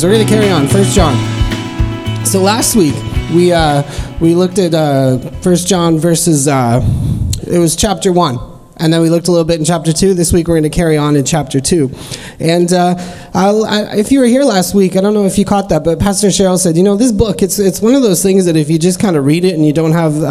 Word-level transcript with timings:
So 0.00 0.08
we're 0.08 0.14
going 0.14 0.26
to 0.26 0.32
carry 0.32 0.50
on. 0.50 0.66
First 0.66 0.94
John. 0.94 1.14
So 2.24 2.40
last 2.40 2.74
week 2.74 2.94
we 3.34 3.52
uh, 3.52 3.82
we 4.18 4.34
looked 4.34 4.58
at 4.58 4.72
uh, 4.72 5.18
First 5.42 5.68
John 5.68 5.98
verses. 5.98 6.48
Uh, 6.48 6.80
it 7.46 7.58
was 7.58 7.76
chapter 7.76 8.10
one, 8.10 8.38
and 8.78 8.90
then 8.90 9.02
we 9.02 9.10
looked 9.10 9.28
a 9.28 9.30
little 9.30 9.44
bit 9.44 9.58
in 9.58 9.66
chapter 9.66 9.92
two. 9.92 10.14
This 10.14 10.32
week 10.32 10.48
we're 10.48 10.54
going 10.54 10.62
to 10.62 10.74
carry 10.74 10.96
on 10.96 11.16
in 11.16 11.26
chapter 11.26 11.60
two. 11.60 11.90
And 12.38 12.72
uh, 12.72 12.94
I'll, 13.34 13.66
I, 13.66 13.96
if 13.96 14.10
you 14.10 14.20
were 14.20 14.24
here 14.24 14.42
last 14.42 14.74
week, 14.74 14.96
I 14.96 15.02
don't 15.02 15.12
know 15.12 15.26
if 15.26 15.36
you 15.36 15.44
caught 15.44 15.68
that, 15.68 15.84
but 15.84 15.98
Pastor 15.98 16.28
Cheryl 16.28 16.58
said, 16.58 16.78
you 16.78 16.82
know, 16.82 16.96
this 16.96 17.12
book 17.12 17.42
it's 17.42 17.58
it's 17.58 17.82
one 17.82 17.94
of 17.94 18.00
those 18.00 18.22
things 18.22 18.46
that 18.46 18.56
if 18.56 18.70
you 18.70 18.78
just 18.78 19.00
kind 19.00 19.16
of 19.16 19.26
read 19.26 19.44
it 19.44 19.54
and 19.54 19.66
you 19.66 19.74
don't 19.74 19.92
have 19.92 20.24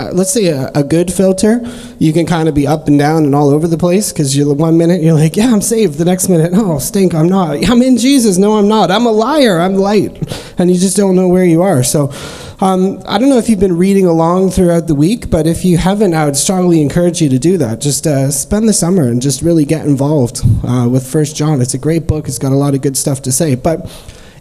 uh, 0.00 0.10
let's 0.12 0.32
say 0.32 0.46
a, 0.46 0.70
a, 0.74 0.82
good 0.82 1.12
filter, 1.12 1.60
you 2.00 2.12
can 2.12 2.26
kind 2.26 2.48
of 2.48 2.54
be 2.54 2.66
up 2.66 2.88
and 2.88 2.98
down 2.98 3.24
and 3.24 3.34
all 3.34 3.50
over 3.50 3.68
the 3.68 3.78
place 3.78 4.12
because 4.12 4.36
you're 4.36 4.52
one 4.52 4.76
minute 4.76 5.00
you're 5.00 5.14
like, 5.14 5.36
yeah, 5.36 5.52
I'm 5.52 5.60
saved. 5.60 5.98
The 5.98 6.04
next 6.04 6.28
minute, 6.28 6.50
oh, 6.54 6.80
stink, 6.80 7.14
I'm 7.14 7.28
not. 7.28 7.68
I'm 7.68 7.80
in 7.80 7.96
Jesus. 7.96 8.36
No, 8.36 8.58
I'm 8.58 8.66
not. 8.66 8.90
I'm 8.90 9.06
a 9.06 9.12
liar. 9.12 9.60
I'm 9.60 9.74
light, 9.74 10.12
and 10.58 10.68
you 10.68 10.78
just 10.78 10.96
don't 10.96 11.14
know 11.14 11.28
where 11.28 11.44
you 11.44 11.62
are. 11.62 11.84
So, 11.84 12.12
um, 12.60 13.02
I 13.06 13.18
don't 13.18 13.28
know 13.28 13.38
if 13.38 13.48
you've 13.48 13.60
been 13.60 13.76
reading 13.76 14.06
along 14.06 14.50
throughout 14.50 14.88
the 14.88 14.94
week, 14.96 15.30
but 15.30 15.46
if 15.46 15.64
you 15.64 15.76
haven't, 15.76 16.12
I 16.12 16.24
would 16.24 16.36
strongly 16.36 16.82
encourage 16.82 17.22
you 17.22 17.28
to 17.28 17.38
do 17.38 17.56
that. 17.58 17.80
Just 17.80 18.06
uh, 18.06 18.32
spend 18.32 18.68
the 18.68 18.72
summer 18.72 19.06
and 19.06 19.22
just 19.22 19.42
really 19.42 19.64
get 19.64 19.86
involved 19.86 20.40
uh, 20.64 20.88
with 20.90 21.06
First 21.06 21.36
John. 21.36 21.60
It's 21.60 21.74
a 21.74 21.78
great 21.78 22.08
book. 22.08 22.26
It's 22.26 22.38
got 22.38 22.52
a 22.52 22.56
lot 22.56 22.74
of 22.74 22.82
good 22.82 22.96
stuff 22.96 23.22
to 23.22 23.32
say, 23.32 23.54
but 23.54 23.88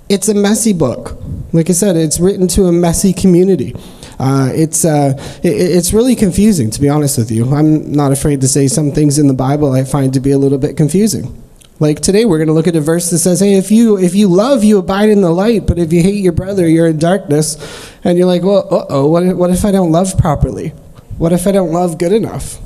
it's 0.10 0.30
a 0.30 0.34
messy 0.34 0.74
book. 0.74 1.18
Like 1.52 1.70
I 1.70 1.74
said, 1.74 1.96
it's 1.96 2.20
written 2.20 2.48
to 2.50 2.66
a 2.66 2.72
messy 2.72 3.14
community. 3.14 3.76
Uh, 4.24 4.50
it's, 4.54 4.86
uh, 4.86 5.14
it, 5.44 5.50
it's 5.50 5.92
really 5.92 6.16
confusing, 6.16 6.72
to 6.72 6.80
be 6.80 6.88
honest 6.88 7.18
with 7.18 7.30
you. 7.30 7.54
I'm 7.54 7.92
not 7.92 8.14
afraid 8.14 8.40
to 8.40 8.48
say 8.48 8.70
some 8.70 8.94
things 8.94 9.20
in 9.20 9.28
the 9.28 9.34
Bible 9.34 9.74
I 9.74 9.84
find 9.84 10.14
to 10.14 10.22
be 10.22 10.32
a 10.32 10.38
little 10.38 10.58
bit 10.58 10.78
confusing. 10.78 11.44
Like 11.82 12.00
today, 12.00 12.24
we're 12.24 12.38
going 12.38 12.48
to 12.48 12.54
look 12.54 12.68
at 12.68 12.76
a 12.78 12.80
verse 12.80 13.10
that 13.10 13.18
says, 13.18 13.42
"Hey, 13.42 13.56
if 13.56 13.70
you 13.70 13.98
if 13.98 14.16
you 14.16 14.30
love, 14.30 14.64
you 14.64 14.78
abide 14.78 15.10
in 15.10 15.20
the 15.20 15.32
light, 15.32 15.68
but 15.68 15.78
if 15.78 15.92
you 15.92 16.02
hate 16.02 16.24
your 16.24 16.32
brother, 16.32 16.66
you're 16.66 16.88
in 16.88 17.00
darkness." 17.00 17.58
And 18.06 18.18
you're 18.18 18.28
like, 18.28 18.44
"Well, 18.44 18.66
uh 18.72 18.86
oh, 18.90 19.08
what 19.08 19.36
what 19.36 19.50
if 19.50 19.66
I 19.66 19.72
don't 19.72 19.92
love 19.92 20.18
properly? 20.18 20.70
What 21.18 21.34
if 21.34 21.46
I 21.46 21.52
don't 21.52 21.74
love 21.74 21.98
good 21.98 22.14
enough?" 22.14 22.60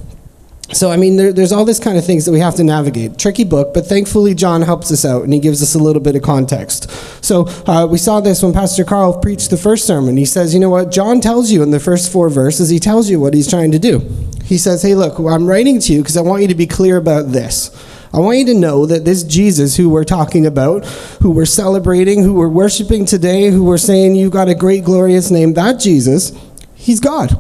So, 0.74 0.92
I 0.92 0.98
mean, 0.98 1.16
there, 1.16 1.32
there's 1.32 1.54
all 1.54 1.64
this 1.64 1.80
kind 1.80 1.98
of 1.98 2.06
things 2.06 2.26
that 2.26 2.34
we 2.34 2.42
have 2.42 2.56
to 2.56 2.64
navigate. 2.64 3.18
Tricky 3.18 3.46
book, 3.46 3.74
but 3.74 3.86
thankfully 3.86 4.36
John 4.36 4.62
helps 4.62 4.92
us 4.92 5.06
out 5.06 5.24
and 5.24 5.34
he 5.34 5.40
gives 5.40 5.64
us 5.64 5.76
a 5.76 5.80
little 5.80 6.02
bit 6.02 6.16
of 6.16 6.24
context. 6.24 6.90
So, 7.24 7.48
uh, 7.68 7.88
we 7.90 7.98
saw 7.98 8.20
this 8.20 8.44
when 8.44 8.52
Pastor 8.52 8.84
Carl 8.84 9.18
preached 9.20 9.50
the 9.50 9.58
first 9.58 9.88
sermon. 9.88 10.18
He 10.18 10.26
says, 10.26 10.54
you 10.54 10.60
know 10.60 10.70
what? 10.70 10.92
John 10.92 11.22
tells 11.22 11.52
you 11.52 11.64
in 11.64 11.72
the 11.72 11.80
first 11.80 12.12
four 12.12 12.30
verses, 12.30 12.70
he 12.70 12.80
tells 12.80 13.10
you 13.10 13.20
what 13.20 13.34
he's 13.34 13.50
trying 13.50 13.72
to 13.72 13.80
do. 13.80 14.00
He 14.44 14.58
says, 14.58 14.82
hey, 14.82 14.94
look, 14.94 15.20
I'm 15.20 15.46
writing 15.46 15.80
to 15.80 15.94
you 15.94 16.02
because 16.02 16.18
I 16.18 16.22
want 16.22 16.42
you 16.42 16.48
to 16.50 16.56
be 16.56 16.68
clear 16.68 16.98
about 16.98 17.32
this. 17.32 17.72
I 18.14 18.20
want 18.20 18.38
you 18.38 18.46
to 18.48 18.54
know 18.54 18.86
that 18.86 19.06
this 19.06 19.24
Jesus 19.24 19.78
who 19.78 19.90
we're 19.90 20.06
talking 20.06 20.46
about, 20.46 20.86
who 21.22 21.32
we're 21.32 21.46
celebrating, 21.46 22.24
who 22.24 22.34
we're 22.34 22.48
worshiping 22.50 23.06
today, 23.06 23.52
who 23.52 23.64
we're 23.64 23.78
saying 23.78 24.16
you 24.16 24.30
got 24.30 24.48
a 24.50 24.56
great, 24.56 24.84
glorious 24.84 25.32
name, 25.32 25.54
that 25.54 25.80
Jesus, 25.80 26.32
he's 26.76 27.00
God. 27.00 27.38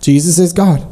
Jesus 0.00 0.38
is 0.38 0.52
God. 0.52 0.91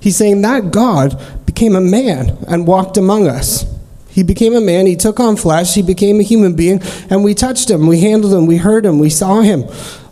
He's 0.00 0.16
saying 0.16 0.42
that 0.42 0.72
God 0.72 1.20
became 1.46 1.76
a 1.76 1.80
man 1.80 2.36
and 2.48 2.66
walked 2.66 2.96
among 2.96 3.28
us. 3.28 3.66
He 4.08 4.22
became 4.24 4.54
a 4.54 4.60
man, 4.60 4.86
he 4.86 4.96
took 4.96 5.20
on 5.20 5.36
flesh, 5.36 5.74
he 5.74 5.82
became 5.82 6.18
a 6.18 6.24
human 6.24 6.56
being, 6.56 6.82
and 7.10 7.22
we 7.22 7.32
touched 7.32 7.70
him, 7.70 7.86
we 7.86 8.00
handled 8.00 8.34
him, 8.34 8.46
we 8.46 8.56
heard 8.56 8.84
him, 8.84 8.98
we 8.98 9.10
saw 9.10 9.40
him. 9.40 9.64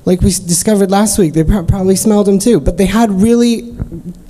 Like 0.05 0.21
we 0.21 0.31
discovered 0.31 0.91
last 0.91 1.19
week, 1.19 1.35
they 1.35 1.43
probably 1.43 1.97
smelled 1.97 2.29
him 2.29 2.39
too. 2.39 2.61
But 2.61 2.79
they 2.79 2.87
had 2.87 3.11
really 3.11 3.75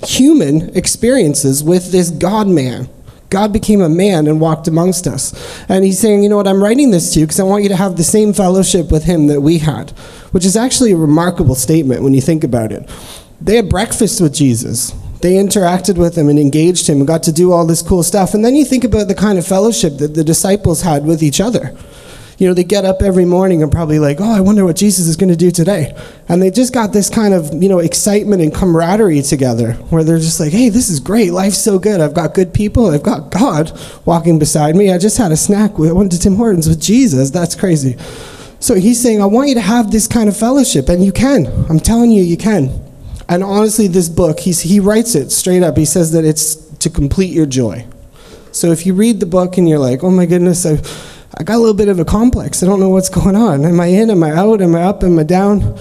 human 0.03 0.75
experiences 0.75 1.63
with 1.63 1.91
this 1.91 2.09
God 2.09 2.47
man. 2.47 2.89
God 3.29 3.53
became 3.53 3.81
a 3.81 3.89
man 3.89 4.27
and 4.27 4.41
walked 4.41 4.67
amongst 4.67 5.07
us. 5.07 5.33
And 5.69 5.85
he's 5.85 5.99
saying, 5.99 6.23
you 6.23 6.29
know 6.29 6.37
what, 6.37 6.47
I'm 6.47 6.61
writing 6.63 6.91
this 6.91 7.13
to 7.13 7.19
you 7.19 7.27
because 7.27 7.39
I 7.39 7.43
want 7.43 7.63
you 7.63 7.69
to 7.69 7.75
have 7.75 7.95
the 7.95 8.03
same 8.03 8.33
fellowship 8.33 8.91
with 8.91 9.03
him 9.03 9.27
that 9.27 9.41
we 9.41 9.59
had, 9.59 9.91
which 10.31 10.45
is 10.45 10.57
actually 10.57 10.91
a 10.93 10.97
remarkable 10.97 11.55
statement 11.55 12.01
when 12.01 12.13
you 12.13 12.21
think 12.21 12.43
about 12.43 12.71
it. 12.71 12.89
They 13.39 13.55
had 13.55 13.69
breakfast 13.69 14.19
with 14.19 14.33
Jesus. 14.33 14.93
They 15.21 15.33
interacted 15.33 15.97
with 15.97 16.17
him 16.17 16.29
and 16.29 16.39
engaged 16.39 16.87
him 16.87 16.99
and 16.99 17.07
got 17.07 17.23
to 17.23 17.33
do 17.33 17.51
all 17.51 17.65
this 17.65 17.81
cool 17.81 18.03
stuff. 18.03 18.33
And 18.33 18.43
then 18.43 18.55
you 18.55 18.63
think 18.63 18.83
about 18.83 19.07
the 19.07 19.15
kind 19.15 19.37
of 19.37 19.45
fellowship 19.45 19.97
that 19.97 20.13
the 20.13 20.23
disciples 20.23 20.81
had 20.81 21.05
with 21.05 21.21
each 21.21 21.41
other. 21.41 21.75
You 22.37 22.47
know, 22.47 22.53
they 22.53 22.63
get 22.63 22.85
up 22.85 23.01
every 23.01 23.25
morning 23.25 23.61
and 23.61 23.69
probably 23.69 23.99
like, 23.99 24.21
oh, 24.21 24.31
I 24.31 24.39
wonder 24.39 24.63
what 24.63 24.77
Jesus 24.77 25.07
is 25.07 25.17
going 25.17 25.29
to 25.29 25.35
do 25.35 25.51
today. 25.51 25.93
And 26.29 26.41
they 26.41 26.49
just 26.49 26.73
got 26.73 26.93
this 26.93 27.09
kind 27.09 27.33
of, 27.33 27.61
you 27.61 27.67
know, 27.67 27.79
excitement 27.79 28.41
and 28.41 28.55
camaraderie 28.55 29.21
together 29.23 29.73
where 29.89 30.05
they're 30.05 30.19
just 30.19 30.39
like, 30.39 30.53
hey, 30.53 30.69
this 30.69 30.89
is 30.89 31.01
great. 31.01 31.33
Life's 31.33 31.57
so 31.57 31.77
good. 31.77 31.99
I've 31.99 32.13
got 32.13 32.33
good 32.33 32.53
people. 32.53 32.91
I've 32.91 33.03
got 33.03 33.29
God 33.29 33.77
walking 34.05 34.39
beside 34.39 34.77
me. 34.77 34.89
I 34.89 34.97
just 34.97 35.17
had 35.17 35.33
a 35.33 35.37
snack. 35.37 35.71
I 35.71 35.91
went 35.91 36.13
to 36.13 36.19
Tim 36.19 36.35
Hortons 36.35 36.69
with 36.69 36.81
Jesus. 36.81 37.29
That's 37.29 37.55
crazy. 37.55 37.97
So 38.61 38.75
he's 38.75 39.01
saying, 39.01 39.21
I 39.21 39.25
want 39.25 39.49
you 39.49 39.55
to 39.55 39.61
have 39.61 39.91
this 39.91 40.07
kind 40.07 40.29
of 40.29 40.37
fellowship. 40.37 40.87
And 40.87 41.03
you 41.03 41.11
can. 41.11 41.45
I'm 41.69 41.79
telling 41.81 42.09
you, 42.09 42.23
you 42.23 42.37
can. 42.37 42.88
And 43.29 43.43
honestly, 43.43 43.87
this 43.87 44.09
book, 44.09 44.39
he's, 44.39 44.61
he 44.61 44.79
writes 44.79 45.13
it 45.13 45.29
straight 45.29 45.61
up. 45.61 45.77
He 45.77 45.85
says 45.85 46.11
that 46.13 46.25
it's 46.25 46.55
to 46.79 46.89
complete 46.89 47.31
your 47.31 47.45
joy. 47.45 47.85
So 48.51 48.71
if 48.71 48.85
you 48.85 48.95
read 48.95 49.19
the 49.19 49.27
book 49.27 49.57
and 49.57 49.69
you're 49.69 49.79
like, 49.79 50.03
oh 50.03 50.09
my 50.09 50.25
goodness, 50.25 50.65
I, 50.65 50.79
I 51.37 51.43
got 51.43 51.55
a 51.55 51.59
little 51.59 51.75
bit 51.75 51.89
of 51.89 51.99
a 51.99 52.05
complex. 52.05 52.63
I 52.63 52.65
don't 52.65 52.79
know 52.79 52.89
what's 52.89 53.09
going 53.09 53.35
on. 53.35 53.63
Am 53.65 53.79
I 53.79 53.85
in? 53.85 54.09
Am 54.09 54.23
I 54.23 54.31
out? 54.31 54.61
Am 54.61 54.75
I 54.75 54.81
up? 54.81 55.03
Am 55.03 55.19
I 55.19 55.23
down? 55.23 55.77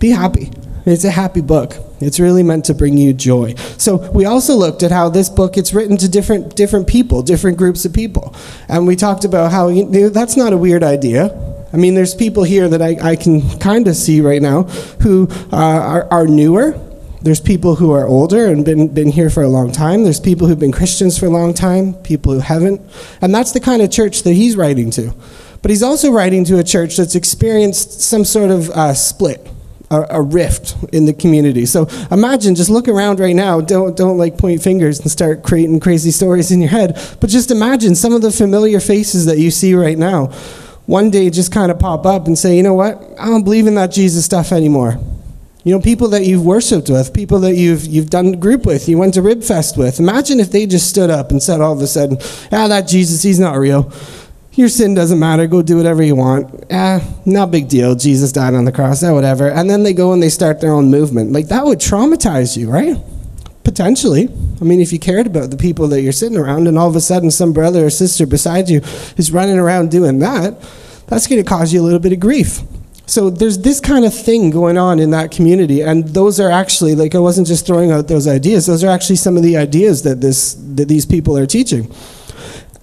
Be 0.00 0.10
happy. 0.10 0.50
It's 0.84 1.04
a 1.04 1.10
happy 1.10 1.40
book. 1.40 1.76
It's 2.00 2.18
really 2.18 2.42
meant 2.42 2.64
to 2.66 2.74
bring 2.74 2.96
you 2.96 3.12
joy. 3.12 3.54
So 3.76 4.10
we 4.12 4.24
also 4.24 4.54
looked 4.54 4.82
at 4.82 4.90
how 4.90 5.08
this 5.08 5.28
book 5.28 5.56
it's 5.56 5.74
written 5.74 5.96
to 5.98 6.08
different 6.08 6.56
different 6.56 6.86
people, 6.86 7.22
different 7.22 7.58
groups 7.58 7.84
of 7.84 7.92
people, 7.92 8.34
and 8.68 8.86
we 8.86 8.96
talked 8.96 9.24
about 9.24 9.52
how 9.52 9.68
you 9.68 9.84
know, 9.84 10.08
that's 10.08 10.36
not 10.36 10.52
a 10.52 10.56
weird 10.56 10.82
idea. 10.82 11.36
I 11.72 11.76
mean, 11.76 11.94
there's 11.94 12.14
people 12.14 12.44
here 12.44 12.68
that 12.68 12.80
I, 12.80 12.96
I 13.02 13.16
can 13.16 13.58
kind 13.58 13.86
of 13.88 13.96
see 13.96 14.22
right 14.22 14.40
now 14.40 14.62
who 15.02 15.28
uh, 15.52 15.56
are, 15.56 16.08
are 16.10 16.26
newer 16.26 16.80
there's 17.22 17.40
people 17.40 17.74
who 17.74 17.90
are 17.90 18.06
older 18.06 18.46
and 18.46 18.64
been, 18.64 18.92
been 18.94 19.08
here 19.08 19.30
for 19.30 19.42
a 19.42 19.48
long 19.48 19.72
time. 19.72 20.04
There's 20.04 20.20
people 20.20 20.46
who've 20.46 20.58
been 20.58 20.72
Christians 20.72 21.18
for 21.18 21.26
a 21.26 21.30
long 21.30 21.52
time, 21.52 21.94
people 21.94 22.32
who 22.32 22.40
haven't. 22.40 22.80
And 23.20 23.34
that's 23.34 23.52
the 23.52 23.60
kind 23.60 23.82
of 23.82 23.90
church 23.90 24.22
that 24.22 24.34
he's 24.34 24.56
writing 24.56 24.90
to. 24.92 25.12
But 25.60 25.70
he's 25.70 25.82
also 25.82 26.12
writing 26.12 26.44
to 26.44 26.58
a 26.58 26.64
church 26.64 26.96
that's 26.96 27.16
experienced 27.16 28.00
some 28.00 28.24
sort 28.24 28.50
of 28.50 28.70
uh, 28.70 28.94
split, 28.94 29.48
a, 29.90 30.06
a, 30.10 30.22
rift 30.22 30.76
in 30.92 31.06
the 31.06 31.12
community. 31.12 31.66
So 31.66 31.88
imagine, 32.12 32.54
just 32.54 32.70
look 32.70 32.86
around 32.86 33.18
right 33.18 33.34
now. 33.34 33.60
Don't, 33.60 33.96
don't 33.96 34.18
like 34.18 34.38
point 34.38 34.62
fingers 34.62 35.00
and 35.00 35.10
start 35.10 35.42
creating 35.42 35.80
crazy 35.80 36.12
stories 36.12 36.52
in 36.52 36.60
your 36.60 36.70
head. 36.70 36.94
But 37.20 37.30
just 37.30 37.50
imagine 37.50 37.96
some 37.96 38.12
of 38.12 38.22
the 38.22 38.30
familiar 38.30 38.78
faces 38.78 39.26
that 39.26 39.38
you 39.38 39.50
see 39.50 39.74
right 39.74 39.98
now. 39.98 40.26
One 40.86 41.10
day 41.10 41.28
just 41.28 41.52
kind 41.52 41.72
of 41.72 41.80
pop 41.80 42.06
up 42.06 42.28
and 42.28 42.38
say, 42.38 42.56
you 42.56 42.62
know 42.62 42.74
what? 42.74 43.02
I 43.18 43.26
don't 43.26 43.42
believe 43.42 43.66
in 43.66 43.74
that 43.74 43.90
Jesus 43.90 44.24
stuff 44.24 44.52
anymore. 44.52 44.98
You 45.68 45.74
know, 45.74 45.82
people 45.82 46.08
that 46.08 46.24
you've 46.24 46.46
worshiped 46.46 46.88
with, 46.88 47.12
people 47.12 47.40
that 47.40 47.54
you've, 47.56 47.84
you've 47.84 48.08
done 48.08 48.32
group 48.40 48.64
with, 48.64 48.88
you 48.88 48.96
went 48.96 49.12
to 49.12 49.20
Ribfest 49.20 49.76
with. 49.76 50.00
Imagine 50.00 50.40
if 50.40 50.50
they 50.50 50.64
just 50.64 50.88
stood 50.88 51.10
up 51.10 51.30
and 51.30 51.42
said 51.42 51.60
all 51.60 51.74
of 51.74 51.82
a 51.82 51.86
sudden, 51.86 52.16
ah, 52.50 52.68
that 52.68 52.88
Jesus, 52.88 53.22
he's 53.22 53.38
not 53.38 53.58
real. 53.58 53.92
Your 54.52 54.70
sin 54.70 54.94
doesn't 54.94 55.18
matter. 55.18 55.46
Go 55.46 55.60
do 55.60 55.76
whatever 55.76 56.02
you 56.02 56.16
want. 56.16 56.64
Ah, 56.70 57.06
not 57.26 57.50
big 57.50 57.68
deal. 57.68 57.94
Jesus 57.94 58.32
died 58.32 58.54
on 58.54 58.64
the 58.64 58.72
cross. 58.72 59.02
Ah, 59.02 59.12
whatever. 59.12 59.50
And 59.50 59.68
then 59.68 59.82
they 59.82 59.92
go 59.92 60.14
and 60.14 60.22
they 60.22 60.30
start 60.30 60.62
their 60.62 60.72
own 60.72 60.90
movement. 60.90 61.32
Like, 61.32 61.48
that 61.48 61.66
would 61.66 61.80
traumatize 61.80 62.56
you, 62.56 62.70
right? 62.70 62.96
Potentially. 63.62 64.30
I 64.62 64.64
mean, 64.64 64.80
if 64.80 64.90
you 64.90 64.98
cared 64.98 65.26
about 65.26 65.50
the 65.50 65.58
people 65.58 65.86
that 65.88 66.00
you're 66.00 66.12
sitting 66.12 66.38
around 66.38 66.66
and 66.66 66.78
all 66.78 66.88
of 66.88 66.96
a 66.96 67.00
sudden 67.02 67.30
some 67.30 67.52
brother 67.52 67.84
or 67.84 67.90
sister 67.90 68.24
beside 68.26 68.70
you 68.70 68.80
is 69.18 69.30
running 69.30 69.58
around 69.58 69.90
doing 69.90 70.20
that, 70.20 70.58
that's 71.08 71.26
going 71.26 71.44
to 71.44 71.46
cause 71.46 71.74
you 71.74 71.82
a 71.82 71.84
little 71.84 72.00
bit 72.00 72.14
of 72.14 72.20
grief. 72.20 72.62
So 73.08 73.30
there's 73.30 73.56
this 73.60 73.80
kind 73.80 74.04
of 74.04 74.12
thing 74.12 74.50
going 74.50 74.76
on 74.76 74.98
in 74.98 75.12
that 75.12 75.30
community, 75.30 75.80
and 75.80 76.06
those 76.08 76.38
are 76.38 76.50
actually 76.50 76.94
like 76.94 77.14
I 77.14 77.18
wasn't 77.18 77.46
just 77.46 77.66
throwing 77.66 77.90
out 77.90 78.06
those 78.06 78.28
ideas. 78.28 78.66
Those 78.66 78.84
are 78.84 78.90
actually 78.90 79.16
some 79.16 79.38
of 79.38 79.42
the 79.42 79.56
ideas 79.56 80.02
that 80.02 80.20
this 80.20 80.52
that 80.74 80.88
these 80.88 81.06
people 81.06 81.36
are 81.38 81.46
teaching. 81.46 81.90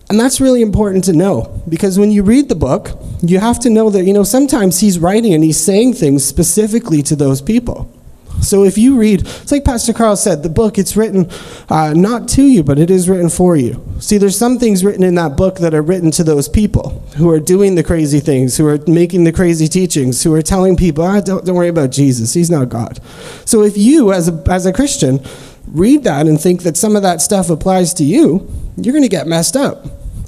And 0.09 0.19
that's 0.19 0.41
really 0.41 0.63
important 0.63 1.03
to 1.05 1.13
know 1.13 1.61
because 1.69 1.99
when 1.99 2.09
you 2.09 2.23
read 2.23 2.49
the 2.49 2.55
book, 2.55 2.89
you 3.21 3.39
have 3.39 3.59
to 3.59 3.69
know 3.69 3.91
that 3.91 4.05
you 4.05 4.13
know 4.13 4.23
sometimes 4.23 4.79
he's 4.79 4.97
writing 4.97 5.31
and 5.35 5.43
he's 5.43 5.59
saying 5.59 5.93
things 5.93 6.25
specifically 6.25 7.03
to 7.03 7.15
those 7.15 7.39
people. 7.39 7.91
So 8.41 8.63
if 8.63 8.77
you 8.77 8.97
read, 8.97 9.21
it's 9.21 9.51
like 9.51 9.63
Pastor 9.63 9.93
Carl 9.93 10.15
said, 10.15 10.43
the 10.43 10.49
book, 10.49 10.77
it's 10.77 10.95
written 10.95 11.29
uh, 11.69 11.93
not 11.93 12.27
to 12.29 12.43
you, 12.43 12.63
but 12.63 12.77
it 12.77 12.89
is 12.89 13.09
written 13.09 13.29
for 13.29 13.55
you. 13.55 13.83
See, 13.99 14.17
there's 14.17 14.37
some 14.37 14.59
things 14.59 14.83
written 14.83 15.03
in 15.03 15.15
that 15.15 15.35
book 15.35 15.57
that 15.57 15.73
are 15.73 15.81
written 15.81 16.11
to 16.11 16.23
those 16.23 16.47
people 16.47 17.01
who 17.17 17.29
are 17.29 17.39
doing 17.39 17.75
the 17.75 17.83
crazy 17.83 18.19
things, 18.19 18.57
who 18.57 18.67
are 18.67 18.77
making 18.87 19.23
the 19.23 19.31
crazy 19.31 19.67
teachings, 19.67 20.23
who 20.23 20.33
are 20.33 20.41
telling 20.41 20.75
people, 20.75 21.03
ah, 21.03 21.21
don't, 21.21 21.45
don't 21.45 21.55
worry 21.55 21.69
about 21.69 21.91
Jesus, 21.91 22.33
he's 22.33 22.51
not 22.51 22.69
God. 22.69 22.99
So 23.45 23.63
if 23.63 23.77
you, 23.77 24.11
as 24.11 24.27
a, 24.29 24.43
as 24.49 24.65
a 24.65 24.73
Christian, 24.73 25.19
read 25.67 26.03
that 26.03 26.27
and 26.27 26.39
think 26.39 26.63
that 26.63 26.77
some 26.77 26.95
of 26.95 27.01
that 27.01 27.21
stuff 27.21 27.49
applies 27.49 27.93
to 27.95 28.03
you, 28.03 28.51
you're 28.77 28.93
going 28.93 29.03
to 29.03 29.09
get 29.09 29.27
messed 29.27 29.55
up. 29.55 29.85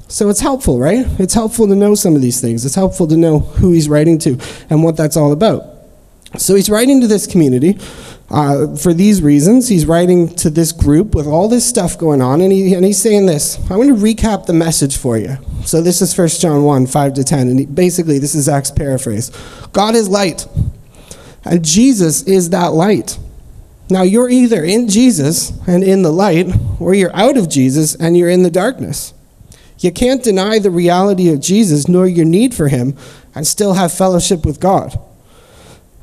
So 0.08 0.30
it's 0.30 0.40
helpful, 0.40 0.78
right? 0.78 1.06
It's 1.20 1.34
helpful 1.34 1.68
to 1.68 1.76
know 1.76 1.94
some 1.94 2.16
of 2.16 2.22
these 2.22 2.40
things. 2.40 2.64
It's 2.64 2.74
helpful 2.74 3.06
to 3.08 3.16
know 3.16 3.40
who 3.40 3.72
he's 3.72 3.88
writing 3.88 4.18
to 4.20 4.38
and 4.70 4.82
what 4.82 4.96
that's 4.96 5.16
all 5.16 5.32
about. 5.32 5.77
So 6.36 6.54
he's 6.54 6.68
writing 6.68 7.00
to 7.00 7.06
this 7.06 7.26
community 7.26 7.78
uh, 8.30 8.76
for 8.76 8.92
these 8.92 9.22
reasons. 9.22 9.68
He's 9.68 9.86
writing 9.86 10.28
to 10.36 10.50
this 10.50 10.72
group 10.72 11.14
with 11.14 11.26
all 11.26 11.48
this 11.48 11.66
stuff 11.66 11.98
going 11.98 12.20
on, 12.20 12.40
and, 12.40 12.52
he, 12.52 12.74
and 12.74 12.84
he's 12.84 13.00
saying 13.00 13.26
this. 13.26 13.58
I 13.70 13.76
want 13.76 13.88
to 13.88 13.94
recap 13.94 14.46
the 14.46 14.52
message 14.52 14.98
for 14.98 15.16
you. 15.16 15.38
So 15.64 15.80
this 15.80 16.02
is 16.02 16.16
1 16.16 16.28
John 16.28 16.64
1 16.64 16.86
5 16.86 17.14
to 17.14 17.24
10, 17.24 17.48
and 17.48 17.58
he, 17.60 17.66
basically, 17.66 18.18
this 18.18 18.34
is 18.34 18.44
Zach's 18.44 18.70
paraphrase 18.70 19.30
God 19.72 19.94
is 19.94 20.08
light, 20.08 20.46
and 21.44 21.64
Jesus 21.64 22.22
is 22.22 22.50
that 22.50 22.72
light. 22.74 23.18
Now, 23.90 24.02
you're 24.02 24.28
either 24.28 24.62
in 24.62 24.88
Jesus 24.88 25.50
and 25.66 25.82
in 25.82 26.02
the 26.02 26.12
light, 26.12 26.46
or 26.78 26.94
you're 26.94 27.14
out 27.16 27.38
of 27.38 27.48
Jesus 27.48 27.94
and 27.94 28.18
you're 28.18 28.28
in 28.28 28.42
the 28.42 28.50
darkness. 28.50 29.14
You 29.78 29.92
can't 29.92 30.22
deny 30.22 30.58
the 30.58 30.70
reality 30.70 31.32
of 31.32 31.40
Jesus 31.40 31.88
nor 31.88 32.06
your 32.06 32.26
need 32.26 32.54
for 32.54 32.68
him 32.68 32.96
and 33.34 33.46
still 33.46 33.74
have 33.74 33.92
fellowship 33.92 34.44
with 34.44 34.60
God. 34.60 34.98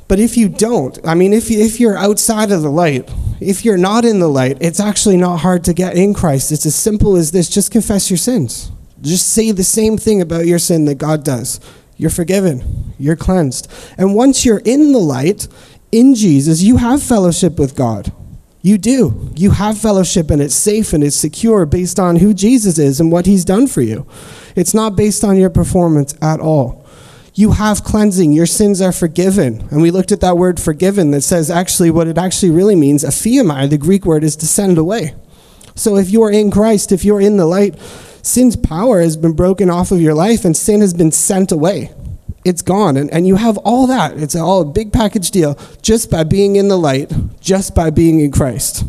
But 0.08 0.20
if 0.20 0.38
you 0.38 0.50
don't, 0.50 1.00
I 1.06 1.16
mean, 1.16 1.34
if, 1.34 1.50
you, 1.50 1.60
if 1.60 1.80
you're 1.80 1.98
outside 1.98 2.52
of 2.52 2.62
the 2.62 2.70
light, 2.70 3.12
if 3.40 3.66
you're 3.66 3.78
not 3.78 4.06
in 4.06 4.20
the 4.20 4.28
light, 4.28 4.58
it's 4.62 4.80
actually 4.80 5.18
not 5.18 5.38
hard 5.38 5.64
to 5.64 5.74
get 5.74 5.98
in 5.98 6.14
Christ. 6.14 6.52
It's 6.52 6.66
as 6.66 6.76
simple 6.76 7.16
as 7.16 7.32
this 7.32 7.50
just 7.50 7.72
confess 7.72 8.10
your 8.10 8.18
sins. 8.18 8.72
Just 9.02 9.28
say 9.30 9.52
the 9.52 9.64
same 9.64 9.98
thing 9.98 10.22
about 10.22 10.46
your 10.46 10.60
sin 10.60 10.86
that 10.86 10.96
God 10.96 11.24
does. 11.24 11.60
You're 11.98 12.12
forgiven, 12.12 12.94
you're 13.00 13.16
cleansed. 13.16 13.72
And 13.98 14.16
once 14.16 14.46
you're 14.46 14.62
in 14.66 14.92
the 14.92 15.00
light, 15.00 15.48
in 15.92 16.14
Jesus, 16.14 16.62
you 16.62 16.78
have 16.78 17.02
fellowship 17.02 17.58
with 17.58 17.76
God. 17.76 18.12
You 18.62 18.78
do. 18.78 19.32
You 19.36 19.52
have 19.52 19.78
fellowship, 19.78 20.32
and 20.32 20.42
it's 20.42 20.56
safe 20.56 20.92
and 20.92 21.04
it's 21.04 21.16
secure 21.16 21.66
based 21.66 22.00
on 22.00 22.16
who 22.16 22.34
Jesus 22.34 22.80
is 22.80 23.00
and 23.00 23.12
what 23.12 23.28
he's 23.28 23.46
done 23.46 23.68
for 23.68 23.82
you. 23.82 24.08
It's 24.56 24.74
not 24.74 24.96
based 24.96 25.24
on 25.24 25.38
your 25.38 25.52
performance 25.52 26.16
at 26.22 26.40
all 26.40 26.85
you 27.36 27.52
have 27.52 27.84
cleansing. 27.84 28.32
Your 28.32 28.46
sins 28.46 28.82
are 28.82 28.94
forgiven. 28.94 29.68
And 29.70 29.82
we 29.82 29.92
looked 29.92 30.14
at 30.14 30.22
that 30.22 30.38
word 30.38 30.60
forgiven 30.60 31.12
that 31.12 31.22
says 31.22 31.52
actually 31.52 31.92
what 31.92 32.08
it 32.08 32.18
actually 32.18 32.52
really 32.52 32.76
means, 32.76 33.04
aphiamai, 33.04 33.70
the 33.70 33.78
Greek 33.78 34.06
word 34.06 34.24
is 34.24 34.38
to 34.38 34.48
send 34.48 34.78
away. 34.78 35.14
So 35.76 35.98
if 35.98 36.10
you're 36.10 36.32
in 36.32 36.50
Christ, 36.50 36.94
if 36.94 37.04
you're 37.04 37.20
in 37.20 37.36
the 37.36 37.46
light, 37.46 37.78
sin's 38.22 38.56
power 38.56 39.02
has 39.02 39.18
been 39.18 39.34
broken 39.34 39.70
off 39.70 39.92
of 39.92 40.00
your 40.00 40.14
life 40.14 40.46
and 40.46 40.56
sin 40.56 40.80
has 40.80 40.94
been 40.94 41.12
sent 41.12 41.52
away. 41.52 41.92
It's 42.46 42.62
gone. 42.62 42.96
And, 42.96 43.12
and 43.12 43.28
you 43.28 43.36
have 43.36 43.58
all 43.60 43.86
that. 43.88 44.18
It's 44.18 44.36
all 44.36 44.62
a 44.62 44.66
big 44.66 44.94
package 44.94 45.30
deal 45.32 45.60
just 45.82 46.10
by 46.10 46.24
being 46.24 46.56
in 46.56 46.70
the 46.70 46.78
light, 46.78 47.12
just 47.42 47.76
by 47.76 47.90
being 47.90 48.22
in 48.22 48.32
Christ. 48.32 48.86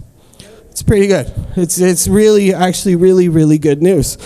It's 0.71 0.83
pretty 0.83 1.09
good. 1.09 1.33
It's, 1.57 1.81
it's 1.81 2.07
really, 2.07 2.55
actually, 2.55 2.95
really, 2.95 3.29
really 3.29 3.59
good 3.59 3.83
news. 3.83 4.19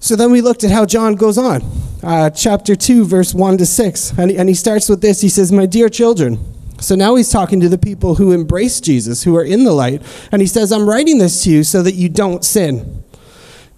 So 0.00 0.16
then 0.16 0.32
we 0.32 0.40
looked 0.40 0.64
at 0.64 0.70
how 0.70 0.86
John 0.86 1.14
goes 1.14 1.36
on. 1.36 1.62
Uh, 2.02 2.30
chapter 2.30 2.74
2, 2.74 3.04
verse 3.04 3.34
1 3.34 3.58
to 3.58 3.66
6. 3.66 4.18
And 4.18 4.30
he, 4.30 4.38
and 4.38 4.48
he 4.48 4.54
starts 4.54 4.88
with 4.88 5.02
this 5.02 5.20
He 5.20 5.28
says, 5.28 5.52
My 5.52 5.66
dear 5.66 5.90
children. 5.90 6.38
So 6.80 6.94
now 6.94 7.14
he's 7.16 7.30
talking 7.30 7.60
to 7.60 7.68
the 7.68 7.76
people 7.76 8.14
who 8.14 8.32
embrace 8.32 8.80
Jesus, 8.80 9.22
who 9.22 9.36
are 9.36 9.44
in 9.44 9.64
the 9.64 9.72
light. 9.72 10.02
And 10.32 10.40
he 10.40 10.48
says, 10.48 10.72
I'm 10.72 10.88
writing 10.88 11.18
this 11.18 11.44
to 11.44 11.50
you 11.50 11.62
so 11.62 11.82
that 11.82 11.92
you 11.92 12.08
don't 12.08 12.42
sin. 12.42 13.04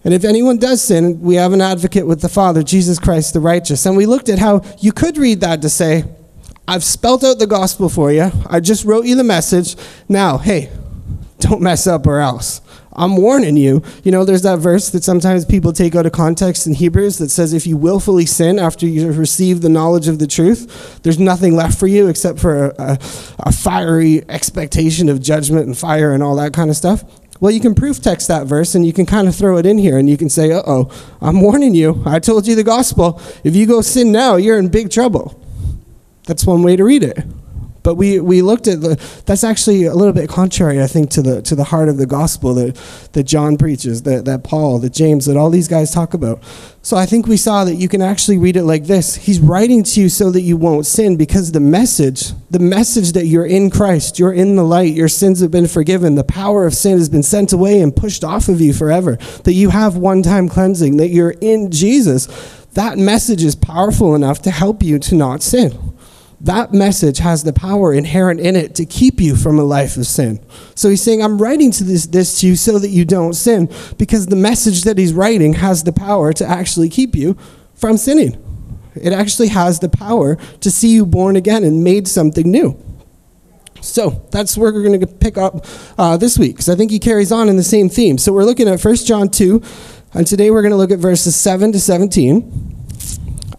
And 0.05 0.15
if 0.15 0.25
anyone 0.25 0.59
does 0.59 0.81
sin, 0.81 1.21
we 1.21 1.35
have 1.35 1.53
an 1.53 1.61
advocate 1.61 2.07
with 2.07 2.21
the 2.21 2.29
Father, 2.29 2.63
Jesus 2.63 3.01
Christ 3.01 3.35
the 3.35 3.41
righteous. 3.41 3.85
And 3.87 3.97
we 3.97 4.07
looked 4.07 4.29
at 4.29 4.39
how 4.39 4.63
you 4.79 4.93
could 4.93 5.19
read 5.19 5.41
that 5.41 5.63
to 5.63 5.69
say, 5.69 6.05
I've 6.69 6.85
spelt 6.85 7.25
out 7.25 7.41
the 7.41 7.47
gospel 7.49 7.89
for 7.89 8.13
you. 8.13 8.31
I 8.49 8.61
just 8.61 8.85
wrote 8.85 9.05
you 9.05 9.17
the 9.17 9.25
message. 9.25 9.77
Now, 10.09 10.39
hey, 10.39 10.71
don't 11.41 11.61
mess 11.61 11.89
up 11.89 12.07
or 12.07 12.21
else. 12.21 12.61
I'm 12.95 13.17
warning 13.17 13.57
you. 13.57 13.83
You 14.05 14.13
know, 14.13 14.25
there's 14.25 14.43
that 14.43 14.59
verse 14.59 14.91
that 14.91 15.03
sometimes 15.03 15.45
people 15.45 15.73
take 15.73 15.95
out 15.95 16.07
of 16.07 16.13
context 16.13 16.67
in 16.67 16.75
Hebrews 16.75 17.19
that 17.19 17.31
says, 17.31 17.53
if 17.53 17.67
you 17.67 17.77
willfully 17.77 18.27
sin 18.27 18.59
after 18.59 18.87
you 18.87 19.07
have 19.07 19.19
received 19.19 19.63
the 19.63 19.69
knowledge 19.69 20.09
of 20.09 20.19
the 20.19 20.27
truth, 20.27 21.01
there's 21.03 21.19
nothing 21.19 21.57
left 21.57 21.79
for 21.79 21.87
you 21.87 22.09
except 22.09 22.39
for 22.39 22.67
a, 22.67 22.75
a, 22.79 22.99
a 23.41 23.53
fiery 23.53 24.23
expectation 24.29 25.09
of 25.09 25.23
judgment 25.23 25.67
and 25.67 25.77
fire 25.77 26.13
and 26.13 26.23
all 26.23 26.37
that 26.37 26.53
kind 26.53 26.69
of 26.69 26.77
stuff. 26.77 27.03
Well, 27.41 27.51
you 27.51 27.61
can 27.61 27.75
proof 27.75 28.01
text 28.01 28.29
that 28.29 28.47
verse 28.47 28.75
and 28.75 28.87
you 28.87 28.93
can 28.93 29.07
kind 29.07 29.27
of 29.27 29.35
throw 29.35 29.57
it 29.57 29.67
in 29.67 29.79
here 29.79 29.99
and 29.99 30.09
you 30.09 30.17
can 30.17 30.29
say, 30.29 30.53
uh 30.53 30.63
oh, 30.65 31.17
I'm 31.21 31.41
warning 31.41 31.75
you. 31.75 32.03
I 32.07 32.21
told 32.21 32.47
you 32.47 32.55
the 32.55 32.63
gospel. 32.63 33.21
If 33.43 33.57
you 33.57 33.67
go 33.67 33.81
sin 33.81 34.13
now, 34.13 34.37
you're 34.37 34.59
in 34.59 34.69
big 34.69 34.91
trouble. 34.91 35.41
That's 36.27 36.47
one 36.47 36.63
way 36.63 36.77
to 36.77 36.85
read 36.85 37.03
it. 37.03 37.19
But 37.83 37.97
we, 37.97 38.21
we 38.21 38.43
looked 38.43 38.69
at 38.69 38.81
the, 38.81 39.23
that's 39.27 39.43
actually 39.43 39.85
a 39.85 39.95
little 39.95 40.13
bit 40.13 40.29
contrary, 40.29 40.81
I 40.81 40.87
think, 40.87 41.11
to 41.11 41.23
the, 41.23 41.43
to 41.43 41.55
the 41.55 41.65
heart 41.65 41.89
of 41.89 41.97
the 41.97 42.07
gospel 42.07 42.55
that, 42.55 42.77
that 43.13 43.25
John 43.25 43.57
preaches, 43.57 44.03
that, 44.03 44.25
that 44.25 44.45
Paul, 44.45 44.79
that 44.81 44.93
James, 44.93 45.27
that 45.27 45.37
all 45.37 45.51
these 45.51 45.69
guys 45.69 45.91
talk 45.91 46.15
about. 46.15 46.43
So 46.83 46.97
I 46.97 47.07
think 47.07 47.27
we 47.27 47.37
saw 47.37 47.65
that 47.65 47.77
you 47.77 47.89
can 47.89 48.03
actually 48.03 48.39
read 48.39 48.57
it 48.57 48.65
like 48.65 48.85
this 48.85 49.17
He's 49.17 49.41
writing 49.41 49.83
to 49.85 50.01
you 50.01 50.09
so 50.09 50.31
that 50.31 50.43
you 50.43 50.57
won't 50.57 50.87
sin 50.87 51.17
because 51.17 51.53
the 51.53 51.61
message, 51.61 52.33
the 52.51 52.59
message 52.59 53.13
that 53.13 53.27
you're 53.27 53.47
in 53.47 53.71
Christ, 53.71 54.19
you're 54.19 54.33
in 54.33 54.57
the 54.57 54.65
light, 54.65 54.95
your 54.95 55.09
sins 55.09 55.41
have 55.41 55.51
been 55.51 55.69
forgiven, 55.69 56.15
the 56.15 56.25
power 56.25 56.67
of 56.67 56.75
sin 56.75 56.99
has 56.99 57.09
been 57.09 57.23
sent 57.23 57.53
away 57.53 57.81
and 57.81 57.95
pushed 57.95 58.23
off 58.23 58.49
of 58.49 58.61
you 58.61 58.73
forever, 58.73 59.17
that 59.45 59.55
you 59.55 59.71
have 59.71 59.97
one 59.97 60.23
time 60.23 60.49
cleansing, 60.49 60.99
that 60.99 61.09
you're 61.09 61.35
in 61.41 61.71
Jesus. 61.71 62.27
That 62.75 62.97
message 62.97 63.45
is 63.45 63.55
powerful 63.55 64.15
enough 64.15 64.41
to 64.43 64.51
help 64.51 64.83
you 64.83 64.99
to 65.01 65.15
not 65.15 65.43
sin 65.43 65.93
that 66.43 66.73
message 66.73 67.19
has 67.19 67.45
the 67.45 67.53
power 67.53 67.95
inherent 67.95 68.41
in 68.41 68.57
it 68.57 68.75
to 68.75 68.85
keep 68.85 69.21
you 69.21 69.37
from 69.37 69.61
a 69.61 69.63
life 69.63 69.97
of 69.97 70.07
sin. 70.07 70.45
So 70.75 70.91
he's 70.91 71.01
saying, 71.01 71.23
I'm 71.23 71.41
writing 71.41 71.71
to 71.73 71.85
this, 71.85 72.07
this 72.07 72.41
to 72.41 72.49
you 72.49 72.57
so 72.57 72.81
that 72.81 72.89
you 72.89 73.05
don't 73.05 73.35
sin, 73.35 73.71
because 73.97 74.27
the 74.27 74.37
message 74.37 74.83
that 74.83 74.99
he's 74.99 75.13
writing 75.13 75.55
has 75.55 75.85
the 75.85 75.93
power 75.93 76.33
to 76.33 76.45
actually 76.45 76.89
keep 76.89 77.15
you 77.15 77.37
from 77.75 77.97
sinning. 77.97 78.43
It 78.97 79.13
actually 79.13 79.49
has 79.49 79.79
the 79.79 79.89
power 79.89 80.37
to 80.61 80.71
see 80.71 80.89
you 80.89 81.07
born 81.07 81.37
again 81.37 81.63
and 81.63 81.85
made 81.85 82.09
something 82.09 82.51
new. 82.51 82.77
So 83.81 84.27
that's 84.33 84.57
where 84.57 84.73
we're 84.73 84.83
going 84.83 85.01
to 85.01 85.07
pick 85.07 85.39
up 85.39 85.65
uh, 85.97 86.17
this 86.17 86.39
week, 86.39 86.57
because 86.57 86.69
I 86.69 86.75
think 86.75 86.91
he 86.91 86.99
carries 86.99 87.31
on 87.31 87.49
in 87.49 87.57
the 87.57 87.63
same 87.63 87.89
theme. 87.89 88.19
So 88.19 88.33
we're 88.33 88.45
looking 88.45 88.69
at 88.69 88.85
1 88.85 88.97
John 88.97 89.29
2, 89.29 89.63
and 90.15 90.27
today 90.27 90.51
we're 90.51 90.63
going 90.63 90.73
to 90.73 90.77
look 90.77 90.91
at 90.91 90.99
verses 90.99 91.37
7 91.37 91.71
to 91.73 91.81
17. 91.81 92.82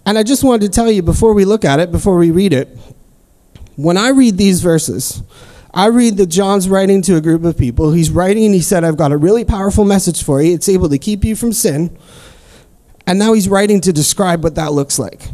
And 0.06 0.18
I 0.18 0.24
just 0.24 0.44
wanted 0.44 0.66
to 0.68 0.70
tell 0.70 0.92
you 0.92 1.02
before 1.02 1.34
we 1.34 1.46
look 1.46 1.64
at 1.64 1.80
it, 1.80 1.92
before 1.92 2.18
we 2.18 2.32
read 2.32 2.54
it, 2.54 2.78
when 3.76 3.98
I 3.98 4.10
read 4.10 4.38
these 4.38 4.62
verses, 4.62 5.24
I 5.74 5.88
read 5.88 6.18
that 6.18 6.28
John's 6.28 6.70
writing 6.70 7.02
to 7.04 7.16
a 7.16 7.22
group 7.22 7.44
of 7.44 7.58
people. 7.58 7.92
He's 7.92 8.12
writing 8.12 8.46
and 8.46 8.54
he 8.54 8.62
said, 8.62 8.84
I've 8.84 8.98
got 8.98 9.12
a 9.12 9.18
really 9.18 9.44
powerful 9.44 9.86
message 9.86 10.24
for 10.24 10.42
you. 10.42 10.54
It's 10.54 10.70
able 10.70 10.90
to 10.90 11.00
keep 11.00 11.24
you 11.24 11.36
from 11.36 11.54
sin. 11.54 11.98
And 13.08 13.18
now 13.18 13.34
he's 13.34 13.50
writing 13.50 13.82
to 13.82 13.92
describe 13.92 14.44
what 14.44 14.56
that 14.56 14.74
looks 14.74 15.00
like. 15.00 15.30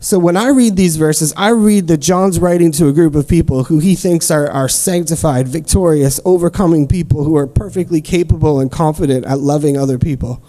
So 0.00 0.18
when 0.18 0.36
I 0.36 0.48
read 0.48 0.76
these 0.76 0.96
verses, 0.96 1.32
I 1.36 1.48
read 1.50 1.88
that 1.88 1.98
John's 1.98 2.38
writing 2.38 2.70
to 2.72 2.88
a 2.88 2.92
group 2.92 3.14
of 3.14 3.26
people 3.26 3.64
who 3.64 3.78
he 3.78 3.94
thinks 3.94 4.30
are, 4.30 4.48
are 4.50 4.68
sanctified, 4.68 5.48
victorious, 5.48 6.20
overcoming 6.24 6.86
people 6.86 7.24
who 7.24 7.36
are 7.36 7.46
perfectly 7.46 8.00
capable 8.00 8.60
and 8.60 8.70
confident 8.70 9.24
at 9.24 9.40
loving 9.40 9.76
other 9.76 9.98
people. 9.98 10.42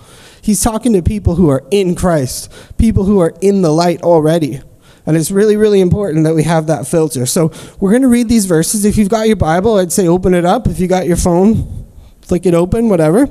He's 0.47 0.63
talking 0.63 0.93
to 0.93 1.01
people 1.01 1.35
who 1.35 1.49
are 1.49 1.65
in 1.71 1.93
Christ, 1.93 2.49
people 2.77 3.03
who 3.03 3.19
are 3.19 3.33
in 3.41 3.63
the 3.63 3.69
light 3.69 4.01
already. 4.01 4.61
And 5.05 5.17
it's 5.17 5.29
really, 5.29 5.57
really 5.57 5.81
important 5.81 6.23
that 6.23 6.35
we 6.35 6.43
have 6.43 6.67
that 6.67 6.87
filter. 6.87 7.25
So 7.25 7.51
we're 7.81 7.89
going 7.89 8.03
to 8.03 8.07
read 8.07 8.29
these 8.29 8.45
verses. 8.45 8.85
If 8.85 8.95
you've 8.95 9.09
got 9.09 9.27
your 9.27 9.35
Bible, 9.35 9.75
I'd 9.75 9.91
say 9.91 10.07
open 10.07 10.33
it 10.33 10.45
up. 10.45 10.65
If 10.65 10.79
you 10.79 10.87
got 10.87 11.05
your 11.05 11.17
phone, 11.17 11.85
flick 12.21 12.45
it 12.45 12.53
open, 12.53 12.87
whatever. 12.87 13.27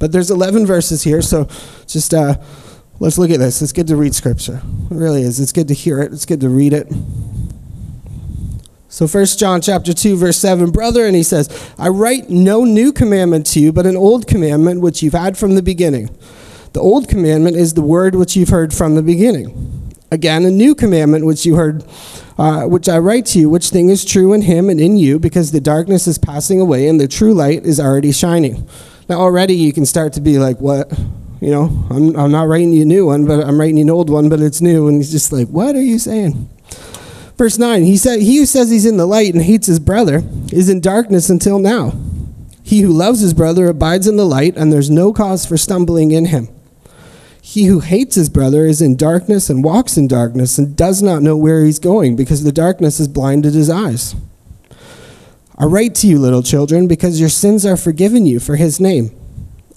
But 0.00 0.10
there's 0.10 0.32
11 0.32 0.66
verses 0.66 1.04
here, 1.04 1.22
so 1.22 1.44
just 1.86 2.12
uh, 2.12 2.34
let's 2.98 3.18
look 3.18 3.30
at 3.30 3.38
this. 3.38 3.62
It's 3.62 3.70
good 3.70 3.86
to 3.86 3.94
read 3.94 4.12
Scripture. 4.12 4.62
It 4.90 4.96
really 4.96 5.22
is. 5.22 5.38
It's 5.38 5.52
good 5.52 5.68
to 5.68 5.74
hear 5.74 6.00
it. 6.02 6.12
It's 6.12 6.26
good 6.26 6.40
to 6.40 6.48
read 6.48 6.72
it. 6.72 6.88
So 8.92 9.08
1 9.08 9.24
John 9.38 9.62
chapter 9.62 9.94
2 9.94 10.18
verse 10.18 10.36
7 10.36 10.70
brother 10.70 11.06
and 11.06 11.16
he 11.16 11.22
says 11.22 11.48
I 11.78 11.88
write 11.88 12.28
no 12.28 12.66
new 12.66 12.92
commandment 12.92 13.46
to 13.46 13.58
you 13.58 13.72
but 13.72 13.86
an 13.86 13.96
old 13.96 14.26
commandment 14.26 14.82
which 14.82 15.02
you've 15.02 15.14
had 15.14 15.38
from 15.38 15.54
the 15.54 15.62
beginning. 15.62 16.14
The 16.74 16.80
old 16.80 17.08
commandment 17.08 17.56
is 17.56 17.72
the 17.72 17.80
word 17.80 18.14
which 18.14 18.36
you've 18.36 18.50
heard 18.50 18.74
from 18.74 18.94
the 18.94 19.02
beginning. 19.02 19.94
Again 20.10 20.44
a 20.44 20.50
new 20.50 20.74
commandment 20.74 21.24
which 21.24 21.46
you 21.46 21.54
heard 21.54 21.82
uh, 22.36 22.64
which 22.64 22.86
I 22.86 22.98
write 22.98 23.24
to 23.28 23.38
you 23.38 23.48
which 23.48 23.70
thing 23.70 23.88
is 23.88 24.04
true 24.04 24.34
in 24.34 24.42
him 24.42 24.68
and 24.68 24.78
in 24.78 24.98
you 24.98 25.18
because 25.18 25.52
the 25.52 25.60
darkness 25.60 26.06
is 26.06 26.18
passing 26.18 26.60
away 26.60 26.86
and 26.86 27.00
the 27.00 27.08
true 27.08 27.32
light 27.32 27.64
is 27.64 27.80
already 27.80 28.12
shining. 28.12 28.68
Now 29.08 29.20
already 29.20 29.54
you 29.54 29.72
can 29.72 29.86
start 29.86 30.12
to 30.12 30.20
be 30.20 30.38
like 30.38 30.60
what 30.60 30.92
you 31.40 31.50
know 31.50 31.86
I'm, 31.88 32.14
I'm 32.14 32.30
not 32.30 32.46
writing 32.46 32.74
you 32.74 32.82
a 32.82 32.84
new 32.84 33.06
one 33.06 33.24
but 33.24 33.42
I'm 33.42 33.58
writing 33.58 33.78
you 33.78 33.84
an 33.84 33.90
old 33.90 34.10
one 34.10 34.28
but 34.28 34.40
it's 34.40 34.60
new 34.60 34.86
and 34.86 34.98
he's 34.98 35.10
just 35.10 35.32
like 35.32 35.48
what 35.48 35.76
are 35.76 35.82
you 35.82 35.98
saying? 35.98 36.50
Verse 37.36 37.58
9, 37.58 37.84
he 37.84 37.96
said, 37.96 38.20
He 38.20 38.38
who 38.38 38.46
says 38.46 38.70
he's 38.70 38.86
in 38.86 38.96
the 38.96 39.06
light 39.06 39.34
and 39.34 39.42
hates 39.42 39.66
his 39.66 39.78
brother 39.78 40.22
is 40.52 40.68
in 40.68 40.80
darkness 40.80 41.30
until 41.30 41.58
now. 41.58 41.92
He 42.62 42.80
who 42.80 42.92
loves 42.92 43.20
his 43.20 43.34
brother 43.34 43.66
abides 43.66 44.06
in 44.06 44.16
the 44.16 44.26
light, 44.26 44.56
and 44.56 44.72
there's 44.72 44.90
no 44.90 45.12
cause 45.12 45.44
for 45.44 45.56
stumbling 45.56 46.12
in 46.12 46.26
him. 46.26 46.48
He 47.40 47.64
who 47.64 47.80
hates 47.80 48.14
his 48.14 48.28
brother 48.28 48.66
is 48.66 48.80
in 48.80 48.96
darkness 48.96 49.50
and 49.50 49.64
walks 49.64 49.96
in 49.96 50.06
darkness 50.08 50.58
and 50.58 50.76
does 50.76 51.02
not 51.02 51.22
know 51.22 51.36
where 51.36 51.64
he's 51.64 51.78
going 51.80 52.16
because 52.16 52.44
the 52.44 52.52
darkness 52.52 52.98
has 52.98 53.08
blinded 53.08 53.52
his 53.52 53.68
eyes. 53.68 54.14
I 55.58 55.64
write 55.64 55.94
to 55.96 56.06
you, 56.06 56.18
little 56.18 56.42
children, 56.42 56.86
because 56.86 57.20
your 57.20 57.28
sins 57.28 57.66
are 57.66 57.76
forgiven 57.76 58.26
you 58.26 58.40
for 58.40 58.56
his 58.56 58.80
name. 58.80 59.10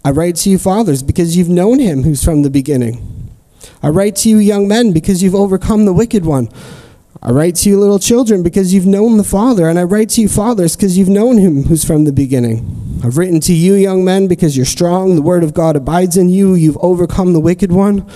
I 0.05 0.12
write 0.12 0.35
to 0.38 0.50
you, 0.50 0.57
fathers, 0.57 1.01
because 1.03 1.35
you've 1.35 1.50
known 1.50 1.79
him 1.79 2.03
who's 2.03 2.24
from 2.24 2.43
the 2.43 2.50
beginning. 2.50 3.31
I 3.81 3.89
write 3.89 4.15
to 4.17 4.29
you, 4.29 4.38
young 4.38 4.67
men, 4.67 4.93
because 4.93 5.21
you've 5.21 5.35
overcome 5.35 5.85
the 5.85 5.93
wicked 5.93 6.24
one. 6.24 6.50
I 7.22 7.31
write 7.31 7.55
to 7.55 7.69
you, 7.69 7.79
little 7.79 8.00
children, 8.00 8.43
because 8.43 8.74
you've 8.74 8.86
known 8.86 9.17
the 9.17 9.24
Father, 9.24 9.67
and 9.67 9.79
I 9.79 9.84
write 9.84 10.10
to 10.10 10.22
you, 10.22 10.27
fathers, 10.27 10.75
because 10.75 10.98
you've 10.98 11.10
known 11.10 11.38
him 11.38 11.63
who's 11.63 11.84
from 11.84 12.03
the 12.03 12.12
beginning. 12.12 13.01
I've 13.03 13.17
written 13.17 13.39
to 13.41 13.53
you, 13.53 13.74
young 13.74 14.03
men, 14.03 14.27
because 14.27 14.55
you're 14.55 14.65
strong, 14.65 15.15
the 15.15 15.22
word 15.22 15.43
of 15.43 15.53
God 15.53 15.75
abides 15.75 16.17
in 16.17 16.29
you, 16.29 16.53
you've 16.53 16.77
overcome 16.81 17.34
the 17.34 17.39
wicked 17.39 17.72
one. 17.72 18.10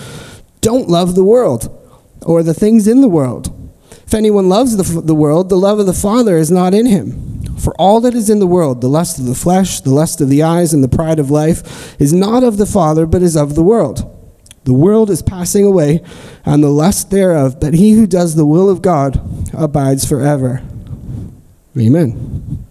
Don't 0.60 0.88
love 0.88 1.14
the 1.14 1.24
world 1.24 1.76
or 2.22 2.42
the 2.42 2.54
things 2.54 2.86
in 2.86 3.00
the 3.00 3.08
world. 3.08 3.56
If 3.90 4.14
anyone 4.14 4.48
loves 4.48 4.76
the, 4.76 5.00
the 5.00 5.14
world, 5.14 5.48
the 5.48 5.56
love 5.56 5.78
of 5.78 5.86
the 5.86 5.92
Father 5.92 6.36
is 6.36 6.50
not 6.50 6.74
in 6.74 6.86
him. 6.86 7.56
For 7.56 7.74
all 7.74 8.00
that 8.00 8.14
is 8.14 8.28
in 8.28 8.38
the 8.38 8.46
world, 8.46 8.80
the 8.80 8.88
lust 8.88 9.18
of 9.18 9.26
the 9.26 9.34
flesh, 9.34 9.80
the 9.80 9.94
lust 9.94 10.20
of 10.20 10.28
the 10.28 10.42
eyes, 10.42 10.72
and 10.74 10.82
the 10.82 10.88
pride 10.88 11.18
of 11.18 11.30
life, 11.30 12.00
is 12.00 12.12
not 12.12 12.42
of 12.42 12.56
the 12.56 12.66
Father, 12.66 13.06
but 13.06 13.22
is 13.22 13.36
of 13.36 13.54
the 13.54 13.62
world. 13.62 14.19
The 14.64 14.74
world 14.74 15.10
is 15.10 15.22
passing 15.22 15.64
away, 15.64 16.02
and 16.44 16.62
the 16.62 16.68
lust 16.68 17.10
thereof, 17.10 17.58
but 17.60 17.74
he 17.74 17.92
who 17.92 18.06
does 18.06 18.34
the 18.34 18.46
will 18.46 18.68
of 18.68 18.82
God 18.82 19.20
abides 19.54 20.06
forever. 20.06 20.62
Amen. 21.78 22.66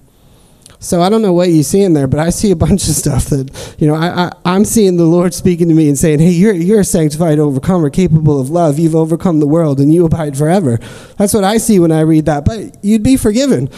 So 0.82 1.02
I 1.02 1.10
don't 1.10 1.22
know 1.22 1.34
what 1.34 1.50
you 1.50 1.62
see 1.64 1.82
in 1.82 1.94
there, 1.94 2.08
but 2.08 2.22
I 2.22 2.30
see 2.30 2.52
a 2.52 2.56
bunch 2.56 2.88
of 2.88 2.96
stuff 2.96 3.26
that, 3.26 3.76
you 3.80 3.88
know, 3.88 3.96
I, 3.96 4.32
I, 4.46 4.56
am 4.56 4.64
seeing 4.64 4.96
the 4.96 5.04
Lord 5.04 5.34
speaking 5.34 5.68
to 5.68 5.76
me 5.76 5.90
and 5.90 5.98
saying, 5.98 6.20
hey, 6.20 6.30
you're, 6.30 6.54
you're 6.54 6.80
a 6.80 6.86
sanctified 6.86 7.38
overcomer, 7.38 7.90
capable 7.90 8.40
of 8.40 8.50
love. 8.50 8.80
You've 8.80 8.96
overcome 8.96 9.42
the 9.42 9.48
world, 9.48 9.82
and 9.82 9.94
you 9.94 10.06
abide 10.06 10.38
forever. 10.38 10.78
That's 11.18 11.34
what 11.34 11.44
I 11.44 11.58
see 11.58 11.80
when 11.80 11.92
I 11.92 12.02
read 12.02 12.28
that. 12.28 12.46
But 12.46 12.82
you'd 12.82 13.04
be 13.04 13.18
forgiven 13.18 13.70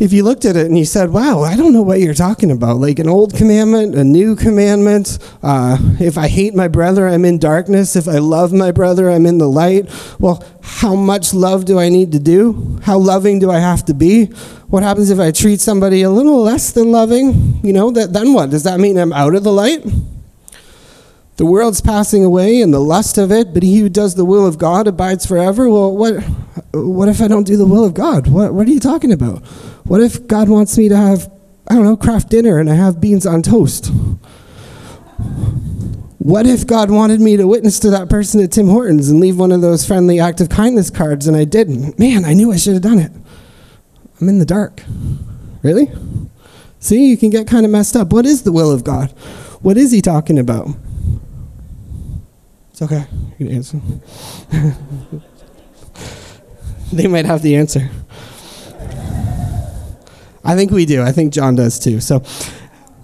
if 0.00 0.14
you 0.14 0.24
looked 0.24 0.46
at 0.46 0.56
it 0.56 0.66
and 0.66 0.78
you 0.78 0.86
said, 0.86 1.10
wow, 1.10 1.42
I 1.42 1.56
don't 1.56 1.74
know 1.74 1.82
what 1.82 2.00
you're 2.00 2.14
talking 2.14 2.50
about. 2.50 2.78
Like 2.78 2.98
an 2.98 3.08
old 3.08 3.34
commandment, 3.34 3.94
a 3.94 4.02
new 4.02 4.34
commandment. 4.34 5.18
Uh, 5.42 5.76
if 6.00 6.16
I 6.16 6.26
hate 6.26 6.54
my 6.54 6.68
brother, 6.68 7.06
I'm 7.06 7.26
in 7.26 7.38
darkness. 7.38 7.94
If 7.94 8.08
I 8.08 8.16
love 8.16 8.50
my 8.50 8.72
brother, 8.72 9.10
I'm 9.10 9.26
in 9.26 9.36
the 9.36 9.48
light. 9.48 9.90
Well, 10.18 10.42
how 10.62 10.94
much 10.94 11.34
love 11.34 11.66
do 11.66 11.78
I 11.78 11.90
need 11.90 12.12
to 12.12 12.18
do? 12.18 12.80
How 12.82 12.98
loving 12.98 13.40
do 13.40 13.50
I 13.50 13.58
have 13.58 13.84
to 13.84 13.94
be? 13.94 14.26
What 14.68 14.82
happens 14.82 15.10
if 15.10 15.20
I 15.20 15.32
treat 15.32 15.60
somebody 15.60 16.00
a 16.00 16.10
little 16.10 16.42
less 16.42 16.72
than 16.72 16.90
loving? 16.90 17.60
You 17.62 17.74
know, 17.74 17.90
that, 17.90 18.14
then 18.14 18.32
what? 18.32 18.48
Does 18.48 18.62
that 18.62 18.80
mean 18.80 18.96
I'm 18.96 19.12
out 19.12 19.34
of 19.34 19.44
the 19.44 19.52
light? 19.52 19.84
The 21.36 21.46
world's 21.46 21.80
passing 21.80 22.24
away 22.24 22.60
and 22.62 22.72
the 22.72 22.80
lust 22.80 23.18
of 23.18 23.32
it, 23.32 23.52
but 23.52 23.62
he 23.62 23.78
who 23.78 23.88
does 23.88 24.14
the 24.14 24.24
will 24.24 24.46
of 24.46 24.58
God 24.58 24.86
abides 24.86 25.26
forever. 25.26 25.68
Well, 25.68 25.94
what, 25.94 26.22
what 26.72 27.08
if 27.08 27.20
I 27.20 27.28
don't 27.28 27.46
do 27.46 27.56
the 27.56 27.66
will 27.66 27.84
of 27.84 27.94
God? 27.94 28.26
What, 28.26 28.54
what 28.54 28.66
are 28.66 28.70
you 28.70 28.80
talking 28.80 29.12
about? 29.12 29.42
What 29.90 30.00
if 30.00 30.28
God 30.28 30.48
wants 30.48 30.78
me 30.78 30.88
to 30.88 30.96
have, 30.96 31.28
I 31.66 31.74
don't 31.74 31.82
know, 31.82 31.96
craft 31.96 32.30
dinner 32.30 32.60
and 32.60 32.70
I 32.70 32.74
have 32.74 33.00
beans 33.00 33.26
on 33.26 33.42
toast? 33.42 33.90
What 36.18 36.46
if 36.46 36.64
God 36.64 36.92
wanted 36.92 37.20
me 37.20 37.36
to 37.36 37.48
witness 37.48 37.80
to 37.80 37.90
that 37.90 38.08
person 38.08 38.40
at 38.40 38.52
Tim 38.52 38.68
Hortons 38.68 39.10
and 39.10 39.18
leave 39.18 39.36
one 39.36 39.50
of 39.50 39.62
those 39.62 39.84
friendly 39.84 40.20
act 40.20 40.40
of 40.40 40.48
kindness 40.48 40.90
cards 40.90 41.26
and 41.26 41.36
I 41.36 41.42
didn't? 41.42 41.98
Man, 41.98 42.24
I 42.24 42.34
knew 42.34 42.52
I 42.52 42.56
should 42.56 42.74
have 42.74 42.84
done 42.84 43.00
it. 43.00 43.10
I'm 44.20 44.28
in 44.28 44.38
the 44.38 44.44
dark. 44.44 44.80
Really? 45.64 45.90
See, 46.78 47.10
you 47.10 47.16
can 47.16 47.30
get 47.30 47.48
kind 47.48 47.66
of 47.66 47.72
messed 47.72 47.96
up. 47.96 48.12
What 48.12 48.26
is 48.26 48.44
the 48.44 48.52
will 48.52 48.70
of 48.70 48.84
God? 48.84 49.10
What 49.60 49.76
is 49.76 49.90
he 49.90 50.00
talking 50.00 50.38
about? 50.38 50.68
It's 52.70 52.80
okay. 52.80 53.06
You 53.40 53.46
can 53.46 53.56
answer. 53.56 53.80
they 56.92 57.08
might 57.08 57.24
have 57.24 57.42
the 57.42 57.56
answer. 57.56 57.90
I 60.44 60.56
think 60.56 60.70
we 60.70 60.86
do. 60.86 61.02
I 61.02 61.12
think 61.12 61.32
John 61.32 61.54
does 61.54 61.78
too. 61.78 62.00
So, 62.00 62.22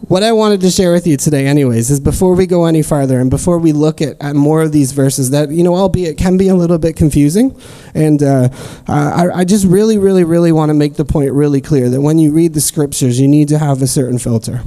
what 0.09 0.23
I 0.23 0.33
wanted 0.33 0.61
to 0.61 0.71
share 0.71 0.93
with 0.93 1.07
you 1.07 1.16
today, 1.16 1.47
anyways, 1.47 1.90
is 1.90 1.99
before 1.99 2.35
we 2.35 2.47
go 2.47 2.66
any 2.66 2.83
farther 2.83 3.19
and 3.19 3.28
before 3.28 3.59
we 3.59 3.73
look 3.73 4.00
at, 4.00 4.16
at 4.23 4.37
more 4.37 4.62
of 4.62 4.71
these 4.71 4.93
verses 4.93 5.31
that, 5.31 5.50
you 5.50 5.64
know, 5.64 5.75
albeit 5.75 6.16
can 6.16 6.37
be 6.37 6.49
a 6.49 6.55
little 6.55 6.78
bit 6.78 6.97
confusing, 6.97 7.59
and 7.95 8.23
uh, 8.23 8.49
I, 8.87 9.28
I 9.35 9.45
just 9.45 9.66
really, 9.66 9.99
really, 9.99 10.23
really 10.23 10.52
want 10.52 10.69
to 10.71 10.75
make 10.75 10.95
the 10.95 11.05
point 11.05 11.33
really 11.33 11.61
clear 11.61 11.88
that 11.88 12.02
when 12.02 12.19
you 12.19 12.31
read 12.31 12.55
the 12.55 12.61
scriptures, 12.61 13.19
you 13.19 13.26
need 13.26 13.49
to 13.49 13.59
have 13.59 13.83
a 13.83 13.87
certain 13.87 14.19
filter. 14.19 14.61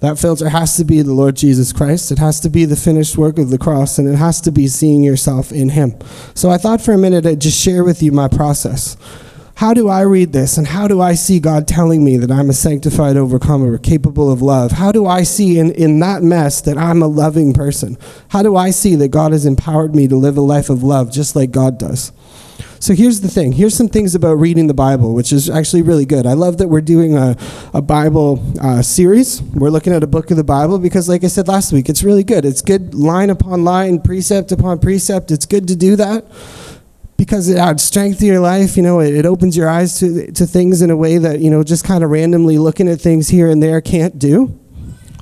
That 0.00 0.18
filter 0.18 0.50
has 0.50 0.76
to 0.76 0.84
be 0.84 1.00
the 1.00 1.14
Lord 1.14 1.34
Jesus 1.34 1.72
Christ. 1.72 2.12
It 2.12 2.18
has 2.18 2.38
to 2.40 2.50
be 2.50 2.66
the 2.66 2.76
finished 2.76 3.16
work 3.16 3.38
of 3.38 3.48
the 3.48 3.56
cross, 3.56 3.98
and 3.98 4.06
it 4.06 4.16
has 4.16 4.38
to 4.42 4.52
be 4.52 4.68
seeing 4.68 5.02
yourself 5.02 5.50
in 5.50 5.70
Him. 5.70 5.94
So 6.34 6.50
I 6.50 6.58
thought 6.58 6.82
for 6.82 6.92
a 6.92 6.98
minute 6.98 7.24
I'd 7.24 7.40
just 7.40 7.58
share 7.58 7.82
with 7.84 8.02
you 8.02 8.12
my 8.12 8.28
process. 8.28 8.98
How 9.56 9.72
do 9.72 9.88
I 9.88 10.00
read 10.00 10.32
this, 10.32 10.58
and 10.58 10.66
how 10.66 10.88
do 10.88 11.00
I 11.00 11.14
see 11.14 11.38
God 11.38 11.68
telling 11.68 12.04
me 12.04 12.16
that 12.16 12.30
I'm 12.30 12.50
a 12.50 12.54
sanctified 12.54 13.16
overcomer, 13.16 13.78
capable 13.78 14.30
of 14.30 14.42
love? 14.42 14.72
How 14.72 14.90
do 14.90 15.06
I 15.06 15.22
see 15.22 15.60
in, 15.60 15.70
in 15.70 16.00
that 16.00 16.24
mess 16.24 16.60
that 16.62 16.76
I'm 16.76 17.02
a 17.02 17.06
loving 17.06 17.52
person? 17.52 17.96
How 18.28 18.42
do 18.42 18.56
I 18.56 18.70
see 18.70 18.96
that 18.96 19.08
God 19.08 19.30
has 19.30 19.46
empowered 19.46 19.94
me 19.94 20.08
to 20.08 20.16
live 20.16 20.36
a 20.36 20.40
life 20.40 20.70
of 20.70 20.82
love 20.82 21.12
just 21.12 21.36
like 21.36 21.52
God 21.52 21.78
does? 21.78 22.10
So 22.80 22.94
here's 22.94 23.20
the 23.20 23.28
thing. 23.28 23.52
Here's 23.52 23.74
some 23.74 23.88
things 23.88 24.16
about 24.16 24.34
reading 24.34 24.66
the 24.66 24.74
Bible, 24.74 25.14
which 25.14 25.32
is 25.32 25.48
actually 25.48 25.82
really 25.82 26.04
good. 26.04 26.26
I 26.26 26.32
love 26.32 26.58
that 26.58 26.68
we're 26.68 26.82
doing 26.82 27.16
a, 27.16 27.36
a 27.72 27.80
Bible 27.80 28.44
uh, 28.60 28.82
series. 28.82 29.40
We're 29.40 29.70
looking 29.70 29.92
at 29.92 30.02
a 30.02 30.06
book 30.08 30.32
of 30.32 30.36
the 30.36 30.44
Bible 30.44 30.78
because, 30.78 31.08
like 31.08 31.22
I 31.22 31.28
said 31.28 31.46
last 31.46 31.72
week, 31.72 31.88
it's 31.88 32.02
really 32.02 32.24
good. 32.24 32.44
It's 32.44 32.60
good 32.60 32.92
line 32.92 33.30
upon 33.30 33.64
line, 33.64 34.00
precept 34.00 34.52
upon 34.52 34.80
precept. 34.80 35.30
It's 35.30 35.46
good 35.46 35.68
to 35.68 35.76
do 35.76 35.96
that 35.96 36.26
because 37.16 37.48
it 37.48 37.56
adds 37.56 37.82
strength 37.82 38.18
to 38.20 38.26
your 38.26 38.40
life. 38.40 38.76
You 38.76 38.82
know, 38.82 39.00
it, 39.00 39.14
it 39.14 39.26
opens 39.26 39.56
your 39.56 39.68
eyes 39.68 39.98
to, 40.00 40.30
to 40.32 40.46
things 40.46 40.82
in 40.82 40.90
a 40.90 40.96
way 40.96 41.18
that, 41.18 41.40
you 41.40 41.50
know, 41.50 41.62
just 41.62 41.84
kind 41.84 42.04
of 42.04 42.10
randomly 42.10 42.58
looking 42.58 42.88
at 42.88 43.00
things 43.00 43.28
here 43.28 43.48
and 43.48 43.62
there 43.62 43.80
can't 43.80 44.18
do 44.18 44.60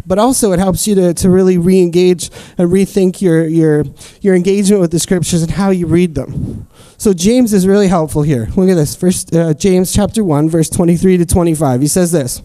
but 0.05 0.19
also 0.19 0.51
it 0.51 0.59
helps 0.59 0.89
you 0.89 0.97
to, 0.97 1.15
to 1.15 1.31
really 1.31 1.57
re-engage 1.57 2.29
and 2.59 2.69
rethink 2.73 3.23
your, 3.23 3.47
your, 3.47 3.85
your 4.21 4.35
engagement 4.35 4.81
with 4.81 4.91
the 4.91 4.99
scriptures 4.99 5.43
and 5.43 5.53
how 5.53 5.71
you 5.71 5.87
read 5.87 6.17
them 6.17 6.67
so 7.03 7.13
James 7.13 7.53
is 7.53 7.67
really 7.67 7.89
helpful 7.89 8.23
here. 8.23 8.47
Look 8.55 8.69
at 8.69 8.75
this. 8.75 8.95
First 8.95 9.35
uh, 9.35 9.55
James 9.55 9.93
chapter 9.93 10.23
1 10.23 10.49
verse 10.49 10.71
23 10.71 11.17
to 11.17 11.27
25. 11.27 11.81
He 11.81 11.89
says 11.89 12.13
this. 12.13 12.43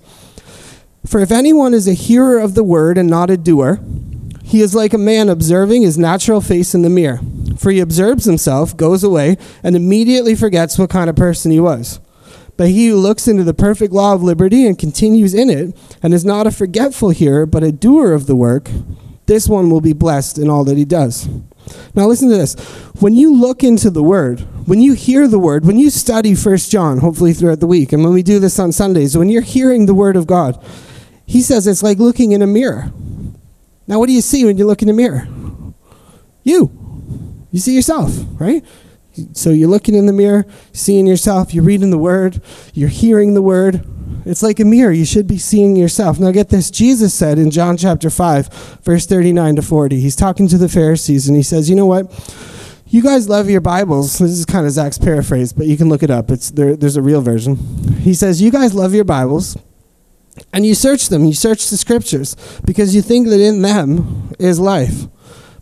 For 1.06 1.20
if 1.20 1.32
anyone 1.32 1.76
is 1.76 1.88
a 1.88 1.94
hearer 1.94 2.40
of 2.40 2.56
the 2.56 2.64
word 2.64 2.98
and 2.98 3.08
not 3.08 3.30
a 3.30 3.38
doer, 3.38 3.80
he 4.48 4.62
is 4.62 4.74
like 4.74 4.94
a 4.94 4.98
man 4.98 5.28
observing 5.28 5.82
his 5.82 5.98
natural 5.98 6.40
face 6.40 6.74
in 6.74 6.82
the 6.82 6.90
mirror. 6.90 7.20
For 7.58 7.70
he 7.70 7.82
observes 7.82 8.24
himself, 8.24 8.78
goes 8.78 9.04
away, 9.04 9.38
and 9.62 9.76
immediately 9.76 10.36
forgets 10.36 10.80
what 10.80 10.90
kind 10.90 11.10
of 11.10 11.18
person 11.18 11.52
he 11.52 11.60
was. 11.60 12.00
But 12.56 12.70
he 12.70 12.88
who 12.88 12.96
looks 12.96 13.28
into 13.28 13.44
the 13.44 13.54
perfect 13.54 13.92
law 13.92 14.14
of 14.14 14.24
liberty 14.24 14.66
and 14.66 14.80
continues 14.80 15.34
in 15.34 15.50
it, 15.50 15.78
and 16.02 16.14
is 16.14 16.24
not 16.24 16.48
a 16.48 16.52
forgetful 16.52 17.10
hearer, 17.10 17.46
but 17.46 17.62
a 17.62 17.74
doer 17.74 18.14
of 18.14 18.26
the 18.26 18.38
work, 18.38 18.70
this 19.26 19.50
one 19.50 19.70
will 19.70 19.82
be 19.82 19.92
blessed 19.92 20.38
in 20.38 20.50
all 20.50 20.64
that 20.64 20.78
he 20.78 20.86
does. 20.86 21.28
Now 21.94 22.08
listen 22.08 22.30
to 22.30 22.38
this. 22.38 22.56
When 23.02 23.14
you 23.14 23.36
look 23.36 23.66
into 23.66 23.90
the 23.90 24.02
word, 24.02 24.40
when 24.66 24.80
you 24.80 24.94
hear 24.94 25.28
the 25.28 25.40
word, 25.40 25.66
when 25.66 25.78
you 25.78 25.90
study 25.90 26.34
First 26.34 26.72
John, 26.72 27.00
hopefully 27.00 27.34
throughout 27.34 27.60
the 27.60 27.68
week, 27.68 27.92
and 27.92 28.02
when 28.02 28.14
we 28.14 28.24
do 28.24 28.40
this 28.40 28.58
on 28.60 28.72
Sundays, 28.72 29.18
when 29.18 29.28
you're 29.28 29.42
hearing 29.42 29.86
the 29.86 29.94
word 29.94 30.16
of 30.16 30.26
God, 30.26 30.64
he 31.26 31.42
says 31.42 31.68
it's 31.68 31.84
like 31.84 31.98
looking 31.98 32.32
in 32.32 32.42
a 32.42 32.48
mirror. 32.48 32.94
Now 33.88 34.00
what 34.00 34.08
do 34.08 34.14
you 34.14 34.22
see 34.22 34.46
when 34.46 34.58
you 34.58 34.66
look 34.66 34.82
in 34.82 34.88
the 34.88 34.94
mirror? 34.94 35.28
You. 36.44 36.72
You 37.52 37.60
see 37.60 37.76
yourself, 37.76 38.14
right? 38.40 38.64
So 39.34 39.50
you're 39.50 39.70
looking 39.70 39.96
in 39.96 40.06
the 40.06 40.14
mirror, 40.14 40.46
seeing 40.74 41.08
yourself, 41.08 41.54
you're 41.54 41.64
reading 41.64 41.90
the 41.90 41.98
word, 41.98 42.42
you're 42.74 42.90
hearing 42.90 43.34
the 43.34 43.42
word, 43.42 43.84
it's 44.28 44.44
like 44.44 44.60
a 44.60 44.66
mirror. 44.66 44.92
You 44.92 45.06
should 45.06 45.26
be 45.26 45.38
seeing 45.38 45.78
yourself. 45.78 46.20
Now, 46.20 46.32
get 46.32 46.50
this. 46.50 46.70
Jesus 46.70 47.14
said 47.14 47.40
in 47.40 47.50
John 47.50 47.78
chapter 47.78 48.10
5, 48.10 48.82
verse 48.84 49.06
39 49.06 49.56
to 49.56 49.62
40, 49.62 50.00
he's 50.02 50.18
talking 50.18 50.50
to 50.50 50.58
the 50.58 50.68
Pharisees 50.68 51.28
and 51.28 51.38
he 51.38 51.44
says, 51.44 51.70
You 51.70 51.78
know 51.78 51.86
what? 51.86 52.12
You 52.88 53.02
guys 53.02 53.30
love 53.30 53.50
your 53.50 53.62
Bibles. 53.62 54.20
This 54.20 54.32
is 54.32 54.46
kind 54.46 54.66
of 54.66 54.72
Zach's 54.72 54.98
paraphrase, 54.98 55.54
but 55.54 55.66
you 55.66 55.78
can 55.78 55.90
look 55.90 56.04
it 56.04 56.12
up. 56.12 56.30
It's 56.30 56.52
there, 56.52 56.76
there's 56.76 56.98
a 56.98 57.02
real 57.02 57.22
version. 57.22 57.56
He 58.00 58.14
says, 58.14 58.42
You 58.42 58.52
guys 58.52 58.74
love 58.74 58.94
your 58.94 59.06
Bibles 59.06 59.58
and 60.54 60.66
you 60.66 60.76
search 60.76 61.10
them. 61.10 61.26
You 61.26 61.34
search 61.34 61.70
the 61.70 61.78
scriptures 61.78 62.36
because 62.66 62.96
you 62.96 63.02
think 63.02 63.28
that 63.30 63.40
in 63.40 63.62
them 63.62 64.34
is 64.40 64.60
life. 64.60 65.08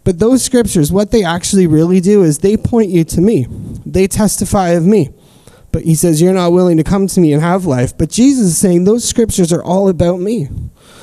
But 0.03 0.19
those 0.19 0.43
scriptures, 0.43 0.91
what 0.91 1.11
they 1.11 1.23
actually 1.23 1.67
really 1.67 1.99
do 1.99 2.23
is 2.23 2.39
they 2.39 2.57
point 2.57 2.89
you 2.89 3.03
to 3.05 3.21
me, 3.21 3.47
they 3.85 4.07
testify 4.07 4.69
of 4.69 4.85
me. 4.85 5.09
But 5.71 5.83
he 5.83 5.95
says, 5.95 6.21
You're 6.21 6.33
not 6.33 6.53
willing 6.53 6.77
to 6.77 6.83
come 6.83 7.07
to 7.07 7.19
me 7.19 7.33
and 7.33 7.41
have 7.41 7.65
life. 7.65 7.97
But 7.97 8.09
Jesus 8.09 8.47
is 8.47 8.57
saying, 8.57 8.85
Those 8.85 9.03
scriptures 9.03 9.51
are 9.51 9.63
all 9.63 9.89
about 9.89 10.21
me. 10.21 10.47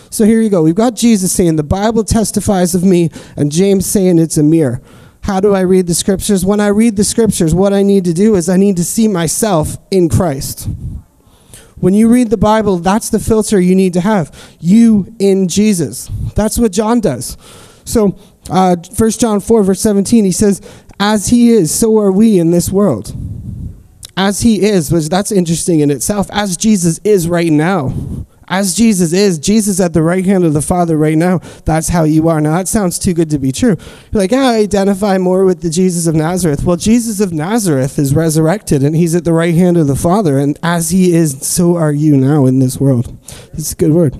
So 0.08 0.24
here 0.24 0.40
you 0.40 0.48
go. 0.48 0.62
We've 0.62 0.74
got 0.74 0.94
Jesus 0.94 1.32
saying, 1.32 1.56
The 1.56 1.62
Bible 1.62 2.04
testifies 2.04 2.74
of 2.74 2.84
me, 2.84 3.10
and 3.36 3.52
James 3.52 3.84
saying 3.84 4.18
it's 4.18 4.38
a 4.38 4.42
mirror. 4.42 4.80
How 5.22 5.40
do 5.40 5.54
I 5.54 5.60
read 5.60 5.88
the 5.88 5.94
scriptures? 5.94 6.44
When 6.44 6.58
I 6.58 6.68
read 6.68 6.96
the 6.96 7.04
scriptures, 7.04 7.54
what 7.54 7.72
I 7.72 7.82
need 7.82 8.04
to 8.04 8.14
do 8.14 8.34
is 8.34 8.48
I 8.48 8.56
need 8.56 8.76
to 8.76 8.84
see 8.84 9.08
myself 9.08 9.76
in 9.90 10.08
Christ. 10.08 10.68
When 11.82 11.94
you 11.94 12.06
read 12.06 12.30
the 12.30 12.36
Bible, 12.36 12.76
that's 12.76 13.10
the 13.10 13.18
filter 13.18 13.60
you 13.60 13.74
need 13.74 13.92
to 13.94 14.00
have. 14.00 14.30
You 14.60 15.12
in 15.18 15.48
Jesus. 15.48 16.08
That's 16.36 16.56
what 16.56 16.70
John 16.70 17.00
does. 17.00 17.36
So, 17.84 18.16
uh, 18.48 18.76
1 18.76 19.10
John 19.10 19.40
4, 19.40 19.64
verse 19.64 19.80
17, 19.80 20.24
he 20.24 20.30
says, 20.30 20.60
As 21.00 21.26
he 21.26 21.50
is, 21.50 21.74
so 21.74 21.98
are 21.98 22.12
we 22.12 22.38
in 22.38 22.52
this 22.52 22.70
world. 22.70 23.16
As 24.16 24.42
he 24.42 24.62
is, 24.62 24.92
which 24.92 25.08
that's 25.08 25.32
interesting 25.32 25.80
in 25.80 25.90
itself, 25.90 26.28
as 26.30 26.56
Jesus 26.56 27.00
is 27.02 27.26
right 27.26 27.50
now 27.50 27.92
as 28.48 28.74
Jesus 28.74 29.12
is, 29.12 29.38
Jesus 29.38 29.80
at 29.80 29.92
the 29.92 30.02
right 30.02 30.24
hand 30.24 30.44
of 30.44 30.52
the 30.52 30.62
Father 30.62 30.96
right 30.96 31.16
now, 31.16 31.38
that's 31.64 31.88
how 31.88 32.04
you 32.04 32.28
are. 32.28 32.40
Now, 32.40 32.56
that 32.56 32.68
sounds 32.68 32.98
too 32.98 33.14
good 33.14 33.30
to 33.30 33.38
be 33.38 33.52
true. 33.52 33.76
You're 34.10 34.22
like, 34.22 34.32
yeah, 34.32 34.48
I 34.48 34.56
identify 34.56 35.18
more 35.18 35.44
with 35.44 35.62
the 35.62 35.70
Jesus 35.70 36.06
of 36.06 36.14
Nazareth. 36.14 36.64
Well, 36.64 36.76
Jesus 36.76 37.20
of 37.20 37.32
Nazareth 37.32 37.98
is 37.98 38.14
resurrected 38.14 38.82
and 38.82 38.96
he's 38.96 39.14
at 39.14 39.24
the 39.24 39.32
right 39.32 39.54
hand 39.54 39.76
of 39.76 39.86
the 39.86 39.96
Father. 39.96 40.38
And 40.38 40.58
as 40.62 40.90
he 40.90 41.14
is, 41.14 41.46
so 41.46 41.76
are 41.76 41.92
you 41.92 42.16
now 42.16 42.46
in 42.46 42.58
this 42.58 42.80
world. 42.80 43.16
It's 43.52 43.72
a 43.72 43.76
good 43.76 43.92
word. 43.92 44.14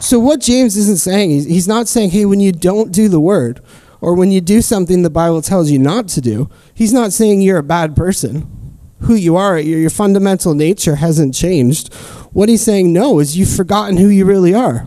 So, 0.00 0.18
what 0.18 0.40
James 0.40 0.76
isn't 0.76 0.98
saying, 0.98 1.30
he's 1.30 1.68
not 1.68 1.86
saying, 1.88 2.10
hey, 2.10 2.26
when 2.26 2.40
you 2.40 2.52
don't 2.52 2.90
do 2.90 3.08
the 3.08 3.20
word, 3.20 3.62
or 4.00 4.14
when 4.14 4.32
you 4.32 4.40
do 4.40 4.60
something 4.60 5.02
the 5.02 5.08
Bible 5.08 5.40
tells 5.40 5.70
you 5.70 5.78
not 5.78 6.08
to 6.08 6.20
do, 6.20 6.50
he's 6.74 6.92
not 6.92 7.12
saying 7.12 7.40
you're 7.40 7.58
a 7.58 7.62
bad 7.62 7.94
person 7.94 8.61
who 9.02 9.14
you 9.14 9.36
are, 9.36 9.58
your, 9.58 9.78
your 9.78 9.90
fundamental 9.90 10.54
nature 10.54 10.96
hasn't 10.96 11.34
changed. 11.34 11.92
What 12.32 12.48
he's 12.48 12.62
saying, 12.62 12.92
no, 12.92 13.18
is 13.18 13.36
you've 13.36 13.54
forgotten 13.54 13.96
who 13.96 14.08
you 14.08 14.24
really 14.24 14.54
are. 14.54 14.86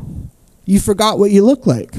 You 0.65 0.79
forgot 0.79 1.19
what 1.19 1.31
you 1.31 1.45
look 1.45 1.67
like. 1.67 1.93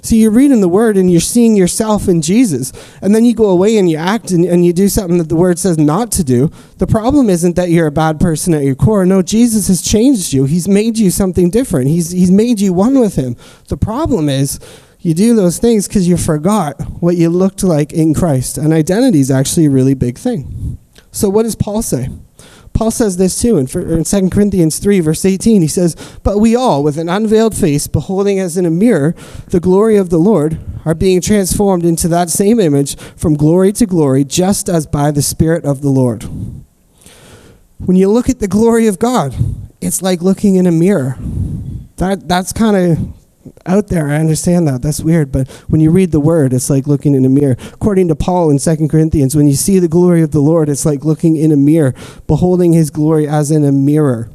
So 0.00 0.14
you're 0.14 0.30
reading 0.30 0.60
the 0.60 0.68
word 0.68 0.96
and 0.96 1.10
you're 1.10 1.20
seeing 1.20 1.56
yourself 1.56 2.08
in 2.08 2.22
Jesus. 2.22 2.72
And 3.02 3.14
then 3.14 3.24
you 3.24 3.34
go 3.34 3.50
away 3.50 3.76
and 3.76 3.90
you 3.90 3.96
act 3.96 4.30
and, 4.30 4.44
and 4.44 4.64
you 4.64 4.72
do 4.72 4.88
something 4.88 5.18
that 5.18 5.28
the 5.28 5.36
word 5.36 5.58
says 5.58 5.76
not 5.76 6.12
to 6.12 6.24
do. 6.24 6.50
The 6.78 6.86
problem 6.86 7.28
isn't 7.28 7.56
that 7.56 7.70
you're 7.70 7.88
a 7.88 7.92
bad 7.92 8.20
person 8.20 8.54
at 8.54 8.62
your 8.62 8.74
core. 8.74 9.04
No, 9.04 9.22
Jesus 9.22 9.68
has 9.68 9.82
changed 9.82 10.32
you. 10.32 10.44
He's 10.44 10.68
made 10.68 10.98
you 10.98 11.10
something 11.10 11.50
different. 11.50 11.88
He's, 11.88 12.10
he's 12.10 12.30
made 12.30 12.60
you 12.60 12.72
one 12.72 13.00
with 13.00 13.16
him. 13.16 13.36
The 13.68 13.76
problem 13.76 14.28
is 14.28 14.60
you 15.00 15.14
do 15.14 15.34
those 15.34 15.58
things 15.58 15.86
because 15.86 16.08
you 16.08 16.16
forgot 16.16 16.80
what 17.02 17.16
you 17.16 17.28
looked 17.28 17.62
like 17.62 17.92
in 17.92 18.14
Christ. 18.14 18.56
And 18.56 18.72
identity 18.72 19.20
is 19.20 19.30
actually 19.30 19.66
a 19.66 19.70
really 19.70 19.94
big 19.94 20.16
thing. 20.16 20.78
So, 21.18 21.28
what 21.28 21.42
does 21.42 21.56
Paul 21.56 21.82
say? 21.82 22.10
Paul 22.74 22.92
says 22.92 23.16
this 23.16 23.42
too 23.42 23.56
in, 23.56 23.66
in 23.90 24.04
2 24.04 24.30
Corinthians 24.30 24.78
3, 24.78 25.00
verse 25.00 25.24
18. 25.24 25.62
He 25.62 25.66
says, 25.66 25.96
But 26.22 26.38
we 26.38 26.54
all, 26.54 26.84
with 26.84 26.96
an 26.96 27.08
unveiled 27.08 27.56
face, 27.56 27.88
beholding 27.88 28.38
as 28.38 28.56
in 28.56 28.64
a 28.64 28.70
mirror 28.70 29.16
the 29.48 29.58
glory 29.58 29.96
of 29.96 30.10
the 30.10 30.18
Lord, 30.18 30.60
are 30.84 30.94
being 30.94 31.20
transformed 31.20 31.84
into 31.84 32.06
that 32.06 32.30
same 32.30 32.60
image 32.60 32.96
from 33.16 33.34
glory 33.34 33.72
to 33.72 33.84
glory, 33.84 34.22
just 34.22 34.68
as 34.68 34.86
by 34.86 35.10
the 35.10 35.20
Spirit 35.20 35.64
of 35.64 35.82
the 35.82 35.90
Lord. 35.90 36.22
When 37.78 37.96
you 37.96 38.08
look 38.08 38.28
at 38.28 38.38
the 38.38 38.46
glory 38.46 38.86
of 38.86 39.00
God, 39.00 39.34
it's 39.80 40.02
like 40.02 40.22
looking 40.22 40.54
in 40.54 40.68
a 40.68 40.72
mirror. 40.72 41.16
That, 41.96 42.28
that's 42.28 42.52
kind 42.52 42.76
of 42.76 43.17
out 43.66 43.88
there. 43.88 44.08
I 44.08 44.16
understand 44.16 44.66
that. 44.68 44.82
That's 44.82 45.00
weird. 45.00 45.32
But 45.32 45.48
when 45.68 45.80
you 45.80 45.90
read 45.90 46.12
the 46.12 46.20
word, 46.20 46.52
it's 46.52 46.70
like 46.70 46.86
looking 46.86 47.14
in 47.14 47.24
a 47.24 47.28
mirror. 47.28 47.56
According 47.72 48.08
to 48.08 48.16
Paul 48.16 48.50
in 48.50 48.58
2 48.58 48.88
Corinthians, 48.88 49.36
when 49.36 49.46
you 49.46 49.54
see 49.54 49.78
the 49.78 49.88
glory 49.88 50.22
of 50.22 50.30
the 50.30 50.40
Lord, 50.40 50.68
it's 50.68 50.86
like 50.86 51.04
looking 51.04 51.36
in 51.36 51.52
a 51.52 51.56
mirror, 51.56 51.94
beholding 52.26 52.72
his 52.72 52.90
glory 52.90 53.28
as 53.28 53.50
in 53.50 53.64
a 53.64 53.72
mirror. 53.72 54.30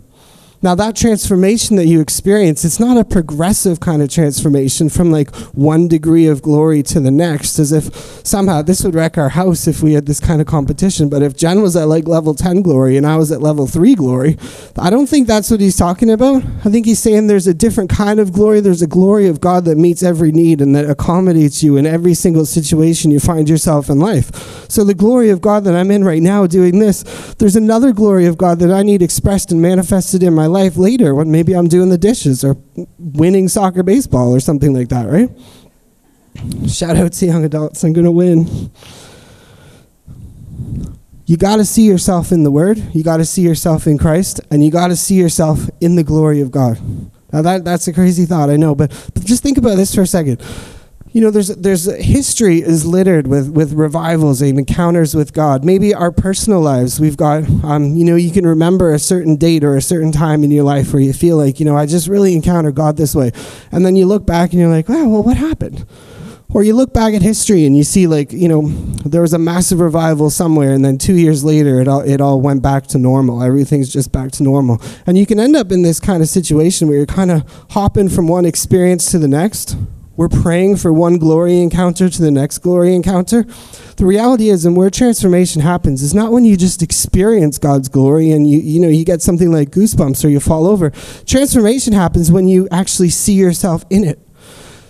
Now, 0.64 0.76
that 0.76 0.96
transformation 0.96 1.76
that 1.76 1.88
you 1.88 2.00
experience, 2.00 2.64
it's 2.64 2.80
not 2.80 2.96
a 2.96 3.04
progressive 3.04 3.82
kind 3.82 4.02
of 4.02 4.10
transformation 4.10 4.88
from 4.88 5.12
like 5.12 5.36
one 5.54 5.90
degree 5.90 6.26
of 6.26 6.42
glory 6.42 6.82
to 6.84 7.02
the 7.02 7.12
next, 7.12 7.60
as 7.60 7.74
if 7.74 7.94
somehow 8.26 8.62
this 8.62 8.82
would 8.82 8.96
wreck 8.96 9.18
our 9.18 9.28
house 9.28 9.68
if 9.68 9.84
we 9.84 9.92
had 9.92 10.06
this 10.06 10.22
kind 10.22 10.40
of 10.40 10.48
competition. 10.48 11.10
But 11.10 11.22
if 11.22 11.36
Jen 11.36 11.62
was 11.62 11.76
at 11.76 11.90
like 11.90 12.08
level 12.08 12.34
10 12.34 12.62
glory 12.62 12.96
and 12.96 13.06
I 13.06 13.18
was 13.18 13.30
at 13.30 13.42
level 13.42 13.68
3 13.68 13.94
glory, 13.96 14.38
I 14.78 14.90
don't 14.90 15.08
think 15.08 15.28
that's 15.28 15.52
what 15.52 15.60
he's 15.60 15.76
talking 15.76 16.10
about. 16.10 16.46
I 16.64 16.70
think 16.70 16.86
he's 16.86 17.00
saying 17.00 17.28
there's 17.28 17.48
a 17.48 17.54
different 17.54 17.90
kind 17.90 18.22
of 18.22 18.32
glory. 18.32 18.62
There's 18.62 18.82
a 18.82 18.88
glory 18.88 19.28
of 19.28 19.42
God 19.42 19.66
that 19.66 19.78
meets 19.78 20.02
every 20.02 20.32
need 20.32 20.62
and 20.62 20.74
that 20.78 20.90
accommodates 20.90 21.62
you 21.62 21.76
in 21.76 21.86
every 21.86 22.14
single 22.14 22.46
situation 22.46 23.12
you 23.12 23.20
find 23.20 23.50
yourself 23.50 23.90
in 23.90 24.00
life. 24.00 24.72
So, 24.72 24.86
the 24.86 24.94
glory 24.94 25.30
of 25.30 25.42
God 25.42 25.66
that 25.66 25.76
I'm 25.76 25.92
in 25.92 26.06
right 26.06 26.22
now 26.22 26.48
doing 26.48 26.80
this, 26.80 27.04
there's 27.38 27.58
another 27.58 27.92
glory 27.92 28.28
of 28.28 28.38
God 28.38 28.60
that 28.60 28.72
I 28.72 28.82
need 28.82 29.02
expressed 29.02 29.52
and 29.52 29.62
manifested 29.62 30.24
in 30.24 30.34
my 30.34 30.46
life 30.46 30.53
later 30.54 31.16
when 31.16 31.32
maybe 31.32 31.54
I'm 31.54 31.68
doing 31.68 31.90
the 31.90 31.98
dishes 31.98 32.44
or 32.44 32.58
winning 32.98 33.48
soccer 33.48 33.84
baseball 33.84 34.34
or 34.34 34.40
something 34.40 34.74
like 34.74 34.90
that, 34.90 35.08
right? 35.08 35.30
Shout 36.70 36.96
out 36.96 37.14
to 37.14 37.26
young 37.26 37.44
adults, 37.44 37.84
I'm 37.84 37.94
going 37.94 38.06
to 38.06 38.12
win. 38.12 38.72
You 41.26 41.38
got 41.38 41.58
to 41.58 41.66
see 41.66 41.84
yourself 41.84 42.32
in 42.32 42.44
the 42.44 42.52
Word, 42.52 42.78
you 42.94 43.04
got 43.04 43.18
to 43.18 43.26
see 43.26 43.42
yourself 43.42 43.88
in 43.88 43.98
Christ, 43.98 44.42
and 44.52 44.64
you 44.64 44.72
got 44.72 44.88
to 44.88 44.96
see 44.96 45.16
yourself 45.16 45.70
in 45.80 45.96
the 45.96 46.04
glory 46.04 46.42
of 46.42 46.52
God. 46.52 46.80
Now, 47.32 47.42
that, 47.42 47.66
that's 47.66 47.88
a 47.88 47.94
crazy 47.94 48.26
thought, 48.26 48.50
I 48.50 48.58
know, 48.58 48.76
but, 48.76 48.92
but 49.14 49.26
just 49.26 49.42
think 49.42 49.58
about 49.58 49.76
this 49.76 49.96
for 49.96 50.02
a 50.02 50.08
second 50.08 50.42
you 51.14 51.22
know, 51.22 51.30
there's 51.30 51.50
there's 51.50 51.86
history 52.04 52.62
is 52.62 52.88
littered 52.88 53.28
with 53.28 53.50
with 53.50 53.74
revivals 53.74 54.42
and 54.42 54.58
encounters 54.58 55.14
with 55.14 55.32
God. 55.32 55.64
Maybe 55.64 55.94
our 55.94 56.12
personal 56.12 56.60
lives, 56.60 57.00
we've 57.00 57.16
got, 57.16 57.48
um, 57.64 57.96
you 57.96 58.04
know, 58.04 58.16
you 58.16 58.32
can 58.32 58.48
remember 58.48 58.92
a 58.92 59.00
certain 59.00 59.36
date 59.36 59.64
or 59.64 59.78
a 59.78 59.82
certain 59.82 60.12
time 60.12 60.44
in 60.44 60.50
your 60.50 60.64
life 60.64 60.92
where 60.92 61.02
you 61.02 61.14
feel 61.14 61.38
like, 61.38 61.60
you 61.60 61.68
know, 61.68 61.78
I 61.78 61.86
just 61.86 62.08
really 62.08 62.34
encountered 62.34 62.74
God 62.74 62.98
this 62.98 63.14
way, 63.14 63.32
and 63.72 63.86
then 63.86 63.96
you 63.96 64.08
look 64.08 64.26
back 64.26 64.52
and 64.52 64.60
you're 64.60 64.72
like, 64.72 64.90
wow, 64.90 65.08
well, 65.08 65.22
what 65.22 65.38
happened? 65.38 65.86
Or 66.50 66.64
you 66.64 66.76
look 66.76 66.94
back 66.94 67.14
at 67.14 67.22
history 67.24 67.66
and 67.66 67.76
you 67.76 67.84
see 67.84 68.06
like, 68.06 68.32
you 68.32 68.48
know, 68.48 68.68
there 69.06 69.22
was 69.22 69.34
a 69.34 69.40
massive 69.40 69.80
revival 69.80 70.32
somewhere, 70.32 70.74
and 70.74 70.84
then 70.84 70.98
two 70.98 71.16
years 71.16 71.44
later, 71.44 71.80
it 71.80 71.88
all 71.88 72.02
it 72.02 72.22
all 72.22 72.42
went 72.42 72.64
back 72.64 72.88
to 72.88 72.98
normal. 72.98 73.44
Everything's 73.44 73.94
just 73.94 74.12
back 74.12 74.32
to 74.32 74.44
normal, 74.44 74.82
and 75.06 75.16
you 75.16 75.28
can 75.28 75.40
end 75.40 75.56
up 75.56 75.72
in 75.72 75.84
this 75.84 76.00
kind 76.00 76.24
of 76.24 76.28
situation 76.28 76.88
where 76.88 76.98
you're 76.98 77.06
kind 77.06 77.30
of 77.30 77.44
hopping 77.70 78.10
from 78.10 78.28
one 78.28 78.46
experience 78.46 79.12
to 79.12 79.20
the 79.20 79.28
next 79.28 79.78
we're 80.16 80.30
praying 80.30 80.78
for 80.78 80.94
one 80.94 81.18
glory 81.18 81.60
encounter 81.60 82.08
to 82.08 82.22
the 82.22 82.30
next 82.30 82.60
glory 82.60 82.94
encounter. 82.94 83.44
The 83.98 84.06
reality 84.06 84.50
is, 84.50 84.64
and 84.66 84.78
where 84.78 84.90
transformation 84.90 85.62
happens, 85.62 86.04
is 86.04 86.14
not 86.14 86.32
when 86.32 86.46
you 86.46 86.56
just 86.56 86.84
experience 86.84 87.58
God's 87.58 87.90
glory 87.90 88.30
and 88.32 88.48
you, 88.48 88.60
you 88.60 88.80
know, 88.80 88.90
you 88.90 89.06
get 89.06 89.22
something 89.22 89.52
like 89.52 89.72
goosebumps 89.72 90.24
or 90.24 90.28
you 90.28 90.40
fall 90.40 90.68
over. 90.68 90.92
Transformation 91.26 91.94
happens 91.94 92.32
when 92.32 92.48
you 92.48 92.68
actually 92.72 93.10
see 93.10 93.34
yourself 93.34 93.86
in 93.90 94.04
it. 94.04 94.20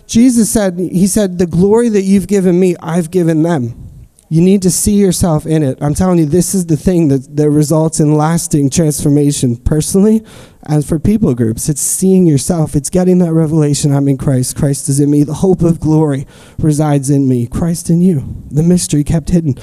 Jesus 0.08 0.52
said, 0.52 0.78
He 0.78 1.08
said, 1.08 1.38
The 1.38 1.48
glory 1.48 1.90
that 1.90 2.02
you've 2.02 2.28
given 2.28 2.60
me, 2.60 2.76
I've 2.82 3.10
given 3.10 3.44
them. 3.44 3.93
You 4.34 4.42
need 4.42 4.64
to 4.64 4.72
see 4.72 4.96
yourself 4.96 5.46
in 5.46 5.62
it. 5.62 5.78
I'm 5.80 5.94
telling 5.94 6.18
you, 6.18 6.26
this 6.26 6.56
is 6.56 6.66
the 6.66 6.76
thing 6.76 7.10
that, 7.10 7.36
that 7.36 7.52
results 7.52 8.00
in 8.00 8.16
lasting 8.16 8.72
transformation 8.72 9.58
personally 9.58 10.26
and 10.64 10.84
for 10.84 10.98
people 10.98 11.36
groups. 11.36 11.70
It's 11.70 11.82
seeing 11.82 12.26
yourself, 12.26 12.76
it's 12.76 12.90
getting 12.90 13.20
that 13.20 13.32
revelation 13.32 13.94
I'm 13.94 14.08
in 14.08 14.18
Christ. 14.18 14.56
Christ 14.56 14.90
is 14.90 15.00
in 15.00 15.12
me. 15.12 15.22
The 15.22 15.36
hope 15.36 15.62
of 15.62 15.80
glory 15.80 16.26
resides 16.58 17.12
in 17.12 17.28
me. 17.28 17.46
Christ 17.46 17.92
in 17.92 18.02
you. 18.02 18.24
The 18.50 18.64
mystery 18.64 19.04
kept 19.04 19.30
hidden, 19.30 19.54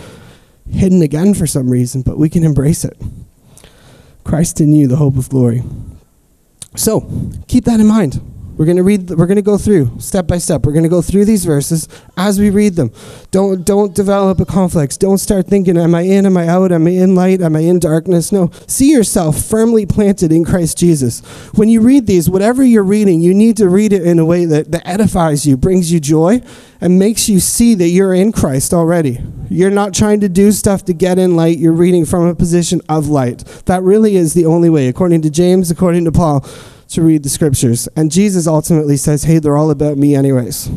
hidden 0.70 1.02
again 1.02 1.34
for 1.34 1.48
some 1.48 1.68
reason, 1.68 2.02
but 2.02 2.16
we 2.16 2.28
can 2.28 2.44
embrace 2.44 2.84
it. 2.84 2.96
Christ 4.22 4.60
in 4.60 4.72
you, 4.72 4.86
the 4.86 4.94
hope 4.94 5.16
of 5.16 5.30
glory. 5.30 5.64
So 6.76 7.10
keep 7.48 7.64
that 7.64 7.80
in 7.80 7.88
mind. 7.88 8.20
We're 8.60 8.66
going 8.66 8.76
to 8.76 8.82
read 8.82 9.08
we're 9.08 9.24
going 9.24 9.36
to 9.36 9.42
go 9.42 9.56
through 9.56 9.98
step 10.00 10.26
by 10.26 10.36
step. 10.36 10.66
We're 10.66 10.74
going 10.74 10.82
to 10.82 10.90
go 10.90 11.00
through 11.00 11.24
these 11.24 11.46
verses 11.46 11.88
as 12.18 12.38
we 12.38 12.50
read 12.50 12.74
them. 12.74 12.92
Don't 13.30 13.64
don't 13.64 13.94
develop 13.94 14.38
a 14.38 14.44
conflict. 14.44 15.00
Don't 15.00 15.16
start 15.16 15.46
thinking 15.46 15.78
am 15.78 15.94
I 15.94 16.02
in, 16.02 16.26
am 16.26 16.36
I 16.36 16.46
out, 16.46 16.70
am 16.70 16.86
I 16.86 16.90
in 16.90 17.14
light, 17.14 17.40
am 17.40 17.56
I 17.56 17.60
in 17.60 17.78
darkness? 17.78 18.32
No. 18.32 18.50
See 18.66 18.92
yourself 18.92 19.42
firmly 19.42 19.86
planted 19.86 20.30
in 20.30 20.44
Christ 20.44 20.76
Jesus. 20.76 21.20
When 21.54 21.70
you 21.70 21.80
read 21.80 22.06
these, 22.06 22.28
whatever 22.28 22.62
you're 22.62 22.84
reading, 22.84 23.22
you 23.22 23.32
need 23.32 23.56
to 23.56 23.68
read 23.70 23.94
it 23.94 24.02
in 24.02 24.18
a 24.18 24.26
way 24.26 24.44
that, 24.44 24.70
that 24.72 24.86
edifies 24.86 25.46
you, 25.46 25.56
brings 25.56 25.90
you 25.90 25.98
joy, 25.98 26.42
and 26.82 26.98
makes 26.98 27.30
you 27.30 27.40
see 27.40 27.74
that 27.76 27.88
you're 27.88 28.12
in 28.12 28.30
Christ 28.30 28.74
already. 28.74 29.20
You're 29.48 29.70
not 29.70 29.94
trying 29.94 30.20
to 30.20 30.28
do 30.28 30.52
stuff 30.52 30.84
to 30.84 30.92
get 30.92 31.18
in 31.18 31.34
light. 31.34 31.56
You're 31.56 31.72
reading 31.72 32.04
from 32.04 32.26
a 32.26 32.34
position 32.34 32.82
of 32.90 33.08
light. 33.08 33.38
That 33.64 33.82
really 33.82 34.16
is 34.16 34.34
the 34.34 34.44
only 34.44 34.68
way, 34.68 34.88
according 34.88 35.22
to 35.22 35.30
James, 35.30 35.70
according 35.70 36.04
to 36.04 36.12
Paul 36.12 36.46
to 36.90 37.02
read 37.02 37.22
the 37.22 37.28
scriptures. 37.28 37.88
And 37.96 38.10
Jesus 38.10 38.46
ultimately 38.46 38.96
says, 38.96 39.24
hey, 39.24 39.38
they're 39.38 39.56
all 39.56 39.70
about 39.70 39.96
me, 39.96 40.14
anyways. 40.14 40.70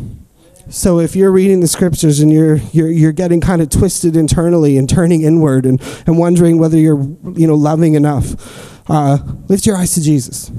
So 0.70 0.98
if 0.98 1.14
you're 1.14 1.30
reading 1.30 1.60
the 1.60 1.68
scriptures 1.68 2.20
and 2.20 2.32
you're 2.32 2.56
you're 2.72 2.88
you're 2.88 3.12
getting 3.12 3.40
kind 3.40 3.60
of 3.60 3.68
twisted 3.68 4.16
internally 4.16 4.78
and 4.78 4.88
turning 4.88 5.20
inward 5.20 5.66
and, 5.66 5.80
and 6.06 6.18
wondering 6.18 6.58
whether 6.58 6.78
you're 6.78 7.02
you 7.34 7.46
know 7.46 7.54
loving 7.54 7.94
enough, 7.94 8.88
uh, 8.90 9.18
lift 9.48 9.66
your 9.66 9.76
eyes 9.76 9.92
to 9.94 10.02
Jesus. 10.02 10.50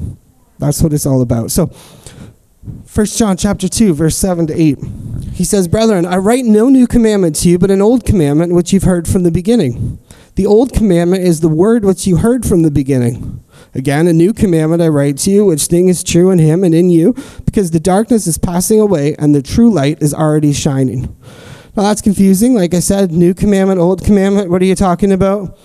That's 0.60 0.82
what 0.82 0.94
it's 0.94 1.08
all 1.08 1.22
about. 1.22 1.50
So 1.50 1.72
First 2.86 3.18
John 3.18 3.36
chapter 3.36 3.68
2 3.68 3.96
verse 3.96 4.16
7 4.16 4.48
to 4.48 4.54
8. 4.54 4.78
He 5.34 5.44
says, 5.44 5.68
"Brethren, 5.68 6.06
I 6.06 6.18
write 6.18 6.46
no 6.46 6.70
new 6.70 6.86
commandment 6.86 7.36
to 7.38 7.50
you, 7.50 7.58
but 7.58 7.72
an 7.72 7.82
old 7.82 8.06
commandment 8.06 8.54
which 8.54 8.72
you've 8.72 8.84
heard 8.84 9.08
from 9.08 9.24
the 9.24 9.32
beginning. 9.32 9.98
The 10.36 10.46
old 10.46 10.74
commandment 10.74 11.24
is 11.24 11.40
the 11.40 11.50
word 11.50 11.86
which 11.86 12.06
you 12.06 12.18
heard 12.18 12.46
from 12.46 12.62
the 12.62 12.72
beginning. 12.72 13.42
Again, 13.74 14.08
a 14.08 14.14
new 14.14 14.34
commandment 14.34 14.82
I 14.82 14.90
write 14.90 15.18
to 15.20 15.32
you, 15.32 15.46
which 15.46 15.66
thing 15.66 15.88
is 15.88 16.04
true 16.04 16.30
in 16.30 16.40
him 16.40 16.64
and 16.64 16.76
in 16.76 16.90
you, 16.90 17.16
because 17.46 17.72
the 17.72 17.80
darkness 17.80 18.28
is 18.28 18.38
passing 18.38 18.80
away 18.80 19.16
and 19.18 19.34
the 19.34 19.42
true 19.42 19.72
light 19.72 20.02
is 20.02 20.14
already 20.14 20.52
shining. 20.52 21.16
Now 21.76 21.84
that's 21.84 22.02
confusing. 22.02 22.54
Like 22.54 22.74
I 22.74 22.80
said, 22.80 23.12
new 23.12 23.34
commandment, 23.34 23.80
old 23.80 24.04
commandment, 24.04 24.50
what 24.50 24.62
are 24.62 24.66
you 24.66 24.76
talking 24.76 25.12
about? 25.12 25.58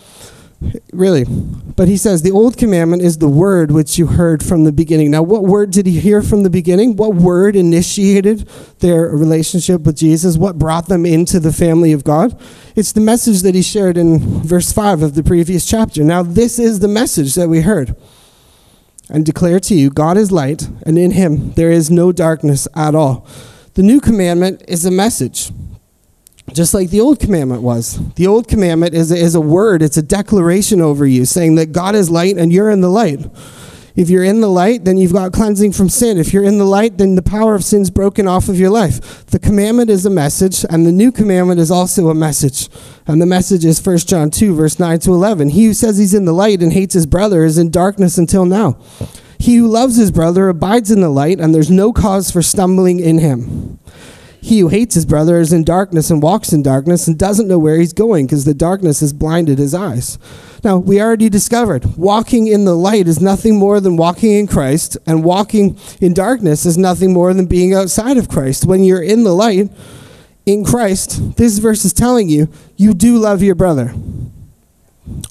Really. 0.92 1.24
But 1.24 1.88
he 1.88 1.96
says 1.96 2.20
the 2.20 2.30
old 2.30 2.58
commandment 2.58 3.02
is 3.02 3.18
the 3.18 3.28
word 3.28 3.70
which 3.70 3.98
you 3.98 4.06
heard 4.06 4.44
from 4.44 4.64
the 4.64 4.72
beginning. 4.72 5.10
Now, 5.10 5.22
what 5.22 5.44
word 5.44 5.70
did 5.70 5.86
he 5.86 5.98
hear 5.98 6.20
from 6.20 6.42
the 6.42 6.50
beginning? 6.50 6.96
What 6.96 7.14
word 7.14 7.56
initiated 7.56 8.46
their 8.80 9.08
relationship 9.08 9.82
with 9.82 9.96
Jesus? 9.96 10.36
What 10.36 10.58
brought 10.58 10.88
them 10.88 11.06
into 11.06 11.40
the 11.40 11.52
family 11.52 11.92
of 11.92 12.04
God? 12.04 12.38
It's 12.76 12.92
the 12.92 13.00
message 13.00 13.40
that 13.42 13.54
he 13.54 13.62
shared 13.62 13.96
in 13.96 14.18
verse 14.18 14.72
5 14.72 15.02
of 15.02 15.14
the 15.14 15.22
previous 15.22 15.64
chapter. 15.66 16.04
Now, 16.04 16.22
this 16.22 16.58
is 16.58 16.80
the 16.80 16.88
message 16.88 17.34
that 17.36 17.48
we 17.48 17.62
heard. 17.62 17.96
And 19.08 19.26
declare 19.26 19.58
to 19.60 19.74
you 19.74 19.90
God 19.90 20.16
is 20.16 20.30
light, 20.30 20.68
and 20.84 20.96
in 20.98 21.12
him 21.12 21.52
there 21.52 21.70
is 21.70 21.90
no 21.90 22.12
darkness 22.12 22.68
at 22.76 22.94
all. 22.94 23.26
The 23.74 23.82
new 23.82 24.00
commandment 24.00 24.62
is 24.68 24.84
a 24.84 24.90
message 24.90 25.50
just 26.52 26.74
like 26.74 26.90
the 26.90 27.00
old 27.00 27.20
commandment 27.20 27.62
was. 27.62 27.98
The 28.14 28.26
old 28.26 28.48
commandment 28.48 28.94
is 28.94 29.10
a, 29.10 29.16
is 29.16 29.34
a 29.34 29.40
word, 29.40 29.82
it's 29.82 29.96
a 29.96 30.02
declaration 30.02 30.80
over 30.80 31.06
you 31.06 31.24
saying 31.24 31.54
that 31.56 31.72
God 31.72 31.94
is 31.94 32.10
light 32.10 32.36
and 32.36 32.52
you're 32.52 32.70
in 32.70 32.80
the 32.80 32.90
light. 32.90 33.20
If 33.96 34.08
you're 34.08 34.24
in 34.24 34.40
the 34.40 34.48
light, 34.48 34.84
then 34.84 34.96
you've 34.96 35.12
got 35.12 35.32
cleansing 35.32 35.72
from 35.72 35.88
sin. 35.88 36.16
If 36.16 36.32
you're 36.32 36.44
in 36.44 36.58
the 36.58 36.64
light, 36.64 36.96
then 36.96 37.16
the 37.16 37.22
power 37.22 37.54
of 37.54 37.64
sin's 37.64 37.90
broken 37.90 38.28
off 38.28 38.48
of 38.48 38.58
your 38.58 38.70
life. 38.70 39.26
The 39.26 39.38
commandment 39.38 39.90
is 39.90 40.06
a 40.06 40.10
message, 40.10 40.64
and 40.70 40.86
the 40.86 40.92
new 40.92 41.10
commandment 41.10 41.60
is 41.60 41.70
also 41.70 42.08
a 42.08 42.14
message. 42.14 42.68
And 43.06 43.20
the 43.20 43.26
message 43.26 43.64
is 43.64 43.84
1 43.84 43.98
John 43.98 44.30
2, 44.30 44.54
verse 44.54 44.78
9 44.78 45.00
to 45.00 45.12
11. 45.12 45.50
He 45.50 45.66
who 45.66 45.74
says 45.74 45.98
he's 45.98 46.14
in 46.14 46.24
the 46.24 46.32
light 46.32 46.62
and 46.62 46.72
hates 46.72 46.94
his 46.94 47.06
brother 47.06 47.44
is 47.44 47.58
in 47.58 47.70
darkness 47.70 48.16
until 48.16 48.44
now. 48.44 48.78
He 49.38 49.56
who 49.56 49.66
loves 49.66 49.96
his 49.96 50.10
brother 50.10 50.48
abides 50.48 50.90
in 50.90 51.00
the 51.00 51.10
light, 51.10 51.40
and 51.40 51.54
there's 51.54 51.70
no 51.70 51.92
cause 51.92 52.30
for 52.30 52.42
stumbling 52.42 53.00
in 53.00 53.18
him. 53.18 53.78
He 54.42 54.60
who 54.60 54.68
hates 54.68 54.94
his 54.94 55.04
brother 55.04 55.38
is 55.38 55.52
in 55.52 55.64
darkness 55.64 56.10
and 56.10 56.22
walks 56.22 56.52
in 56.52 56.62
darkness 56.62 57.06
and 57.06 57.18
doesn't 57.18 57.48
know 57.48 57.58
where 57.58 57.78
he's 57.78 57.92
going 57.92 58.26
because 58.26 58.44
the 58.44 58.54
darkness 58.54 59.00
has 59.00 59.12
blinded 59.12 59.58
his 59.58 59.74
eyes. 59.74 60.18
Now, 60.64 60.78
we 60.78 61.00
already 61.00 61.28
discovered 61.28 61.96
walking 61.96 62.46
in 62.46 62.64
the 62.64 62.76
light 62.76 63.06
is 63.06 63.20
nothing 63.20 63.58
more 63.58 63.80
than 63.80 63.96
walking 63.96 64.32
in 64.32 64.46
Christ, 64.46 64.96
and 65.06 65.24
walking 65.24 65.78
in 66.00 66.14
darkness 66.14 66.66
is 66.66 66.76
nothing 66.76 67.12
more 67.12 67.32
than 67.32 67.46
being 67.46 67.74
outside 67.74 68.16
of 68.16 68.28
Christ. 68.28 68.66
When 68.66 68.84
you're 68.84 69.02
in 69.02 69.24
the 69.24 69.34
light, 69.34 69.70
in 70.46 70.64
Christ, 70.64 71.36
this 71.36 71.58
verse 71.58 71.84
is 71.84 71.92
telling 71.92 72.28
you, 72.28 72.48
you 72.76 72.94
do 72.94 73.18
love 73.18 73.42
your 73.42 73.54
brother. 73.54 73.94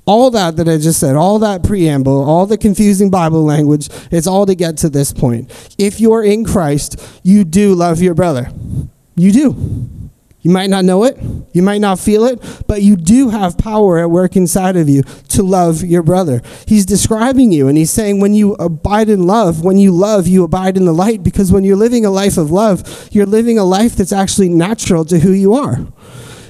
All 0.05 0.29
that 0.31 0.55
that 0.57 0.67
I 0.67 0.77
just 0.77 0.99
said, 0.99 1.15
all 1.15 1.39
that 1.39 1.63
preamble, 1.63 2.23
all 2.23 2.45
the 2.45 2.57
confusing 2.57 3.09
Bible 3.09 3.43
language, 3.43 3.89
it's 4.11 4.27
all 4.27 4.45
to 4.45 4.55
get 4.55 4.77
to 4.77 4.89
this 4.89 5.13
point. 5.13 5.51
If 5.77 5.99
you're 5.99 6.23
in 6.23 6.43
Christ, 6.43 6.99
you 7.23 7.43
do 7.43 7.73
love 7.75 8.01
your 8.01 8.13
brother. 8.13 8.51
You 9.19 9.31
do. 9.31 9.89
You 10.41 10.51
might 10.51 10.69
not 10.69 10.85
know 10.85 11.03
it, 11.03 11.17
you 11.51 11.61
might 11.61 11.81
not 11.81 11.99
feel 11.99 12.23
it, 12.23 12.63
but 12.65 12.81
you 12.81 12.95
do 12.95 13.27
have 13.27 13.57
power 13.57 13.99
at 13.99 14.09
work 14.09 14.37
inside 14.37 14.77
of 14.77 14.87
you 14.87 15.03
to 15.29 15.43
love 15.43 15.83
your 15.83 16.01
brother. 16.01 16.41
He's 16.65 16.85
describing 16.85 17.51
you 17.51 17.67
and 17.67 17.77
he's 17.77 17.91
saying, 17.91 18.21
when 18.21 18.33
you 18.33 18.53
abide 18.53 19.09
in 19.09 19.27
love, 19.27 19.65
when 19.65 19.77
you 19.77 19.91
love, 19.91 20.27
you 20.27 20.45
abide 20.45 20.77
in 20.77 20.85
the 20.85 20.93
light 20.93 21.23
because 21.23 21.51
when 21.51 21.65
you're 21.65 21.75
living 21.75 22.05
a 22.05 22.09
life 22.09 22.37
of 22.37 22.51
love, 22.51 23.09
you're 23.11 23.25
living 23.25 23.59
a 23.59 23.65
life 23.65 23.97
that's 23.97 24.13
actually 24.13 24.47
natural 24.47 25.03
to 25.05 25.19
who 25.19 25.31
you 25.31 25.53
are. 25.53 25.85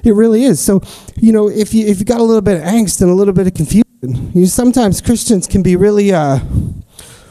It 0.04 0.12
really 0.12 0.44
is. 0.44 0.60
So, 0.60 0.82
you 1.16 1.32
know, 1.32 1.50
if 1.50 1.74
you 1.74 1.88
if 1.88 1.98
you 1.98 2.06
got 2.06 2.20
a 2.20 2.24
little 2.24 2.44
bit 2.44 2.58
of 2.58 2.64
angst 2.64 3.02
and 3.02 3.10
a 3.10 3.16
little 3.16 3.34
bit 3.34 3.48
of 3.48 3.56
confusion, 3.56 4.32
you 4.34 4.46
sometimes 4.46 5.02
Christians 5.02 5.48
can 5.48 5.64
be 5.64 5.76
really 5.76 6.14
uh, 6.14 6.40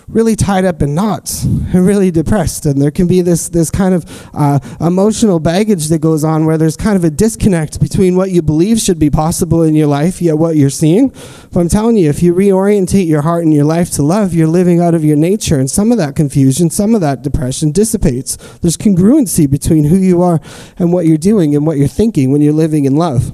really 0.09 0.35
tied 0.35 0.64
up 0.64 0.81
in 0.81 0.94
knots 0.94 1.44
and 1.44 1.75
really 1.87 2.11
depressed. 2.11 2.66
And 2.66 2.81
there 2.81 2.90
can 2.90 3.07
be 3.07 3.21
this, 3.21 3.49
this 3.49 3.71
kind 3.71 3.94
of 3.94 4.31
uh, 4.35 4.59
emotional 4.81 5.38
baggage 5.38 5.88
that 5.88 6.01
goes 6.01 6.25
on 6.25 6.47
where 6.47 6.57
there's 6.57 6.77
kind 6.77 6.97
of 6.97 7.05
a 7.05 7.11
disconnect 7.11 7.81
between 7.81 8.16
what 8.16 8.31
you 8.31 8.40
believe 8.40 8.79
should 8.79 8.99
be 8.99 9.11
possible 9.11 9.62
in 9.62 9.75
your 9.75 9.87
life, 9.87 10.23
yet 10.23 10.38
what 10.38 10.57
you're 10.57 10.71
seeing. 10.71 11.09
But 11.53 11.61
I'm 11.61 11.68
telling 11.68 11.97
you, 11.97 12.09
if 12.09 12.23
you 12.23 12.35
reorientate 12.35 13.07
your 13.07 13.23
heart 13.23 13.44
and 13.44 13.53
your 13.53 13.64
life 13.64 13.90
to 13.92 14.03
love, 14.03 14.33
you're 14.33 14.49
living 14.49 14.81
out 14.81 14.94
of 14.94 15.05
your 15.05 15.16
nature. 15.16 15.59
And 15.59 15.71
some 15.71 15.92
of 15.92 15.99
that 15.99 16.16
confusion, 16.16 16.71
some 16.71 16.94
of 16.94 17.01
that 17.03 17.23
depression 17.23 17.71
dissipates. 17.71 18.37
There's 18.59 18.77
congruency 18.77 19.51
between 19.51 19.85
who 19.85 19.97
you 19.97 20.23
are 20.23 20.40
and 20.79 20.92
what 20.92 21.07
you're 21.07 21.18
doing 21.18 21.55
and 21.55 21.66
what 21.66 21.77
you're 21.77 21.88
thinking 21.88 22.33
when 22.33 22.40
you're 22.40 22.53
living 22.53 22.87
in 22.87 22.97
love. 22.97 23.33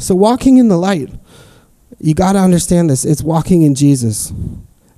So, 0.00 0.14
walking 0.16 0.58
in 0.58 0.68
the 0.68 0.76
light, 0.76 1.10
you 2.00 2.14
got 2.14 2.32
to 2.32 2.40
understand 2.40 2.90
this 2.90 3.04
it's 3.04 3.22
walking 3.22 3.62
in 3.62 3.74
Jesus. 3.74 4.32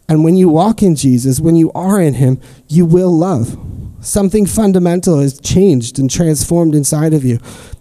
And 0.08 0.22
when 0.22 0.36
you 0.36 0.48
walk 0.48 0.82
in 0.82 0.94
Jesus, 0.96 1.40
when 1.40 1.56
you 1.56 1.72
are 1.72 2.00
in 2.00 2.14
Him, 2.14 2.40
you 2.68 2.84
will 2.84 3.10
love. 3.10 3.58
Something 4.00 4.44
fundamental 4.44 5.20
has 5.20 5.40
changed 5.40 5.98
and 5.98 6.10
transformed 6.10 6.74
inside 6.74 7.14
of 7.14 7.24
you. 7.24 7.38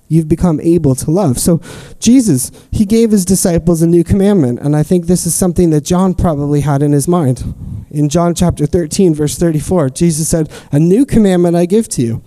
You've 0.07 0.29
become 0.29 0.61
able 0.61 0.95
to 0.95 1.11
love. 1.11 1.37
So, 1.37 1.59
Jesus, 1.99 2.51
He 2.71 2.85
gave 2.85 3.11
His 3.11 3.25
disciples 3.25 3.81
a 3.81 3.87
new 3.87 4.03
commandment. 4.03 4.59
And 4.59 4.75
I 4.75 4.83
think 4.83 5.05
this 5.05 5.25
is 5.25 5.35
something 5.35 5.71
that 5.71 5.81
John 5.81 6.13
probably 6.13 6.61
had 6.61 6.81
in 6.81 6.93
his 6.93 7.07
mind. 7.07 7.43
In 7.91 8.09
John 8.09 8.33
chapter 8.33 8.65
13, 8.65 9.13
verse 9.13 9.37
34, 9.37 9.89
Jesus 9.89 10.29
said, 10.29 10.49
A 10.71 10.79
new 10.79 11.05
commandment 11.05 11.55
I 11.55 11.65
give 11.65 11.89
to 11.89 12.01
you, 12.01 12.23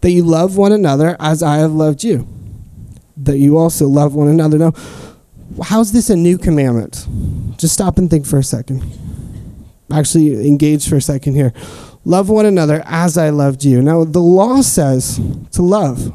that 0.00 0.10
you 0.10 0.24
love 0.24 0.56
one 0.56 0.72
another 0.72 1.16
as 1.20 1.42
I 1.42 1.56
have 1.56 1.72
loved 1.72 2.02
you, 2.02 2.26
that 3.18 3.38
you 3.38 3.58
also 3.58 3.86
love 3.88 4.14
one 4.14 4.28
another. 4.28 4.58
Now, 4.58 4.72
how's 5.62 5.92
this 5.92 6.10
a 6.10 6.16
new 6.16 6.38
commandment? 6.38 7.06
Just 7.58 7.74
stop 7.74 7.98
and 7.98 8.08
think 8.10 8.26
for 8.26 8.38
a 8.38 8.42
second 8.42 8.82
actually 9.92 10.46
engage 10.48 10.88
for 10.88 10.96
a 10.96 11.00
second 11.00 11.34
here. 11.34 11.52
Love 12.04 12.28
one 12.28 12.46
another 12.46 12.82
as 12.86 13.16
I 13.16 13.30
loved 13.30 13.64
you. 13.64 13.80
Now, 13.80 14.04
the 14.04 14.20
law 14.20 14.60
says 14.60 15.20
to 15.52 15.62
love, 15.62 16.12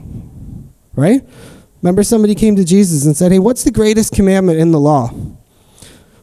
right? 0.95 1.27
Remember, 1.81 2.03
somebody 2.03 2.35
came 2.35 2.55
to 2.55 2.65
Jesus 2.65 3.05
and 3.05 3.15
said, 3.15 3.31
Hey, 3.31 3.39
what's 3.39 3.63
the 3.63 3.71
greatest 3.71 4.13
commandment 4.13 4.59
in 4.59 4.71
the 4.71 4.79
law? 4.79 5.09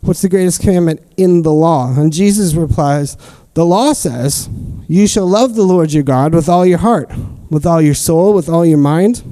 What's 0.02 0.22
the 0.22 0.28
greatest 0.28 0.60
commandment 0.60 1.00
in 1.16 1.42
the 1.42 1.52
law? 1.52 1.92
And 1.98 2.12
Jesus 2.12 2.54
replies, 2.54 3.16
The 3.54 3.64
law 3.64 3.92
says, 3.92 4.48
You 4.86 5.08
shall 5.08 5.26
love 5.26 5.54
the 5.54 5.64
Lord 5.64 5.92
your 5.92 6.04
God 6.04 6.34
with 6.34 6.48
all 6.48 6.64
your 6.64 6.78
heart, 6.78 7.10
with 7.50 7.66
all 7.66 7.82
your 7.82 7.94
soul, 7.94 8.34
with 8.34 8.48
all 8.48 8.64
your 8.64 8.78
mind. 8.78 9.22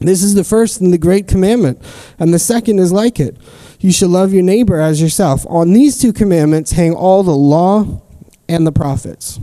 This 0.00 0.24
is 0.24 0.34
the 0.34 0.42
first 0.42 0.80
and 0.80 0.92
the 0.92 0.98
great 0.98 1.28
commandment. 1.28 1.80
And 2.18 2.34
the 2.34 2.40
second 2.40 2.80
is 2.80 2.92
like 2.92 3.20
it 3.20 3.36
you 3.82 3.90
shall 3.92 4.08
love 4.08 4.32
your 4.32 4.44
neighbor 4.44 4.80
as 4.80 5.02
yourself. 5.02 5.44
On 5.48 5.72
these 5.72 5.98
two 5.98 6.12
commandments 6.12 6.72
hang 6.72 6.94
all 6.94 7.22
the 7.22 7.34
law 7.34 8.00
and 8.48 8.66
the 8.66 8.72
prophets. 8.72 9.40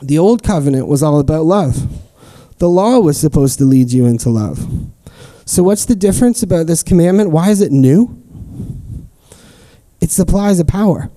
The 0.00 0.18
old 0.18 0.42
covenant 0.42 0.86
was 0.86 1.02
all 1.02 1.18
about 1.18 1.44
love. 1.44 1.88
The 2.58 2.68
law 2.68 3.00
was 3.00 3.18
supposed 3.18 3.58
to 3.58 3.64
lead 3.64 3.92
you 3.92 4.06
into 4.06 4.30
love. 4.30 4.68
So, 5.44 5.64
what's 5.64 5.84
the 5.84 5.96
difference 5.96 6.42
about 6.42 6.68
this 6.68 6.84
commandment? 6.84 7.30
Why 7.30 7.50
is 7.50 7.60
it 7.60 7.72
new? 7.72 8.16
It 10.00 10.10
supplies 10.10 10.60
a 10.60 10.64
power. 10.64 11.10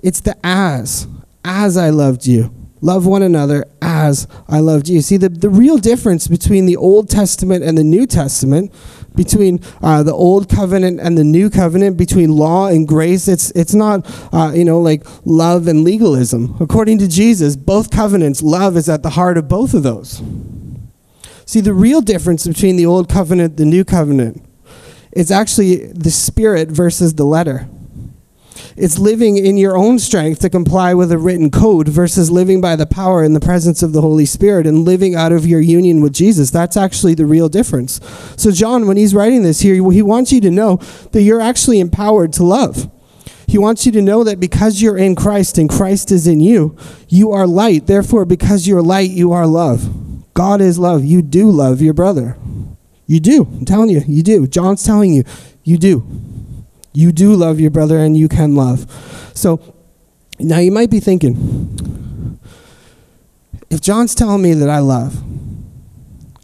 It's 0.00 0.20
the 0.20 0.36
as, 0.44 1.08
as 1.44 1.76
I 1.76 1.90
loved 1.90 2.26
you. 2.26 2.54
Love 2.80 3.06
one 3.06 3.22
another 3.22 3.64
as 3.82 4.28
I 4.48 4.60
loved 4.60 4.88
you. 4.88 5.00
See, 5.00 5.16
the, 5.16 5.28
the 5.28 5.50
real 5.50 5.78
difference 5.78 6.28
between 6.28 6.66
the 6.66 6.76
Old 6.76 7.08
Testament 7.08 7.64
and 7.64 7.76
the 7.76 7.84
New 7.84 8.06
Testament 8.06 8.72
between 9.18 9.58
uh, 9.82 10.04
the 10.04 10.14
old 10.14 10.48
covenant 10.48 11.00
and 11.00 11.18
the 11.18 11.24
new 11.24 11.50
covenant, 11.50 11.96
between 11.96 12.30
law 12.30 12.68
and 12.68 12.86
grace. 12.86 13.26
It's, 13.26 13.50
it's 13.50 13.74
not, 13.74 14.06
uh, 14.32 14.52
you 14.54 14.64
know, 14.64 14.80
like 14.80 15.04
love 15.26 15.66
and 15.66 15.82
legalism. 15.82 16.56
According 16.60 16.98
to 16.98 17.08
Jesus, 17.08 17.56
both 17.56 17.90
covenants, 17.90 18.42
love 18.42 18.76
is 18.76 18.88
at 18.88 19.02
the 19.02 19.10
heart 19.10 19.36
of 19.36 19.48
both 19.48 19.74
of 19.74 19.82
those. 19.82 20.22
See, 21.44 21.60
the 21.60 21.74
real 21.74 22.00
difference 22.00 22.46
between 22.46 22.76
the 22.76 22.86
old 22.86 23.08
covenant 23.08 23.56
the 23.56 23.64
new 23.64 23.84
covenant 23.84 24.44
is 25.12 25.32
actually 25.32 25.86
the 25.86 26.12
spirit 26.12 26.68
versus 26.68 27.14
the 27.14 27.24
letter. 27.24 27.68
It's 28.80 28.98
living 28.98 29.36
in 29.36 29.56
your 29.56 29.76
own 29.76 29.98
strength 29.98 30.40
to 30.40 30.50
comply 30.50 30.94
with 30.94 31.10
a 31.10 31.18
written 31.18 31.50
code 31.50 31.88
versus 31.88 32.30
living 32.30 32.60
by 32.60 32.76
the 32.76 32.86
power 32.86 33.24
and 33.24 33.34
the 33.34 33.40
presence 33.40 33.82
of 33.82 33.92
the 33.92 34.00
Holy 34.00 34.24
Spirit 34.24 34.66
and 34.66 34.84
living 34.84 35.16
out 35.16 35.32
of 35.32 35.46
your 35.46 35.60
union 35.60 36.00
with 36.00 36.12
Jesus. 36.12 36.50
That's 36.50 36.76
actually 36.76 37.14
the 37.14 37.26
real 37.26 37.48
difference. 37.48 38.00
So, 38.36 38.52
John, 38.52 38.86
when 38.86 38.96
he's 38.96 39.14
writing 39.14 39.42
this 39.42 39.60
here, 39.60 39.74
he 39.74 40.02
wants 40.02 40.30
you 40.30 40.40
to 40.42 40.50
know 40.50 40.76
that 41.10 41.22
you're 41.22 41.40
actually 41.40 41.80
empowered 41.80 42.32
to 42.34 42.44
love. 42.44 42.88
He 43.48 43.58
wants 43.58 43.84
you 43.84 43.92
to 43.92 44.02
know 44.02 44.22
that 44.24 44.38
because 44.38 44.80
you're 44.80 44.98
in 44.98 45.16
Christ 45.16 45.58
and 45.58 45.68
Christ 45.68 46.12
is 46.12 46.26
in 46.26 46.38
you, 46.38 46.76
you 47.08 47.32
are 47.32 47.46
light. 47.46 47.86
Therefore, 47.86 48.24
because 48.24 48.68
you're 48.68 48.82
light, 48.82 49.10
you 49.10 49.32
are 49.32 49.46
love. 49.46 50.34
God 50.34 50.60
is 50.60 50.78
love. 50.78 51.04
You 51.04 51.22
do 51.22 51.50
love 51.50 51.80
your 51.80 51.94
brother. 51.94 52.36
You 53.06 53.20
do. 53.20 53.44
I'm 53.44 53.64
telling 53.64 53.88
you, 53.88 54.02
you 54.06 54.22
do. 54.22 54.46
John's 54.46 54.84
telling 54.84 55.14
you, 55.14 55.24
you 55.64 55.78
do. 55.78 56.06
You 56.92 57.12
do 57.12 57.34
love 57.34 57.60
your 57.60 57.70
brother 57.70 57.98
and 57.98 58.16
you 58.16 58.28
can 58.28 58.54
love. 58.54 59.30
So 59.34 59.74
now 60.38 60.58
you 60.58 60.72
might 60.72 60.90
be 60.90 61.00
thinking, 61.00 62.38
if 63.70 63.80
John's 63.80 64.14
telling 64.14 64.42
me 64.42 64.54
that 64.54 64.70
I 64.70 64.78
love, 64.78 65.22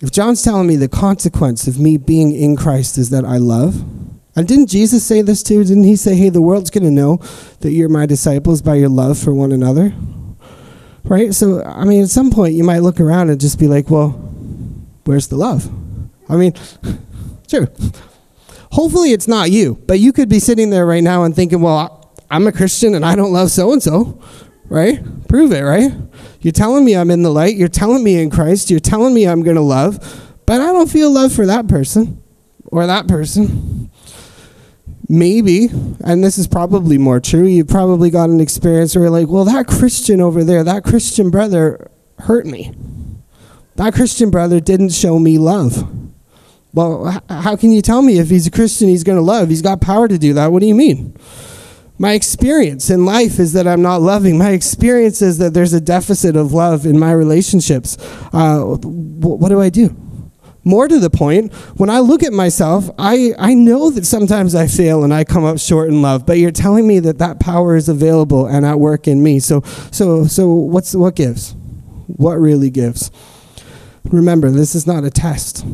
if 0.01 0.11
John's 0.11 0.43
telling 0.43 0.67
me 0.67 0.77
the 0.77 0.89
consequence 0.89 1.67
of 1.67 1.79
me 1.79 1.97
being 1.97 2.33
in 2.33 2.57
Christ 2.57 2.99
is 2.99 3.11
that 3.11 3.25
I 3.25 3.39
love, 3.39 3.85
And 4.37 4.49
didn't 4.49 4.67
Jesus 4.67 5.05
say 5.05 5.23
this 5.23 5.43
too? 5.43 5.63
Didn't 5.65 5.85
he 5.85 5.97
say, 5.97 6.17
hey, 6.17 6.29
the 6.29 6.43
world's 6.43 6.71
going 6.71 6.85
to 6.85 6.91
know 6.91 7.19
that 7.61 7.71
you're 7.71 7.89
my 7.89 8.07
disciples 8.07 8.63
by 8.63 8.75
your 8.75 8.89
love 8.89 9.19
for 9.19 9.33
one 9.33 9.53
another? 9.53 9.95
Right? 11.05 11.35
So, 11.35 11.63
I 11.63 11.85
mean, 11.85 12.03
at 12.03 12.11
some 12.11 12.31
point 12.31 12.55
you 12.55 12.65
might 12.65 12.81
look 12.81 12.99
around 12.99 13.31
and 13.31 13.41
just 13.41 13.59
be 13.59 13.69
like, 13.69 13.91
well, 13.91 14.11
where's 15.05 15.29
the 15.29 15.37
love? 15.37 15.71
I 16.29 16.37
mean, 16.37 16.55
sure. 17.49 17.69
Hopefully 18.75 19.13
it's 19.13 19.29
not 19.29 19.53
you, 19.53 19.81
but 19.87 20.01
you 20.01 20.13
could 20.13 20.29
be 20.29 20.41
sitting 20.41 20.71
there 20.71 20.85
right 20.85 21.03
now 21.03 21.23
and 21.23 21.33
thinking, 21.33 21.61
well, 21.61 22.13
I'm 22.29 22.49
a 22.49 22.53
Christian 22.53 22.97
and 22.97 23.07
I 23.07 23.15
don't 23.15 23.33
love 23.33 23.53
so 23.53 23.73
and 23.73 23.81
so, 23.81 24.21
right? 24.65 25.01
Prove 25.29 25.53
it, 25.53 25.61
right? 25.61 25.93
You're 26.41 26.51
telling 26.51 26.85
me 26.85 26.97
I'm 26.97 27.13
in 27.13 27.23
the 27.23 27.31
light. 27.31 27.55
You're 27.55 27.69
telling 27.69 28.03
me 28.03 28.21
in 28.21 28.31
Christ. 28.31 28.73
You're 28.73 28.81
telling 28.81 29.15
me 29.15 29.29
I'm 29.29 29.45
going 29.45 29.55
to 29.55 29.63
love, 29.63 30.01
but 30.45 30.61
I 30.61 30.73
don't 30.73 30.91
feel 30.91 31.13
love 31.13 31.33
for 31.33 31.47
that 31.47 31.69
person 31.69 32.21
or 32.65 32.85
that 32.89 33.07
person. 33.07 33.93
Maybe, 35.09 35.69
and 36.03 36.25
this 36.25 36.37
is 36.37 36.49
probably 36.49 36.99
more 36.99 37.21
true, 37.21 37.45
you've 37.45 37.69
probably 37.69 38.11
got 38.11 38.29
an 38.29 38.41
experience 38.41 38.97
where 38.97 39.05
you're 39.05 39.11
like, 39.13 39.29
well, 39.29 39.45
that 39.45 39.69
Christian 39.69 40.21
over 40.21 40.43
there, 40.43 40.65
that 40.65 40.83
Christian 40.83 41.31
brother 41.31 41.93
hurt 42.19 42.45
me. 42.45 42.73
That 43.77 43.95
Christian 43.95 44.33
brother 44.33 44.59
didn't 44.59 44.91
show 44.91 45.21
me 45.21 45.39
love. 45.39 46.04
Well, 46.75 47.23
how 47.31 47.55
can 47.55 47.71
you 47.71 47.81
tell 47.81 48.03
me 48.03 48.19
if 48.19 48.29
he's 48.29 48.49
a 48.49 48.51
Christian 48.51 48.89
he's 48.89 49.05
going 49.05 49.17
to 49.17 49.23
love? 49.23 49.49
He's 49.49 49.63
got 49.63 49.81
power 49.81 50.09
to 50.09 50.19
do 50.19 50.35
that. 50.35 50.51
What 50.51 50.61
do 50.61 50.67
you 50.67 50.75
mean? 50.75 51.17
My 51.99 52.15
experience 52.15 52.91
in 52.91 53.05
life 53.05 53.39
is 53.39 53.53
that 53.53 53.69
I'm 53.69 53.81
not 53.81 54.03
loving. 54.03 54.37
My 54.37 54.51
experience 54.51 55.23
is 55.23 55.39
that 55.39 55.55
there's 55.55 55.73
a 55.73 55.81
deficit 55.81 56.35
of 56.35 56.53
love 56.53 56.85
in 56.85 56.99
my 56.99 57.13
relationships. 57.13 57.97
Uh, 58.33 58.63
what 58.65 59.51
do 59.51 59.61
I 59.61 59.71
do? 59.71 59.95
More 60.65 60.89
to 60.89 60.99
the 60.99 61.11
point, 61.11 61.53
when 61.77 61.91
I 61.91 62.01
look 62.01 62.25
at 62.25 62.33
myself, 62.33 62.91
I, 62.99 63.33
I 63.39 63.55
know 63.55 63.91
that 63.91 64.07
sometimes 64.07 64.57
I 64.57 64.67
fail 64.67 65.05
and 65.05 65.15
I 65.15 65.23
come 65.23 65.45
up 65.45 65.59
short 65.59 65.91
in 65.91 66.03
love, 66.03 66.27
but 66.27 66.39
you're 66.39 66.51
telling 66.51 66.89
me 66.89 66.99
that 67.01 67.19
that 67.19 67.39
power 67.39 67.77
is 67.77 67.89
available 67.89 68.47
and 68.47 68.67
at 68.67 68.81
work 68.81 69.07
in 69.07 69.23
me. 69.23 69.39
So, 69.39 69.61
so, 69.93 70.27
so 70.27 70.53
what's, 70.53 70.95
what 70.95 71.15
gives? 71.15 71.55
What 72.07 72.35
really 72.41 72.71
gives? 72.71 73.13
Remember, 74.05 74.51
this 74.51 74.75
is 74.75 74.87
not 74.87 75.05
a 75.05 75.11
test. 75.11 75.65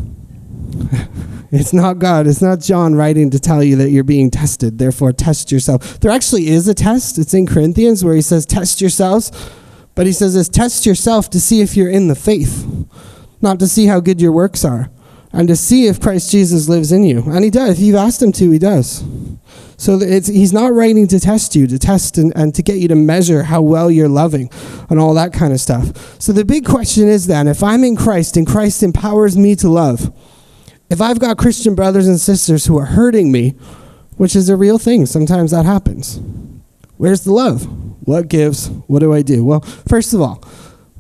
it's 1.51 1.73
not 1.73 1.99
God. 1.99 2.27
It's 2.27 2.43
not 2.43 2.61
John 2.61 2.95
writing 2.95 3.31
to 3.31 3.39
tell 3.39 3.63
you 3.63 3.77
that 3.77 3.91
you're 3.91 4.05
being 4.05 4.31
tested. 4.31 4.79
Therefore, 4.79 5.13
test 5.13 5.51
yourself. 5.51 6.01
There 6.01 6.11
actually 6.11 6.49
is 6.49 6.69
a 6.69 6.75
test. 6.75 7.19
It's 7.19 7.35
in 7.35 7.47
Corinthians 7.47 8.05
where 8.05 8.15
he 8.15 8.23
says, 8.23 8.47
test 8.47 8.81
yourselves. 8.81 9.31
But 9.95 10.07
he 10.07 10.13
says, 10.13 10.37
it's 10.37 10.49
test 10.49 10.87
yourself 10.87 11.29
to 11.31 11.41
see 11.41 11.61
if 11.61 11.77
you're 11.77 11.91
in 11.91 12.09
the 12.09 12.15
faith 12.15 12.67
not 13.41 13.59
to 13.61 13.67
see 13.67 13.87
how 13.87 14.01
good 14.01 14.21
your 14.21 14.33
works 14.33 14.65
are, 14.65 14.91
and 15.33 15.49
to 15.49 15.57
see 15.57 15.87
if 15.87 16.01
Christ 16.01 16.31
Jesus 16.31 16.69
lives 16.69 16.93
in 16.93 17.05
you. 17.05 17.23
And 17.27 17.45
he 17.45 17.51
does. 17.51 17.79
If 17.79 17.79
you've 17.79 17.97
asked 17.97 18.21
him 18.21 18.33
to, 18.33 18.51
he 18.51 18.59
does. 18.59 19.05
So 19.77 19.99
he's 19.99 20.53
not 20.53 20.75
writing 20.75 21.07
to 21.09 21.21
test 21.21 21.57
you, 21.57 21.67
to 21.69 21.79
test 21.79 22.19
and, 22.19 22.33
and 22.37 22.55
to 22.55 22.63
get 22.63 22.79
you 22.79 22.89
to 22.89 22.95
measure 22.95 23.45
how 23.45 23.63
well 23.63 23.91
you're 23.91 24.09
loving 24.09 24.51
and 24.91 25.01
all 25.01 25.15
that 25.15 25.33
kind 25.33 25.53
of 25.53 25.61
stuff. 25.61 26.21
So 26.21 26.33
the 26.33 26.45
big 26.45 26.67
question 26.67 27.09
is 27.09 27.27
then 27.27 27.49
if 27.49 27.63
I'm 27.63 27.83
in 27.85 27.97
Christ 27.97 28.37
and 28.37 28.47
Christ 28.47 28.83
empowers 28.83 29.39
me 29.39 29.57
to 29.57 29.69
love, 29.69 30.13
if 30.91 31.01
I've 31.01 31.21
got 31.21 31.39
Christian 31.39 31.75
brothers 31.75 32.09
and 32.09 32.21
sisters 32.21 32.67
who 32.67 32.77
are 32.77 32.87
hurting 32.87 33.31
me, 33.31 33.51
which 34.17 34.37
is 34.37 34.49
a 34.49 34.57
real 34.57 34.79
thing, 34.79 35.07
sometimes 35.07 35.53
that 35.53 35.65
happens, 35.65 36.21
where's 36.97 37.23
the 37.23 37.33
love? 37.33 37.65
What 38.07 38.29
gives? 38.29 38.69
What 38.89 38.99
do 38.99 39.13
I 39.13 39.23
do? 39.23 39.45
Well, 39.45 39.61
first 39.61 40.13
of 40.13 40.21
all, 40.21 40.45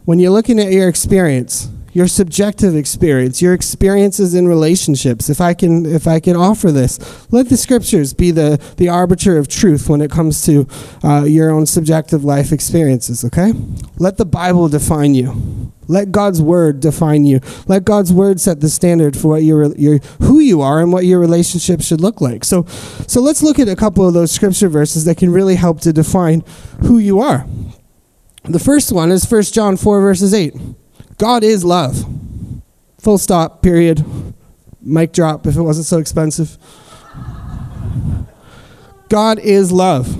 when 0.05 0.19
you're 0.19 0.31
looking 0.31 0.61
at 0.61 0.73
your 0.73 0.89
experience, 0.89 1.69
your 1.93 2.07
subjective 2.07 2.77
experience, 2.77 3.43
your 3.43 3.55
experiences 3.55 4.35
in 4.35 4.47
relationships. 4.47 5.29
If 5.29 5.41
I 5.41 5.55
can, 5.55 5.87
if 5.87 6.07
I 6.07 6.21
can 6.21 6.37
offer 6.37 6.71
this, 6.71 6.99
let 7.33 7.49
the 7.49 7.57
scriptures 7.57 8.13
be 8.13 8.31
the, 8.31 8.61
the 8.77 8.89
arbiter 8.89 9.39
of 9.39 9.49
truth 9.49 9.89
when 9.89 10.01
it 10.01 10.11
comes 10.11 10.45
to 10.47 10.67
uh, 11.03 11.25
your 11.25 11.51
own 11.51 11.67
subjective 11.67 12.25
life 12.25 12.53
experiences, 12.53 13.25
okay? 13.25 13.53
Let 13.99 14.19
the 14.19 14.25
Bible 14.25 14.69
define 14.69 15.15
you. 15.15 15.73
Let 15.89 16.13
God's 16.13 16.41
word 16.41 16.79
define 16.79 17.25
you. 17.25 17.41
Let 17.67 17.85
God's 17.85 18.13
word 18.13 18.41
set 18.41 18.61
the 18.61 18.69
standard 18.69 19.17
for 19.17 19.29
what 19.29 19.43
your, 19.43 19.75
your, 19.75 19.99
who 20.21 20.39
you 20.39 20.61
are 20.61 20.81
and 20.81 20.93
what 20.93 21.05
your 21.05 21.19
relationship 21.19 21.83
should 21.83 22.01
look 22.01 22.21
like. 22.21 22.45
So, 22.45 22.65
so 23.09 23.21
let's 23.21 23.43
look 23.43 23.59
at 23.59 23.69
a 23.69 23.75
couple 23.75 24.07
of 24.07 24.15
those 24.15 24.31
scripture 24.31 24.69
verses 24.69 25.05
that 25.07 25.17
can 25.17 25.33
really 25.33 25.57
help 25.57 25.81
to 25.81 25.93
define 25.93 26.45
who 26.83 26.99
you 26.99 27.19
are. 27.19 27.45
The 28.45 28.61
first 28.61 28.93
one 28.93 29.11
is 29.11 29.29
1 29.29 29.43
John 29.43 29.77
4, 29.77 30.01
verses 30.01 30.33
8. 30.33 30.55
God 31.21 31.45
is 31.45 31.67
love. 31.67 32.07
Full 32.99 33.19
stop, 33.19 33.61
period. 33.61 34.03
Mic 34.81 35.13
drop 35.13 35.47
if 35.47 35.55
it 35.55 35.61
wasn't 35.61 35.85
so 35.85 35.99
expensive. 35.99 36.57
God 39.11 39.39
is 39.39 39.71
love. 39.71 40.17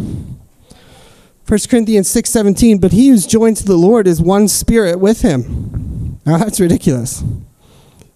1 1.49 1.59
Corinthians 1.71 2.07
6:17, 2.09 2.79
but 2.79 2.93
he 2.93 3.09
who's 3.09 3.27
joined 3.27 3.57
to 3.57 3.65
the 3.65 3.79
Lord 3.79 4.07
is 4.07 4.21
one 4.21 4.47
spirit 4.47 5.01
with 5.01 5.23
him. 5.23 6.21
Now 6.27 6.37
that's 6.37 6.61
ridiculous. 6.61 7.25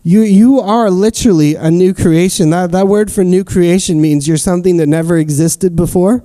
You 0.03 0.21
you 0.21 0.61
are 0.61 0.91
literally 0.91 1.55
a 1.55 1.71
new 1.71 1.95
creation. 1.95 2.51
That 2.51 2.71
that 2.73 2.87
word 2.87 3.11
for 3.11 3.25
new 3.25 3.45
creation 3.45 3.99
means 3.99 4.29
you're 4.29 4.37
something 4.37 4.77
that 4.77 4.89
never 4.89 5.17
existed 5.17 5.75
before 5.75 6.23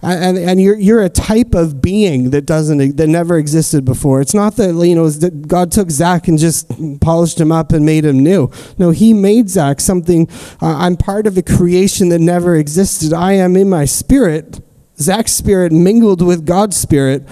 and, 0.00 0.38
and 0.38 0.60
you're, 0.60 0.78
you're 0.78 1.02
a 1.02 1.08
type 1.08 1.54
of 1.54 1.82
being 1.82 2.30
that 2.30 2.46
doesn't 2.46 2.96
that 2.96 3.06
never 3.08 3.36
existed 3.36 3.84
before 3.84 4.20
it's 4.20 4.34
not 4.34 4.56
that 4.56 4.74
you 4.86 4.94
know 4.94 5.08
that 5.08 5.48
god 5.48 5.72
took 5.72 5.90
zach 5.90 6.28
and 6.28 6.38
just 6.38 6.70
polished 7.00 7.40
him 7.40 7.50
up 7.50 7.72
and 7.72 7.84
made 7.84 8.04
him 8.04 8.20
new 8.20 8.50
no 8.78 8.90
he 8.90 9.12
made 9.12 9.48
zach 9.48 9.80
something 9.80 10.28
uh, 10.62 10.76
i'm 10.78 10.96
part 10.96 11.26
of 11.26 11.36
a 11.36 11.42
creation 11.42 12.08
that 12.10 12.20
never 12.20 12.54
existed 12.54 13.12
i 13.12 13.32
am 13.32 13.56
in 13.56 13.68
my 13.68 13.84
spirit 13.84 14.60
zach's 15.00 15.32
spirit 15.32 15.72
mingled 15.72 16.22
with 16.22 16.46
god's 16.46 16.76
spirit 16.76 17.26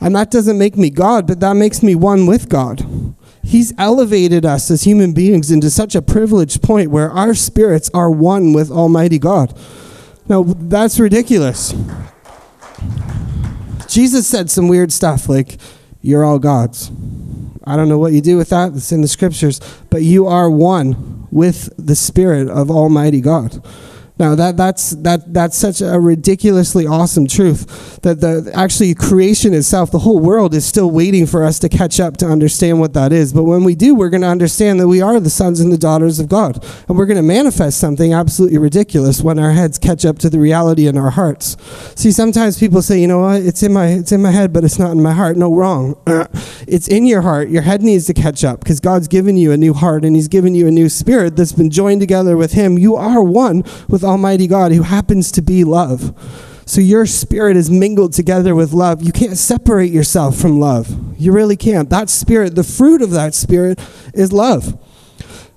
and 0.00 0.14
that 0.14 0.30
doesn't 0.30 0.58
make 0.58 0.76
me 0.76 0.90
god 0.90 1.26
but 1.26 1.40
that 1.40 1.54
makes 1.54 1.82
me 1.82 1.94
one 1.94 2.26
with 2.26 2.48
god 2.48 2.86
He's 3.44 3.74
elevated 3.76 4.46
us 4.46 4.70
as 4.70 4.84
human 4.84 5.12
beings 5.12 5.50
into 5.50 5.68
such 5.68 5.96
a 5.96 6.02
privileged 6.02 6.62
point 6.62 6.90
where 6.90 7.10
our 7.10 7.34
spirits 7.34 7.90
are 7.92 8.10
one 8.10 8.52
with 8.52 8.70
Almighty 8.70 9.18
God. 9.18 9.58
Now, 10.28 10.44
that's 10.44 11.00
ridiculous. 11.00 11.74
Jesus 13.88 14.26
said 14.26 14.50
some 14.50 14.68
weird 14.68 14.92
stuff 14.92 15.28
like, 15.28 15.58
You're 16.00 16.24
all 16.24 16.38
gods. 16.38 16.90
I 17.64 17.76
don't 17.76 17.88
know 17.88 17.98
what 17.98 18.12
you 18.12 18.20
do 18.20 18.36
with 18.36 18.48
that. 18.48 18.72
It's 18.72 18.90
in 18.90 19.02
the 19.02 19.08
scriptures. 19.08 19.60
But 19.90 20.02
you 20.02 20.26
are 20.26 20.50
one 20.50 21.28
with 21.30 21.72
the 21.76 21.94
Spirit 21.94 22.48
of 22.48 22.70
Almighty 22.70 23.20
God. 23.20 23.64
Now 24.18 24.34
that 24.34 24.56
that's 24.56 24.90
that 24.90 25.32
that's 25.32 25.56
such 25.56 25.80
a 25.80 25.98
ridiculously 25.98 26.86
awesome 26.86 27.26
truth 27.26 28.00
that 28.02 28.20
the 28.20 28.50
actually 28.54 28.94
creation 28.94 29.54
itself, 29.54 29.90
the 29.90 30.00
whole 30.00 30.20
world 30.20 30.54
is 30.54 30.66
still 30.66 30.90
waiting 30.90 31.26
for 31.26 31.44
us 31.44 31.58
to 31.60 31.68
catch 31.68 31.98
up 31.98 32.18
to 32.18 32.26
understand 32.26 32.78
what 32.78 32.92
that 32.92 33.12
is. 33.12 33.32
But 33.32 33.44
when 33.44 33.64
we 33.64 33.74
do, 33.74 33.94
we're 33.94 34.10
going 34.10 34.20
to 34.20 34.28
understand 34.28 34.78
that 34.80 34.88
we 34.88 35.00
are 35.00 35.18
the 35.18 35.30
sons 35.30 35.60
and 35.60 35.72
the 35.72 35.78
daughters 35.78 36.20
of 36.20 36.28
God, 36.28 36.62
and 36.88 36.98
we're 36.98 37.06
going 37.06 37.16
to 37.16 37.22
manifest 37.22 37.78
something 37.78 38.12
absolutely 38.12 38.58
ridiculous 38.58 39.22
when 39.22 39.38
our 39.38 39.52
heads 39.52 39.78
catch 39.78 40.04
up 40.04 40.18
to 40.18 40.30
the 40.30 40.38
reality 40.38 40.86
in 40.86 40.98
our 40.98 41.10
hearts. 41.10 41.56
See, 41.98 42.12
sometimes 42.12 42.58
people 42.58 42.82
say, 42.82 43.00
you 43.00 43.06
know 43.06 43.20
what, 43.20 43.42
it's 43.42 43.62
in 43.62 43.72
my 43.72 43.88
it's 43.88 44.12
in 44.12 44.20
my 44.20 44.30
head, 44.30 44.52
but 44.52 44.62
it's 44.62 44.78
not 44.78 44.92
in 44.92 45.02
my 45.02 45.12
heart. 45.12 45.36
No, 45.36 45.54
wrong. 45.54 45.96
it's 46.68 46.86
in 46.88 47.06
your 47.06 47.22
heart. 47.22 47.48
Your 47.48 47.62
head 47.62 47.82
needs 47.82 48.06
to 48.06 48.14
catch 48.14 48.44
up 48.44 48.60
because 48.60 48.78
God's 48.78 49.08
given 49.08 49.36
you 49.36 49.52
a 49.52 49.56
new 49.56 49.72
heart 49.72 50.04
and 50.04 50.14
He's 50.14 50.28
given 50.28 50.54
you 50.54 50.66
a 50.68 50.70
new 50.70 50.88
spirit 50.88 51.36
that's 51.36 51.52
been 51.52 51.70
joined 51.70 52.00
together 52.00 52.36
with 52.36 52.52
Him. 52.52 52.78
You 52.78 52.96
are 52.96 53.22
one 53.22 53.64
with 53.88 54.01
Almighty 54.04 54.46
God 54.46 54.72
who 54.72 54.82
happens 54.82 55.32
to 55.32 55.42
be 55.42 55.64
love. 55.64 56.14
So 56.66 56.80
your 56.80 57.06
spirit 57.06 57.56
is 57.56 57.70
mingled 57.70 58.12
together 58.12 58.54
with 58.54 58.72
love. 58.72 59.02
You 59.02 59.12
can't 59.12 59.36
separate 59.36 59.90
yourself 59.90 60.36
from 60.36 60.60
love. 60.60 61.20
You 61.20 61.32
really 61.32 61.56
can't. 61.56 61.90
That 61.90 62.08
spirit, 62.08 62.54
the 62.54 62.64
fruit 62.64 63.02
of 63.02 63.10
that 63.10 63.34
spirit 63.34 63.80
is 64.14 64.32
love. 64.32 64.78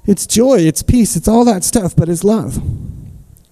It's 0.05 0.27
joy, 0.27 0.59
it's 0.59 0.83
peace, 0.83 1.15
it's 1.15 1.27
all 1.27 1.45
that 1.45 1.63
stuff, 1.63 1.95
but 1.95 2.09
it's 2.09 2.23
love. 2.23 2.61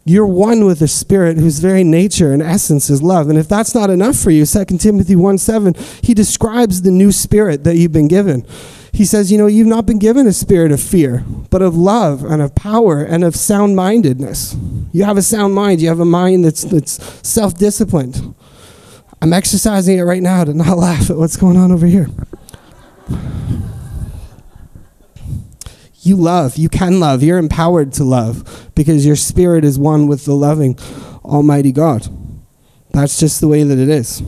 You're 0.06 0.28
one 0.28 0.66
with 0.66 0.80
the 0.80 0.88
Spirit 0.88 1.38
whose 1.38 1.60
very 1.60 1.84
nature 1.84 2.34
and 2.34 2.42
essence 2.42 2.90
is 2.90 3.02
love. 3.02 3.30
And 3.30 3.40
if 3.40 3.48
that's 3.48 3.74
not 3.74 3.90
enough 3.90 4.18
for 4.18 4.32
you, 4.32 4.46
2 4.46 4.66
Timothy 4.78 5.16
1 5.16 5.38
7, 5.38 5.76
he 6.02 6.14
describes 6.14 6.82
the 6.82 6.92
new 6.92 7.12
spirit 7.12 7.64
that 7.64 7.78
you've 7.78 7.94
been 7.94 8.10
given. 8.10 8.46
He 8.94 9.06
says, 9.06 9.32
You 9.32 9.40
know, 9.40 9.48
you've 9.48 9.68
not 9.68 9.88
been 9.88 9.98
given 9.98 10.28
a 10.28 10.34
spirit 10.34 10.72
of 10.72 10.80
fear, 10.80 11.26
but 11.50 11.62
of 11.64 11.76
love 11.76 12.24
and 12.24 12.42
of 12.42 12.54
power 12.54 13.04
and 13.04 13.24
of 13.24 13.36
sound 13.36 13.76
mindedness. 13.76 14.56
You 14.92 15.04
have 15.04 15.18
a 15.18 15.24
sound 15.24 15.56
mind, 15.56 15.82
you 15.82 15.90
have 15.90 16.00
a 16.00 16.06
mind 16.06 16.46
that's, 16.46 16.64
that's 16.64 17.28
self 17.28 17.58
disciplined. 17.58 18.36
I'm 19.22 19.34
exercising 19.34 19.98
it 19.98 20.04
right 20.04 20.22
now 20.22 20.44
to 20.44 20.54
not 20.54 20.78
laugh 20.78 21.10
at 21.10 21.18
what's 21.18 21.38
going 21.38 21.58
on 21.58 21.72
over 21.72 21.88
here. 21.88 22.08
You 26.02 26.18
love. 26.18 26.58
You 26.58 26.70
can 26.70 27.00
love. 27.00 27.24
You're 27.24 27.38
empowered 27.38 27.94
to 27.94 28.04
love 28.04 28.70
because 28.76 29.06
your 29.06 29.16
spirit 29.16 29.64
is 29.64 29.80
one 29.80 30.08
with 30.08 30.26
the 30.26 30.36
loving 30.36 30.78
Almighty 31.24 31.72
God. 31.72 32.08
That's 32.92 33.18
just 33.18 33.40
the 33.40 33.48
way 33.48 33.64
that 33.64 33.80
it 33.80 33.90
is. 33.90 34.22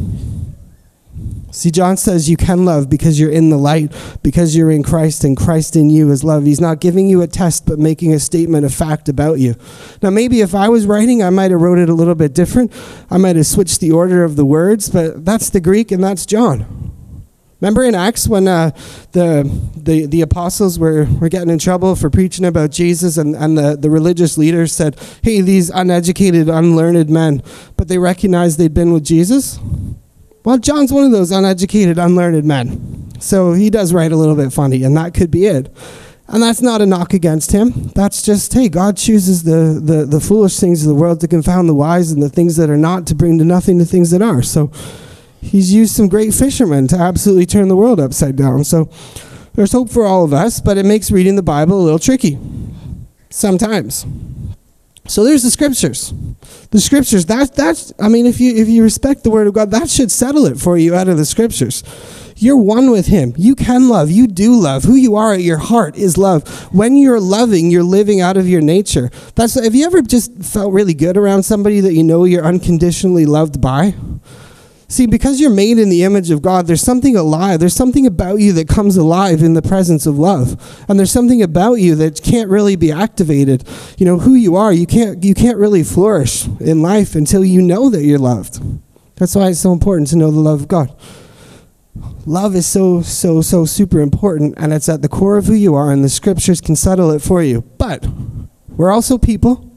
See, 1.55 1.71
John 1.71 1.95
says 1.95 2.29
you 2.29 2.35
can 2.35 2.65
love 2.65 2.89
because 2.89 3.17
you're 3.17 3.31
in 3.31 3.49
the 3.49 3.57
light, 3.57 3.93
because 4.21 4.55
you're 4.55 4.71
in 4.71 4.83
Christ, 4.83 5.23
and 5.23 5.37
Christ 5.37 5.77
in 5.77 5.89
you 5.89 6.11
is 6.11 6.23
love. 6.23 6.43
He's 6.43 6.59
not 6.59 6.81
giving 6.81 7.07
you 7.07 7.21
a 7.21 7.27
test, 7.27 7.65
but 7.65 7.79
making 7.79 8.13
a 8.13 8.19
statement 8.19 8.65
of 8.65 8.73
fact 8.73 9.07
about 9.07 9.39
you. 9.39 9.55
Now, 10.01 10.09
maybe 10.09 10.41
if 10.41 10.53
I 10.53 10.67
was 10.67 10.85
writing, 10.85 11.23
I 11.23 11.29
might 11.29 11.51
have 11.51 11.61
wrote 11.61 11.79
it 11.79 11.87
a 11.87 11.93
little 11.93 12.13
bit 12.13 12.33
different. 12.33 12.73
I 13.09 13.17
might 13.17 13.37
have 13.37 13.45
switched 13.45 13.79
the 13.79 13.91
order 13.91 14.25
of 14.25 14.35
the 14.35 14.45
words, 14.45 14.89
but 14.89 15.23
that's 15.23 15.49
the 15.49 15.61
Greek 15.61 15.91
and 15.91 16.03
that's 16.03 16.25
John. 16.25 16.93
Remember 17.61 17.83
in 17.83 17.95
Acts 17.95 18.27
when 18.27 18.49
uh, 18.49 18.71
the, 19.13 19.49
the, 19.77 20.07
the 20.07 20.21
apostles 20.21 20.77
were, 20.77 21.05
were 21.05 21.29
getting 21.29 21.49
in 21.49 21.57
trouble 21.57 21.95
for 21.95 22.09
preaching 22.09 22.43
about 22.43 22.71
Jesus, 22.71 23.17
and, 23.17 23.33
and 23.33 23.57
the, 23.57 23.77
the 23.77 23.89
religious 23.89 24.37
leaders 24.37 24.73
said, 24.73 24.99
Hey, 25.23 25.39
these 25.39 25.69
uneducated, 25.69 26.49
unlearned 26.49 27.09
men, 27.09 27.41
but 27.77 27.87
they 27.87 27.97
recognized 27.97 28.57
they'd 28.57 28.73
been 28.73 28.91
with 28.91 29.05
Jesus? 29.05 29.57
Well, 30.45 30.59
John's 30.59 30.93
one 30.93 31.03
of 31.03 31.11
those 31.11 31.31
uneducated, 31.31 31.97
unlearned 31.97 32.45
men. 32.45 33.11
So 33.19 33.53
he 33.53 33.71
does 33.71 33.91
write 33.91 34.11
a 34.11 34.15
little 34.15 34.35
bit 34.35 34.53
funny, 34.53 34.83
and 34.83 34.95
that 34.95 35.15
could 35.15 35.31
be 35.31 35.47
it. 35.47 35.75
And 36.27 36.41
that's 36.41 36.61
not 36.61 36.81
a 36.81 36.85
knock 36.85 37.13
against 37.13 37.51
him. 37.51 37.91
That's 37.95 38.21
just, 38.21 38.53
hey, 38.53 38.69
God 38.69 38.95
chooses 38.95 39.43
the, 39.43 39.79
the, 39.83 40.05
the 40.05 40.19
foolish 40.19 40.59
things 40.59 40.83
of 40.83 40.87
the 40.87 40.99
world 40.99 41.19
to 41.21 41.27
confound 41.27 41.67
the 41.67 41.73
wise 41.73 42.11
and 42.11 42.21
the 42.21 42.29
things 42.29 42.57
that 42.57 42.69
are 42.69 42.77
not 42.77 43.07
to 43.07 43.15
bring 43.15 43.39
to 43.39 43.43
nothing 43.43 43.79
the 43.79 43.85
things 43.85 44.11
that 44.11 44.21
are. 44.21 44.43
So 44.43 44.71
he's 45.41 45.73
used 45.73 45.95
some 45.95 46.07
great 46.07 46.33
fishermen 46.33 46.87
to 46.89 46.95
absolutely 46.95 47.47
turn 47.47 47.67
the 47.67 47.75
world 47.75 47.99
upside 47.99 48.35
down. 48.35 48.63
So 48.63 48.89
there's 49.53 49.71
hope 49.71 49.89
for 49.89 50.05
all 50.05 50.23
of 50.23 50.33
us, 50.33 50.59
but 50.59 50.77
it 50.77 50.85
makes 50.85 51.09
reading 51.09 51.35
the 51.35 51.43
Bible 51.43 51.79
a 51.79 51.83
little 51.83 51.99
tricky 51.99 52.37
sometimes. 53.29 54.05
So 55.07 55.23
there's 55.23 55.43
the 55.43 55.51
scriptures. 55.51 56.13
The 56.71 56.81
scriptures, 56.81 57.25
that 57.27 57.55
that's 57.55 57.93
I 57.99 58.09
mean 58.09 58.25
if 58.25 58.39
you 58.39 58.55
if 58.55 58.67
you 58.67 58.83
respect 58.83 59.23
the 59.23 59.29
word 59.29 59.47
of 59.47 59.53
God, 59.53 59.71
that 59.71 59.89
should 59.89 60.11
settle 60.11 60.45
it 60.45 60.57
for 60.57 60.77
you 60.77 60.95
out 60.95 61.07
of 61.07 61.17
the 61.17 61.25
scriptures. 61.25 61.83
You're 62.37 62.57
one 62.57 62.91
with 62.91 63.05
him. 63.05 63.33
You 63.37 63.55
can 63.55 63.87
love. 63.87 64.11
You 64.11 64.27
do 64.27 64.59
love. 64.59 64.83
Who 64.83 64.95
you 64.95 65.15
are 65.15 65.33
at 65.33 65.41
your 65.41 65.57
heart 65.57 65.95
is 65.95 66.17
love. 66.17 66.45
When 66.73 66.97
you're 66.97 67.19
loving, 67.19 67.71
you're 67.71 67.83
living 67.83 68.19
out 68.19 68.35
of 68.35 68.49
your 68.49 68.59
nature. 68.61 69.09
That's 69.35 69.53
have 69.53 69.73
you 69.73 69.85
ever 69.85 70.01
just 70.01 70.43
felt 70.43 70.73
really 70.73 70.93
good 70.93 71.15
around 71.15 71.43
somebody 71.43 71.79
that 71.79 71.93
you 71.93 72.03
know 72.03 72.25
you're 72.25 72.43
unconditionally 72.43 73.25
loved 73.25 73.61
by? 73.61 73.93
See, 74.87 75.07
because 75.07 75.41
you're 75.41 75.49
made 75.49 75.79
in 75.79 75.89
the 75.89 76.03
image 76.03 76.29
of 76.29 76.41
God, 76.41 76.67
there's 76.67 76.81
something 76.81 77.15
alive. 77.15 77.59
There's 77.59 77.75
something 77.75 78.05
about 78.05 78.39
you 78.39 78.53
that 78.53 78.67
comes 78.67 78.97
alive 78.97 79.41
in 79.41 79.53
the 79.53 79.61
presence 79.61 80.05
of 80.05 80.19
love. 80.19 80.85
And 80.87 80.99
there's 80.99 81.11
something 81.11 81.41
about 81.41 81.75
you 81.75 81.95
that 81.95 82.21
can't 82.21 82.49
really 82.49 82.75
be 82.75 82.91
activated. 82.91 83.63
You 83.97 84.05
know, 84.05 84.19
who 84.19 84.35
you 84.35 84.55
are, 84.55 84.71
you 84.71 84.85
can't 84.85 85.23
you 85.23 85.33
can't 85.33 85.57
really 85.57 85.83
flourish 85.83 86.45
in 86.59 86.81
life 86.81 87.15
until 87.15 87.43
you 87.43 87.61
know 87.61 87.89
that 87.89 88.03
you're 88.03 88.19
loved. 88.19 88.61
That's 89.15 89.35
why 89.35 89.49
it's 89.49 89.59
so 89.59 89.73
important 89.73 90.09
to 90.09 90.17
know 90.17 90.29
the 90.29 90.39
love 90.39 90.61
of 90.61 90.67
God. 90.67 90.95
Love 92.27 92.55
is 92.55 92.67
so 92.67 93.01
so 93.01 93.41
so 93.41 93.65
super 93.65 93.99
important 93.99 94.53
and 94.57 94.73
it's 94.73 94.89
at 94.89 95.01
the 95.01 95.09
core 95.09 95.37
of 95.37 95.45
who 95.45 95.53
you 95.53 95.73
are 95.73 95.91
and 95.91 96.03
the 96.03 96.09
scriptures 96.09 96.61
can 96.61 96.75
settle 96.75 97.11
it 97.11 97.21
for 97.21 97.41
you. 97.41 97.61
But 97.77 98.05
we're 98.69 98.91
also 98.91 99.17
people 99.17 99.74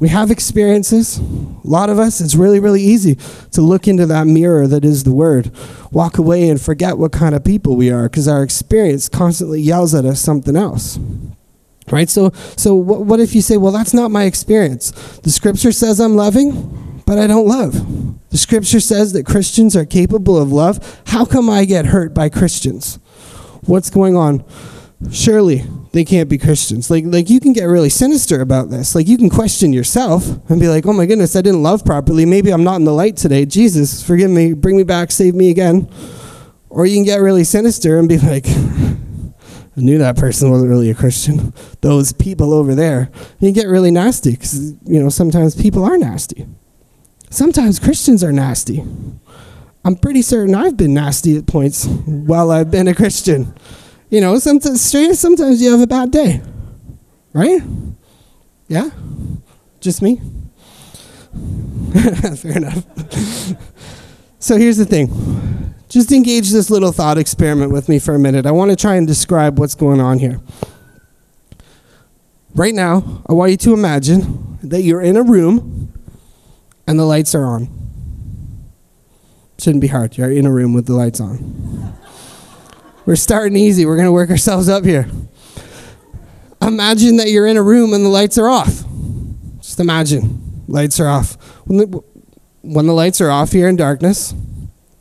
we 0.00 0.08
have 0.08 0.30
experiences. 0.30 1.18
A 1.18 1.22
lot 1.62 1.90
of 1.90 1.98
us, 1.98 2.20
it's 2.22 2.34
really, 2.34 2.58
really 2.58 2.80
easy 2.80 3.16
to 3.52 3.60
look 3.60 3.86
into 3.86 4.06
that 4.06 4.26
mirror 4.26 4.66
that 4.66 4.84
is 4.84 5.04
the 5.04 5.12
Word, 5.12 5.52
walk 5.92 6.16
away 6.16 6.48
and 6.48 6.60
forget 6.60 6.96
what 6.96 7.12
kind 7.12 7.34
of 7.34 7.44
people 7.44 7.76
we 7.76 7.90
are 7.90 8.04
because 8.04 8.26
our 8.26 8.42
experience 8.42 9.10
constantly 9.10 9.60
yells 9.60 9.94
at 9.94 10.06
us 10.06 10.20
something 10.20 10.56
else. 10.56 10.98
Right? 11.90 12.08
So, 12.08 12.30
so 12.56 12.74
what, 12.74 13.02
what 13.02 13.20
if 13.20 13.34
you 13.34 13.42
say, 13.42 13.58
well, 13.58 13.72
that's 13.72 13.92
not 13.92 14.10
my 14.10 14.24
experience? 14.24 14.90
The 15.18 15.30
Scripture 15.30 15.72
says 15.72 16.00
I'm 16.00 16.16
loving, 16.16 17.02
but 17.04 17.18
I 17.18 17.26
don't 17.26 17.46
love. 17.46 18.30
The 18.30 18.38
Scripture 18.38 18.80
says 18.80 19.12
that 19.12 19.26
Christians 19.26 19.76
are 19.76 19.84
capable 19.84 20.38
of 20.38 20.50
love. 20.50 21.02
How 21.06 21.26
come 21.26 21.50
I 21.50 21.66
get 21.66 21.86
hurt 21.86 22.14
by 22.14 22.30
Christians? 22.30 22.98
What's 23.66 23.90
going 23.90 24.16
on? 24.16 24.44
Surely 25.12 25.64
they 25.92 26.04
can't 26.04 26.28
be 26.28 26.38
Christians. 26.38 26.90
Like, 26.90 27.04
like 27.06 27.30
you 27.30 27.40
can 27.40 27.52
get 27.52 27.64
really 27.64 27.88
sinister 27.88 28.40
about 28.40 28.70
this. 28.70 28.94
Like 28.94 29.08
you 29.08 29.16
can 29.16 29.30
question 29.30 29.72
yourself 29.72 30.26
and 30.50 30.60
be 30.60 30.68
like, 30.68 30.86
oh 30.86 30.92
my 30.92 31.06
goodness, 31.06 31.34
I 31.34 31.42
didn't 31.42 31.62
love 31.62 31.84
properly. 31.84 32.26
Maybe 32.26 32.50
I'm 32.50 32.64
not 32.64 32.76
in 32.76 32.84
the 32.84 32.92
light 32.92 33.16
today. 33.16 33.46
Jesus, 33.46 34.02
forgive 34.02 34.30
me, 34.30 34.52
bring 34.52 34.76
me 34.76 34.82
back, 34.82 35.10
save 35.10 35.34
me 35.34 35.50
again. 35.50 35.88
Or 36.68 36.86
you 36.86 36.96
can 36.96 37.04
get 37.04 37.16
really 37.16 37.44
sinister 37.44 37.98
and 37.98 38.08
be 38.08 38.18
like, 38.18 38.46
I 39.76 39.82
knew 39.82 39.98
that 39.98 40.16
person 40.16 40.50
wasn't 40.50 40.70
really 40.70 40.90
a 40.90 40.94
Christian. 40.94 41.54
Those 41.80 42.12
people 42.12 42.52
over 42.52 42.74
there. 42.74 43.10
You 43.38 43.52
get 43.52 43.66
really 43.66 43.90
nasty 43.90 44.32
because, 44.32 44.72
you 44.84 45.02
know, 45.02 45.08
sometimes 45.08 45.60
people 45.60 45.84
are 45.84 45.96
nasty. 45.96 46.46
Sometimes 47.30 47.78
Christians 47.78 48.22
are 48.22 48.32
nasty. 48.32 48.84
I'm 49.84 49.96
pretty 49.96 50.22
certain 50.22 50.54
I've 50.54 50.76
been 50.76 50.92
nasty 50.92 51.36
at 51.36 51.46
points 51.46 51.86
while 51.86 52.50
I've 52.50 52.70
been 52.70 52.88
a 52.88 52.94
Christian. 52.94 53.54
You 54.10 54.20
know, 54.20 54.38
sometimes, 54.38 54.82
sometimes 55.18 55.62
you 55.62 55.70
have 55.70 55.80
a 55.80 55.86
bad 55.86 56.10
day, 56.10 56.42
right? 57.32 57.62
Yeah? 58.66 58.90
Just 59.80 60.02
me? 60.02 60.20
Fair 62.36 62.56
enough. 62.56 62.84
so 64.40 64.56
here's 64.56 64.76
the 64.78 64.84
thing. 64.84 65.08
Just 65.88 66.10
engage 66.12 66.50
this 66.50 66.70
little 66.70 66.90
thought 66.92 67.18
experiment 67.18 67.72
with 67.72 67.88
me 67.88 68.00
for 68.00 68.14
a 68.14 68.18
minute. 68.18 68.46
I 68.46 68.50
want 68.50 68.70
to 68.72 68.76
try 68.76 68.96
and 68.96 69.06
describe 69.06 69.58
what's 69.58 69.76
going 69.76 70.00
on 70.00 70.18
here. 70.18 70.40
Right 72.54 72.74
now, 72.74 73.22
I 73.28 73.32
want 73.32 73.52
you 73.52 73.56
to 73.58 73.74
imagine 73.74 74.58
that 74.64 74.82
you're 74.82 75.00
in 75.00 75.16
a 75.16 75.22
room 75.22 75.92
and 76.86 76.98
the 76.98 77.04
lights 77.04 77.34
are 77.36 77.44
on. 77.44 77.68
Shouldn't 79.58 79.80
be 79.80 79.88
hard. 79.88 80.16
You're 80.16 80.32
in 80.32 80.46
a 80.46 80.52
room 80.52 80.74
with 80.74 80.86
the 80.86 80.94
lights 80.94 81.20
on. 81.20 81.94
We're 83.10 83.16
starting 83.16 83.56
easy. 83.56 83.86
We're 83.86 83.96
going 83.96 84.06
to 84.06 84.12
work 84.12 84.30
ourselves 84.30 84.68
up 84.68 84.84
here. 84.84 85.08
Imagine 86.62 87.16
that 87.16 87.28
you're 87.28 87.48
in 87.48 87.56
a 87.56 87.62
room 87.62 87.92
and 87.92 88.04
the 88.04 88.08
lights 88.08 88.38
are 88.38 88.48
off. 88.48 88.84
Just 89.58 89.80
imagine. 89.80 90.62
Lights 90.68 91.00
are 91.00 91.08
off. 91.08 91.34
When 91.66 91.78
the, 91.78 92.02
when 92.60 92.86
the 92.86 92.92
lights 92.92 93.20
are 93.20 93.28
off, 93.28 93.52
you're 93.52 93.68
in 93.68 93.74
darkness. 93.74 94.32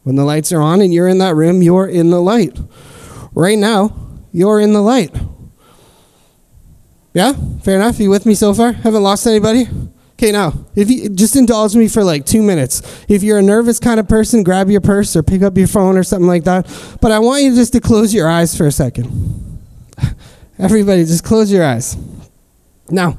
When 0.02 0.15
the 0.15 0.24
lights 0.26 0.52
are 0.52 0.60
on 0.60 0.82
and 0.82 0.91
you're 0.91 1.08
in 1.08 1.19
that 1.19 1.36
room, 1.36 1.62
you're 1.62 1.88
in 1.88 2.10
the 2.10 2.19
light. 2.19 2.58
Right 3.34 3.60
now, 3.60 3.95
you're 4.32 4.60
in 4.60 4.74
the 4.74 4.82
light. 4.82 5.15
Yeah? 7.13 7.34
Fair 7.62 7.76
enough? 7.76 8.00
You 8.00 8.10
with 8.10 8.26
me 8.26 8.34
so 8.34 8.56
far? 8.56 8.72
Haven't 8.72 9.04
lost 9.04 9.28
anybody? 9.28 9.67
Okay, 10.19 10.34
now, 10.34 10.51
if 10.75 10.91
you 10.91 11.08
just 11.08 11.38
indulge 11.38 11.77
me 11.77 11.88
for 11.88 12.03
like 12.03 12.25
two 12.25 12.43
minutes. 12.43 13.05
If 13.08 13.23
you're 13.23 13.38
a 13.38 13.41
nervous 13.41 13.79
kind 13.79 14.01
of 14.01 14.10
person, 14.10 14.43
grab 14.43 14.69
your 14.69 14.82
purse 14.82 15.15
or 15.15 15.23
pick 15.23 15.41
up 15.41 15.58
your 15.58 15.65
phone 15.65 15.95
or 15.95 16.03
something 16.03 16.27
like 16.27 16.43
that. 16.43 16.67
But 16.99 17.13
I 17.13 17.19
want 17.19 17.43
you 17.43 17.55
just 17.55 17.71
to 17.71 17.79
close 17.79 18.13
your 18.13 18.27
eyes 18.27 18.53
for 18.53 18.67
a 18.67 18.71
second. 18.73 19.62
Everybody, 20.60 21.05
just 21.05 21.23
close 21.23 21.49
your 21.49 21.63
eyes. 21.63 21.95
Now, 22.89 23.17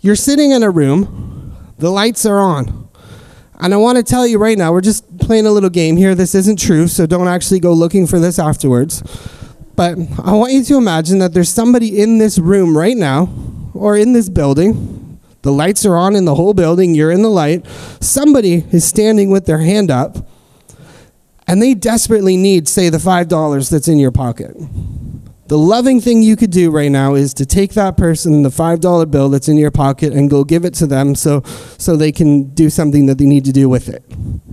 you're 0.00 0.16
sitting 0.16 0.52
in 0.52 0.62
a 0.62 0.70
room, 0.70 1.54
the 1.76 1.90
lights 1.90 2.24
are 2.24 2.38
on. 2.38 2.88
And 3.60 3.74
I 3.74 3.76
want 3.76 3.98
to 3.98 4.02
tell 4.02 4.26
you 4.26 4.38
right 4.38 4.56
now, 4.56 4.72
we're 4.72 4.80
just 4.80 5.18
playing 5.18 5.44
a 5.44 5.50
little 5.50 5.68
game 5.68 5.98
here. 5.98 6.14
This 6.14 6.34
isn't 6.34 6.58
true, 6.58 6.88
so 6.88 7.04
don't 7.04 7.28
actually 7.28 7.60
go 7.60 7.74
looking 7.74 8.06
for 8.06 8.18
this 8.18 8.38
afterwards. 8.38 9.02
But 9.76 9.98
I 10.24 10.32
want 10.32 10.54
you 10.54 10.64
to 10.64 10.78
imagine 10.78 11.18
that 11.18 11.34
there's 11.34 11.50
somebody 11.50 12.00
in 12.00 12.16
this 12.16 12.38
room 12.38 12.74
right 12.74 12.96
now, 12.96 13.28
or 13.74 13.98
in 13.98 14.14
this 14.14 14.30
building, 14.30 15.05
the 15.42 15.52
lights 15.52 15.84
are 15.86 15.96
on 15.96 16.16
in 16.16 16.24
the 16.24 16.34
whole 16.34 16.54
building. 16.54 16.94
You're 16.94 17.12
in 17.12 17.22
the 17.22 17.28
light. 17.28 17.66
Somebody 18.00 18.64
is 18.72 18.84
standing 18.84 19.30
with 19.30 19.46
their 19.46 19.58
hand 19.58 19.90
up, 19.90 20.28
and 21.46 21.62
they 21.62 21.74
desperately 21.74 22.36
need, 22.36 22.68
say, 22.68 22.88
the 22.88 22.98
$5 22.98 23.70
that's 23.70 23.88
in 23.88 23.98
your 23.98 24.12
pocket. 24.12 24.56
The 25.48 25.58
loving 25.58 26.00
thing 26.00 26.22
you 26.22 26.34
could 26.34 26.50
do 26.50 26.72
right 26.72 26.90
now 26.90 27.14
is 27.14 27.32
to 27.34 27.46
take 27.46 27.74
that 27.74 27.96
person, 27.96 28.42
the 28.42 28.48
$5 28.48 29.10
bill 29.10 29.28
that's 29.28 29.48
in 29.48 29.56
your 29.56 29.70
pocket, 29.70 30.12
and 30.12 30.28
go 30.28 30.42
give 30.42 30.64
it 30.64 30.74
to 30.74 30.86
them 30.88 31.14
so, 31.14 31.42
so 31.78 31.96
they 31.96 32.10
can 32.10 32.48
do 32.54 32.68
something 32.68 33.06
that 33.06 33.18
they 33.18 33.26
need 33.26 33.44
to 33.44 33.52
do 33.52 33.68
with 33.68 33.88
it. 33.88 34.04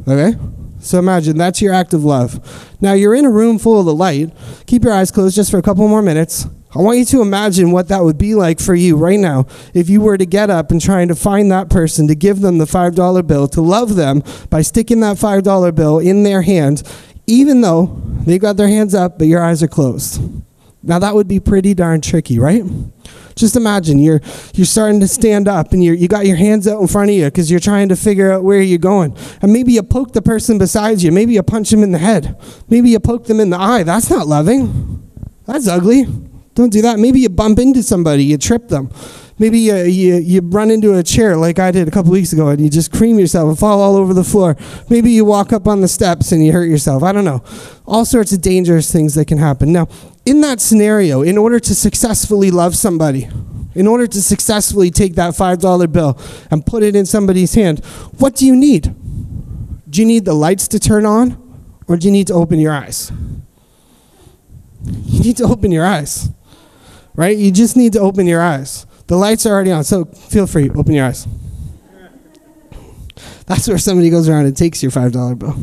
Okay? 0.07 0.37
So 0.83 0.99
imagine 0.99 1.37
that's 1.37 1.61
your 1.61 1.73
act 1.73 1.93
of 1.93 2.03
love. 2.03 2.75
Now 2.81 2.93
you're 2.93 3.15
in 3.15 3.25
a 3.25 3.31
room 3.31 3.57
full 3.57 3.79
of 3.79 3.85
the 3.85 3.95
light. 3.95 4.31
Keep 4.67 4.83
your 4.83 4.93
eyes 4.93 5.11
closed 5.11 5.35
just 5.35 5.49
for 5.49 5.57
a 5.57 5.61
couple 5.61 5.87
more 5.87 6.01
minutes. 6.01 6.45
I 6.75 6.79
want 6.79 6.97
you 6.97 7.05
to 7.05 7.21
imagine 7.21 7.71
what 7.71 7.87
that 7.89 8.03
would 8.03 8.17
be 8.17 8.33
like 8.33 8.59
for 8.59 8.73
you 8.73 8.97
right 8.97 9.19
now 9.19 9.45
if 9.73 9.89
you 9.89 10.01
were 10.01 10.17
to 10.17 10.25
get 10.25 10.49
up 10.49 10.71
and 10.71 10.81
trying 10.81 11.07
to 11.07 11.15
find 11.15 11.51
that 11.51 11.69
person, 11.69 12.07
to 12.07 12.15
give 12.15 12.41
them 12.41 12.57
the 12.57 12.65
$5 12.65 13.27
bill, 13.27 13.47
to 13.49 13.61
love 13.61 13.95
them 13.95 14.23
by 14.49 14.61
sticking 14.61 14.99
that 15.01 15.17
$5 15.17 15.75
bill 15.75 15.99
in 15.99 16.23
their 16.23 16.41
hand, 16.41 16.81
even 17.27 17.61
though 17.61 18.01
they've 18.25 18.41
got 18.41 18.57
their 18.57 18.67
hands 18.67 18.95
up, 18.95 19.19
but 19.19 19.27
your 19.27 19.43
eyes 19.43 19.61
are 19.61 19.67
closed. 19.67 20.21
Now 20.81 20.99
that 20.99 21.15
would 21.15 21.27
be 21.27 21.39
pretty 21.39 21.73
darn 21.73 22.01
tricky, 22.01 22.39
right? 22.39 22.63
Just 23.35 23.55
imagine 23.55 23.99
you're 23.99 24.21
you're 24.53 24.65
starting 24.65 24.99
to 24.99 25.07
stand 25.07 25.47
up 25.47 25.73
and 25.73 25.83
you 25.83 25.93
you 25.93 26.07
got 26.07 26.25
your 26.25 26.37
hands 26.37 26.67
out 26.67 26.81
in 26.81 26.87
front 26.87 27.09
of 27.09 27.15
you 27.15 27.25
because 27.25 27.49
you're 27.49 27.59
trying 27.59 27.89
to 27.89 27.95
figure 27.95 28.31
out 28.31 28.43
where 28.43 28.61
you're 28.61 28.77
going. 28.77 29.15
And 29.41 29.51
maybe 29.51 29.73
you 29.73 29.83
poke 29.83 30.13
the 30.13 30.21
person 30.21 30.57
beside 30.57 31.01
you. 31.01 31.11
Maybe 31.11 31.33
you 31.33 31.43
punch 31.43 31.69
them 31.69 31.83
in 31.83 31.91
the 31.91 31.97
head. 31.97 32.35
Maybe 32.69 32.89
you 32.89 32.99
poke 32.99 33.25
them 33.25 33.39
in 33.39 33.49
the 33.49 33.59
eye. 33.59 33.83
That's 33.83 34.09
not 34.09 34.27
loving. 34.27 35.11
That's 35.45 35.67
ugly. 35.67 36.05
Don't 36.55 36.71
do 36.71 36.81
that. 36.83 36.99
Maybe 36.99 37.19
you 37.19 37.29
bump 37.29 37.59
into 37.59 37.81
somebody, 37.81 38.23
you 38.23 38.37
trip 38.37 38.67
them. 38.67 38.91
Maybe 39.39 39.59
you, 39.59 39.75
you, 39.77 40.15
you 40.17 40.41
run 40.41 40.69
into 40.69 40.95
a 40.95 41.01
chair 41.01 41.35
like 41.35 41.57
I 41.57 41.71
did 41.71 41.87
a 41.87 41.91
couple 41.91 42.11
weeks 42.11 42.31
ago 42.33 42.49
and 42.49 42.61
you 42.61 42.69
just 42.69 42.91
cream 42.91 43.17
yourself 43.17 43.49
and 43.49 43.57
fall 43.57 43.81
all 43.81 43.95
over 43.95 44.13
the 44.13 44.23
floor. 44.23 44.55
Maybe 44.89 45.11
you 45.11 45.25
walk 45.25 45.51
up 45.51 45.67
on 45.67 45.81
the 45.81 45.87
steps 45.87 46.31
and 46.31 46.45
you 46.45 46.51
hurt 46.51 46.65
yourself. 46.65 47.01
I 47.01 47.11
don't 47.11 47.25
know. 47.25 47.43
All 47.87 48.05
sorts 48.05 48.31
of 48.31 48.41
dangerous 48.41 48.91
things 48.91 49.15
that 49.15 49.25
can 49.25 49.39
happen. 49.39 49.73
Now, 49.73 49.87
in 50.25 50.41
that 50.41 50.61
scenario, 50.61 51.21
in 51.21 51.37
order 51.37 51.59
to 51.59 51.75
successfully 51.75 52.51
love 52.51 52.75
somebody, 52.75 53.29
in 53.75 53.87
order 53.87 54.07
to 54.07 54.21
successfully 54.21 54.91
take 54.91 55.15
that 55.15 55.33
$5 55.33 55.91
bill 55.91 56.17
and 56.51 56.65
put 56.65 56.83
it 56.83 56.95
in 56.95 57.05
somebody's 57.05 57.55
hand, 57.55 57.83
what 58.17 58.35
do 58.35 58.45
you 58.45 58.55
need? 58.55 58.95
Do 59.89 60.01
you 60.01 60.07
need 60.07 60.25
the 60.25 60.33
lights 60.33 60.67
to 60.69 60.79
turn 60.79 61.05
on 61.05 61.39
or 61.87 61.97
do 61.97 62.07
you 62.07 62.11
need 62.11 62.27
to 62.27 62.33
open 62.33 62.59
your 62.59 62.73
eyes? 62.73 63.11
You 64.85 65.21
need 65.21 65.37
to 65.37 65.43
open 65.43 65.71
your 65.71 65.85
eyes, 65.85 66.29
right? 67.15 67.37
You 67.37 67.51
just 67.51 67.75
need 67.77 67.93
to 67.93 67.99
open 67.99 68.27
your 68.27 68.41
eyes. 68.41 68.85
The 69.07 69.17
lights 69.17 69.45
are 69.45 69.53
already 69.53 69.71
on, 69.71 69.83
so 69.83 70.05
feel 70.05 70.47
free, 70.47 70.69
open 70.71 70.93
your 70.93 71.05
eyes. 71.05 71.27
That's 73.45 73.67
where 73.67 73.77
somebody 73.77 74.09
goes 74.09 74.29
around 74.29 74.45
and 74.45 74.55
takes 74.55 74.81
your 74.81 74.91
$5 74.91 75.37
bill. 75.37 75.55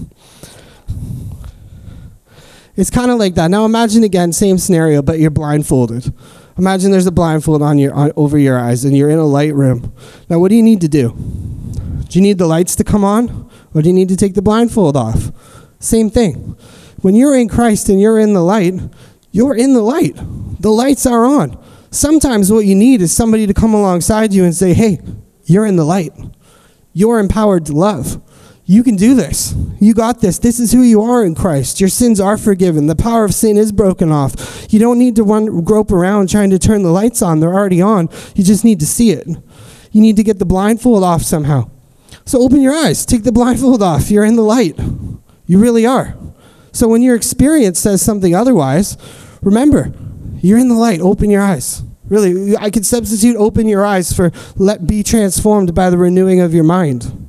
It's 2.80 2.90
kind 2.90 3.10
of 3.10 3.18
like 3.18 3.34
that. 3.34 3.50
Now 3.50 3.66
imagine 3.66 4.04
again, 4.04 4.32
same 4.32 4.56
scenario, 4.56 5.02
but 5.02 5.18
you're 5.18 5.30
blindfolded. 5.30 6.12
Imagine 6.56 6.90
there's 6.90 7.06
a 7.06 7.12
blindfold 7.12 7.62
on 7.62 7.78
your 7.78 7.92
on, 7.94 8.12
over 8.16 8.38
your 8.38 8.58
eyes 8.58 8.84
and 8.84 8.96
you're 8.96 9.10
in 9.10 9.18
a 9.18 9.26
light 9.26 9.54
room. 9.54 9.94
Now 10.28 10.38
what 10.38 10.48
do 10.48 10.56
you 10.56 10.62
need 10.62 10.80
to 10.80 10.88
do? 10.88 11.10
Do 11.10 12.18
you 12.18 12.22
need 12.22 12.38
the 12.38 12.46
lights 12.46 12.74
to 12.76 12.84
come 12.84 13.04
on 13.04 13.50
or 13.74 13.82
do 13.82 13.88
you 13.88 13.94
need 13.94 14.08
to 14.08 14.16
take 14.16 14.34
the 14.34 14.42
blindfold 14.42 14.96
off? 14.96 15.30
Same 15.78 16.10
thing. 16.10 16.56
When 17.02 17.14
you're 17.14 17.36
in 17.36 17.48
Christ 17.48 17.88
and 17.88 18.00
you're 18.00 18.18
in 18.18 18.32
the 18.32 18.42
light, 18.42 18.74
you're 19.30 19.54
in 19.54 19.74
the 19.74 19.82
light. 19.82 20.16
The 20.60 20.70
lights 20.70 21.06
are 21.06 21.24
on. 21.24 21.62
Sometimes 21.90 22.50
what 22.52 22.66
you 22.66 22.74
need 22.74 23.02
is 23.02 23.12
somebody 23.12 23.46
to 23.46 23.54
come 23.54 23.74
alongside 23.74 24.32
you 24.32 24.44
and 24.44 24.54
say, 24.54 24.74
hey, 24.74 25.00
you're 25.44 25.66
in 25.66 25.76
the 25.76 25.84
light. 25.84 26.12
You're 26.92 27.18
empowered 27.18 27.66
to 27.66 27.72
love. 27.72 28.22
You 28.70 28.84
can 28.84 28.94
do 28.94 29.16
this. 29.16 29.52
You 29.80 29.94
got 29.94 30.20
this. 30.20 30.38
This 30.38 30.60
is 30.60 30.70
who 30.70 30.82
you 30.82 31.02
are 31.02 31.24
in 31.24 31.34
Christ. 31.34 31.80
Your 31.80 31.88
sins 31.88 32.20
are 32.20 32.38
forgiven. 32.38 32.86
The 32.86 32.94
power 32.94 33.24
of 33.24 33.34
sin 33.34 33.56
is 33.56 33.72
broken 33.72 34.12
off. 34.12 34.72
You 34.72 34.78
don't 34.78 34.96
need 34.96 35.16
to 35.16 35.24
run, 35.24 35.64
grope 35.64 35.90
around 35.90 36.28
trying 36.28 36.50
to 36.50 36.58
turn 36.60 36.84
the 36.84 36.92
lights 36.92 37.20
on. 37.20 37.40
They're 37.40 37.52
already 37.52 37.82
on. 37.82 38.08
You 38.36 38.44
just 38.44 38.64
need 38.64 38.78
to 38.78 38.86
see 38.86 39.10
it. 39.10 39.26
You 39.90 40.00
need 40.00 40.14
to 40.18 40.22
get 40.22 40.38
the 40.38 40.44
blindfold 40.44 41.02
off 41.02 41.22
somehow. 41.22 41.68
So 42.24 42.40
open 42.42 42.60
your 42.60 42.72
eyes. 42.72 43.04
Take 43.04 43.24
the 43.24 43.32
blindfold 43.32 43.82
off. 43.82 44.08
You're 44.08 44.24
in 44.24 44.36
the 44.36 44.42
light. 44.42 44.78
You 45.46 45.58
really 45.58 45.84
are. 45.84 46.16
So 46.70 46.86
when 46.86 47.02
your 47.02 47.16
experience 47.16 47.80
says 47.80 48.00
something 48.00 48.36
otherwise, 48.36 48.96
remember, 49.42 49.92
you're 50.42 50.58
in 50.58 50.68
the 50.68 50.76
light. 50.76 51.00
Open 51.00 51.28
your 51.28 51.42
eyes. 51.42 51.82
Really, 52.04 52.56
I 52.56 52.70
could 52.70 52.86
substitute 52.86 53.34
open 53.36 53.66
your 53.66 53.84
eyes 53.84 54.12
for 54.12 54.30
let 54.54 54.86
be 54.86 55.02
transformed 55.02 55.74
by 55.74 55.90
the 55.90 55.98
renewing 55.98 56.38
of 56.38 56.54
your 56.54 56.62
mind. 56.62 57.19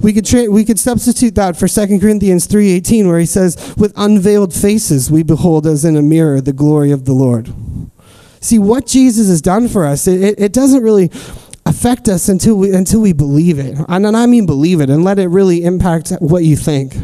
We 0.00 0.12
could 0.12 0.24
tra- 0.24 0.50
we 0.50 0.64
could 0.64 0.78
substitute 0.78 1.34
that 1.36 1.56
for 1.56 1.68
2 1.68 2.00
Corinthians 2.00 2.46
3:18 2.46 3.06
where 3.06 3.18
he 3.18 3.26
says 3.26 3.74
with 3.76 3.92
unveiled 3.96 4.52
faces 4.52 5.10
we 5.10 5.22
behold 5.22 5.66
as 5.66 5.84
in 5.84 5.96
a 5.96 6.02
mirror 6.02 6.40
the 6.40 6.52
glory 6.52 6.90
of 6.90 7.04
the 7.04 7.12
Lord. 7.12 7.52
See 8.40 8.58
what 8.58 8.86
Jesus 8.86 9.28
has 9.28 9.40
done 9.40 9.68
for 9.68 9.86
us, 9.86 10.06
it, 10.06 10.20
it, 10.22 10.40
it 10.40 10.52
doesn't 10.52 10.82
really 10.82 11.10
affect 11.66 12.08
us 12.08 12.28
until 12.28 12.56
we 12.56 12.74
until 12.74 13.00
we 13.00 13.12
believe 13.12 13.58
it. 13.58 13.76
And, 13.88 14.06
and 14.06 14.16
I 14.16 14.26
mean 14.26 14.46
believe 14.46 14.80
it 14.80 14.90
and 14.90 15.04
let 15.04 15.18
it 15.18 15.28
really 15.28 15.64
impact 15.64 16.10
what 16.20 16.44
you 16.44 16.56
think. 16.56 16.94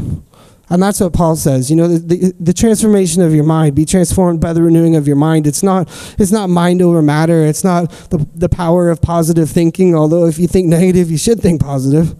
And 0.71 0.81
that's 0.81 1.01
what 1.01 1.11
Paul 1.11 1.35
says. 1.35 1.69
You 1.69 1.75
know, 1.75 1.89
the, 1.89 1.99
the, 1.99 2.33
the, 2.39 2.53
transformation 2.53 3.21
of 3.21 3.35
your 3.35 3.43
mind, 3.43 3.75
be 3.75 3.83
transformed 3.83 4.39
by 4.39 4.53
the 4.53 4.61
renewing 4.63 4.95
of 4.95 5.05
your 5.05 5.17
mind. 5.17 5.45
It's 5.45 5.63
not, 5.63 5.89
it's 6.17 6.31
not 6.31 6.49
mind 6.49 6.81
over 6.81 7.01
matter. 7.01 7.45
It's 7.45 7.65
not 7.65 7.89
the, 8.09 8.25
the 8.35 8.47
power 8.47 8.89
of 8.89 9.01
positive 9.01 9.49
thinking, 9.49 9.93
although 9.93 10.27
if 10.27 10.39
you 10.39 10.47
think 10.47 10.67
negative, 10.67 11.11
you 11.11 11.17
should 11.17 11.41
think 11.41 11.59
positive. 11.59 12.15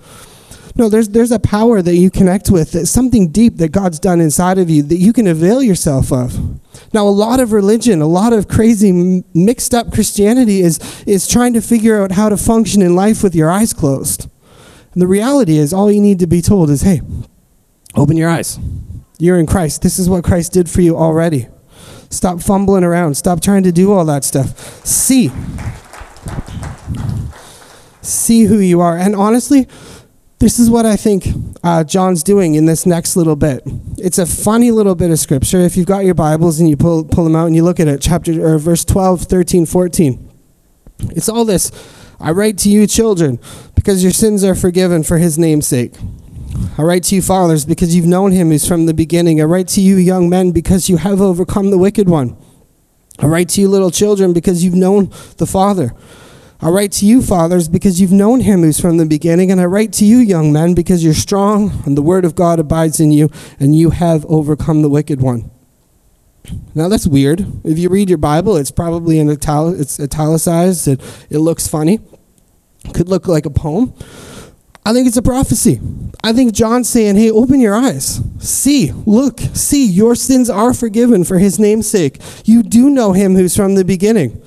No, 0.75 0.89
there's, 0.89 1.09
there's 1.09 1.31
a 1.31 1.39
power 1.39 1.81
that 1.81 1.95
you 1.95 2.09
connect 2.09 2.49
with, 2.49 2.71
that's 2.71 2.89
something 2.89 3.29
deep 3.29 3.57
that 3.57 3.71
God's 3.71 3.99
done 3.99 4.21
inside 4.21 4.57
of 4.57 4.69
you 4.69 4.83
that 4.83 4.97
you 4.97 5.13
can 5.13 5.27
avail 5.27 5.61
yourself 5.61 6.11
of. 6.11 6.37
Now, 6.93 7.07
a 7.07 7.09
lot 7.09 7.39
of 7.39 7.51
religion, 7.51 8.01
a 8.01 8.07
lot 8.07 8.33
of 8.33 8.47
crazy, 8.47 9.23
mixed 9.33 9.73
up 9.73 9.91
Christianity 9.91 10.61
is, 10.61 11.03
is 11.05 11.27
trying 11.27 11.53
to 11.53 11.61
figure 11.61 12.01
out 12.01 12.13
how 12.13 12.29
to 12.29 12.37
function 12.37 12.81
in 12.81 12.95
life 12.95 13.23
with 13.23 13.35
your 13.35 13.51
eyes 13.51 13.73
closed. 13.73 14.29
And 14.93 15.01
the 15.01 15.07
reality 15.07 15.57
is, 15.57 15.73
all 15.73 15.91
you 15.91 16.01
need 16.01 16.19
to 16.19 16.27
be 16.27 16.41
told 16.41 16.69
is, 16.69 16.81
hey, 16.81 17.01
Open 17.95 18.15
your 18.15 18.29
eyes. 18.29 18.57
You're 19.19 19.39
in 19.39 19.45
Christ. 19.45 19.81
This 19.81 19.99
is 19.99 20.09
what 20.09 20.23
Christ 20.23 20.53
did 20.53 20.69
for 20.69 20.81
you 20.81 20.97
already. 20.97 21.47
Stop 22.09 22.41
fumbling 22.41 22.83
around. 22.83 23.15
Stop 23.15 23.41
trying 23.41 23.63
to 23.63 23.71
do 23.71 23.91
all 23.91 24.05
that 24.05 24.23
stuff. 24.23 24.85
See. 24.85 25.31
See 28.01 28.43
who 28.43 28.59
you 28.59 28.81
are. 28.81 28.97
And 28.97 29.15
honestly, 29.15 29.67
this 30.41 30.57
is 30.57 30.71
what 30.71 30.87
I 30.87 30.95
think 30.95 31.27
uh, 31.63 31.83
John's 31.83 32.23
doing 32.23 32.55
in 32.55 32.65
this 32.65 32.87
next 32.87 33.15
little 33.15 33.35
bit. 33.35 33.61
It's 33.99 34.17
a 34.17 34.25
funny 34.25 34.71
little 34.71 34.95
bit 34.95 35.11
of 35.11 35.19
scripture. 35.19 35.59
If 35.59 35.77
you've 35.77 35.85
got 35.85 36.03
your 36.03 36.15
Bibles 36.15 36.59
and 36.59 36.67
you 36.67 36.75
pull, 36.75 37.05
pull 37.05 37.23
them 37.23 37.35
out 37.35 37.45
and 37.45 37.55
you 37.55 37.63
look 37.63 37.79
at 37.79 37.87
it, 37.87 38.01
chapter 38.01 38.43
or 38.43 38.57
verse 38.57 38.83
12, 38.83 39.21
13, 39.21 39.67
14. 39.67 40.31
It's 41.11 41.29
all 41.29 41.45
this. 41.45 41.71
I 42.19 42.31
write 42.31 42.57
to 42.59 42.69
you, 42.69 42.87
children, 42.87 43.39
because 43.75 44.01
your 44.01 44.11
sins 44.11 44.43
are 44.43 44.55
forgiven 44.55 45.03
for 45.03 45.19
his 45.19 45.37
name's 45.37 45.67
sake. 45.67 45.93
I 46.75 46.81
write 46.81 47.03
to 47.05 47.15
you, 47.15 47.21
fathers, 47.21 47.63
because 47.63 47.95
you've 47.95 48.07
known 48.07 48.31
him 48.31 48.49
who's 48.49 48.67
from 48.67 48.87
the 48.87 48.95
beginning. 48.95 49.39
I 49.41 49.43
write 49.43 49.67
to 49.69 49.81
you, 49.81 49.97
young 49.97 50.27
men, 50.27 50.51
because 50.51 50.89
you 50.89 50.97
have 50.97 51.21
overcome 51.21 51.69
the 51.69 51.77
wicked 51.77 52.09
one. 52.09 52.35
I 53.19 53.27
write 53.27 53.49
to 53.49 53.61
you, 53.61 53.67
little 53.69 53.91
children, 53.91 54.33
because 54.33 54.63
you've 54.63 54.73
known 54.73 55.11
the 55.37 55.45
Father. 55.45 55.93
I 56.63 56.69
write 56.69 56.91
to 56.93 57.05
you, 57.07 57.23
fathers, 57.23 57.67
because 57.67 57.99
you've 57.99 58.11
known 58.11 58.41
him 58.41 58.61
who's 58.61 58.79
from 58.79 58.97
the 58.97 59.05
beginning. 59.05 59.51
And 59.51 59.59
I 59.59 59.65
write 59.65 59.91
to 59.93 60.05
you, 60.05 60.17
young 60.17 60.53
men, 60.53 60.75
because 60.75 61.03
you're 61.03 61.15
strong 61.15 61.81
and 61.85 61.97
the 61.97 62.03
word 62.03 62.23
of 62.23 62.35
God 62.35 62.59
abides 62.59 62.99
in 62.99 63.11
you, 63.11 63.29
and 63.59 63.75
you 63.75 63.89
have 63.89 64.25
overcome 64.25 64.83
the 64.83 64.89
wicked 64.89 65.21
one. 65.21 65.49
Now 66.75 66.87
that's 66.87 67.07
weird. 67.07 67.45
If 67.63 67.77
you 67.77 67.89
read 67.89 68.09
your 68.09 68.17
Bible, 68.17 68.57
it's 68.57 68.71
probably 68.71 69.19
in 69.19 69.29
ital- 69.29 69.79
it's 69.79 69.99
italicized. 69.99 70.87
It, 70.87 71.27
it 71.29 71.39
looks 71.39 71.67
funny. 71.67 71.99
Could 72.93 73.09
look 73.09 73.27
like 73.27 73.45
a 73.45 73.51
poem. 73.51 73.93
I 74.85 74.93
think 74.93 75.07
it's 75.07 75.17
a 75.17 75.21
prophecy. 75.21 75.79
I 76.23 76.33
think 76.33 76.53
John's 76.53 76.89
saying, 76.89 77.15
hey, 77.15 77.29
open 77.29 77.59
your 77.59 77.75
eyes. 77.75 78.21
See, 78.39 78.91
look, 79.05 79.39
see, 79.53 79.85
your 79.85 80.15
sins 80.15 80.49
are 80.49 80.73
forgiven 80.73 81.23
for 81.23 81.37
his 81.37 81.59
name's 81.59 81.87
sake. 81.87 82.19
You 82.45 82.63
do 82.63 82.89
know 82.89 83.13
him 83.13 83.35
who's 83.35 83.55
from 83.55 83.75
the 83.75 83.85
beginning. 83.85 84.41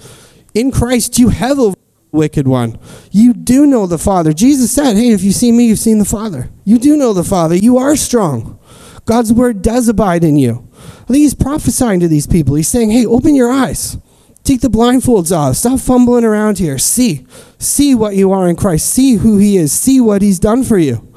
In 0.52 0.72
Christ, 0.72 1.18
you 1.18 1.28
have 1.28 1.58
a 1.58 1.73
wicked 2.14 2.48
one. 2.48 2.78
You 3.10 3.34
do 3.34 3.66
know 3.66 3.86
the 3.86 3.98
Father. 3.98 4.32
Jesus 4.32 4.72
said, 4.72 4.96
hey, 4.96 5.10
if 5.10 5.22
you 5.22 5.32
see 5.32 5.52
me, 5.52 5.66
you've 5.66 5.78
seen 5.78 5.98
the 5.98 6.04
Father. 6.04 6.48
You 6.64 6.78
do 6.78 6.96
know 6.96 7.12
the 7.12 7.24
Father. 7.24 7.54
You 7.54 7.76
are 7.76 7.96
strong. 7.96 8.58
God's 9.04 9.32
word 9.32 9.60
does 9.60 9.88
abide 9.88 10.24
in 10.24 10.36
you. 10.36 10.66
I 10.76 11.06
think 11.06 11.18
he's 11.18 11.34
prophesying 11.34 12.00
to 12.00 12.08
these 12.08 12.26
people. 12.26 12.54
He's 12.54 12.68
saying, 12.68 12.90
hey, 12.90 13.04
open 13.04 13.34
your 13.34 13.50
eyes. 13.50 13.98
Take 14.44 14.60
the 14.60 14.68
blindfolds 14.68 15.34
off. 15.34 15.56
Stop 15.56 15.80
fumbling 15.80 16.24
around 16.24 16.58
here. 16.58 16.78
See. 16.78 17.26
See 17.58 17.94
what 17.94 18.14
you 18.14 18.30
are 18.32 18.48
in 18.48 18.56
Christ. 18.56 18.90
See 18.90 19.14
who 19.14 19.38
He 19.38 19.56
is. 19.56 19.72
See 19.72 20.00
what 20.00 20.20
He's 20.20 20.38
done 20.38 20.64
for 20.64 20.78
you. 20.78 21.12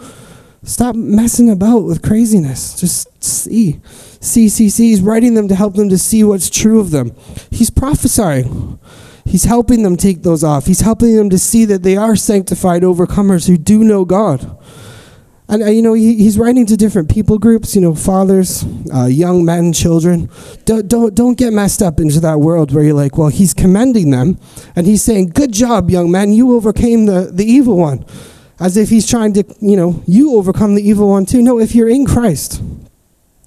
Stop 0.64 0.96
messing 0.96 1.50
about 1.50 1.80
with 1.80 2.02
craziness. 2.02 2.80
Just 2.80 3.22
see. 3.22 3.82
See, 4.22 4.48
see, 4.48 4.70
see. 4.70 4.90
He's 4.90 5.02
writing 5.02 5.34
them 5.34 5.50
to 5.50 5.56
help 5.56 5.76
them 5.76 5.90
to 5.90 5.98
see 5.98 6.24
what's 6.24 6.50
true 6.50 6.80
of 6.80 6.92
them. 6.92 7.14
He's 7.52 7.70
prophesying. 7.70 8.77
He's 9.28 9.44
helping 9.44 9.84
them 9.84 9.98
take 9.98 10.24
those 10.24 10.44
off. 10.44 10.66
He's 10.66 10.82
helping 10.82 11.16
them 11.16 11.30
to 11.30 11.38
see 11.38 11.66
that 11.66 11.84
they 11.84 11.98
are 11.98 12.16
sanctified 12.16 12.82
overcomers 12.84 13.48
who 13.48 13.58
do 13.58 13.84
know 13.84 14.06
God. 14.06 14.58
And, 15.50 15.64
uh, 15.64 15.68
you 15.68 15.82
know, 15.82 15.94
he, 15.94 16.16
he's 16.16 16.38
writing 16.38 16.66
to 16.66 16.76
different 16.76 17.10
people 17.10 17.38
groups, 17.38 17.74
you 17.76 17.82
know, 17.82 17.96
fathers, 17.96 18.66
uh, 18.94 19.06
young 19.06 19.46
men, 19.46 19.72
children. 19.72 20.30
Don't, 20.66 20.88
don't, 20.88 21.16
don't 21.16 21.38
get 21.38 21.54
messed 21.54 21.82
up 21.82 22.00
into 22.00 22.20
that 22.20 22.40
world 22.40 22.74
where 22.74 22.84
you're 22.84 22.94
like, 22.94 23.18
well, 23.18 23.30
he's 23.30 23.54
commending 23.54 24.12
them. 24.12 24.38
And 24.76 24.86
he's 24.86 25.02
saying, 25.02 25.30
good 25.30 25.54
job, 25.54 25.90
young 25.90 26.12
man. 26.12 26.34
You 26.34 26.54
overcame 26.54 27.06
the, 27.06 27.30
the 27.32 27.46
evil 27.46 27.78
one. 27.78 28.06
As 28.60 28.76
if 28.76 28.90
he's 28.90 29.08
trying 29.08 29.34
to, 29.34 29.44
you 29.62 29.78
know, 29.78 30.04
you 30.08 30.36
overcome 30.36 30.76
the 30.76 30.82
evil 30.82 31.10
one 31.10 31.26
too. 31.26 31.42
No, 31.42 31.60
if 31.60 31.76
you're 31.76 31.90
in 31.90 32.06
Christ, 32.06 32.62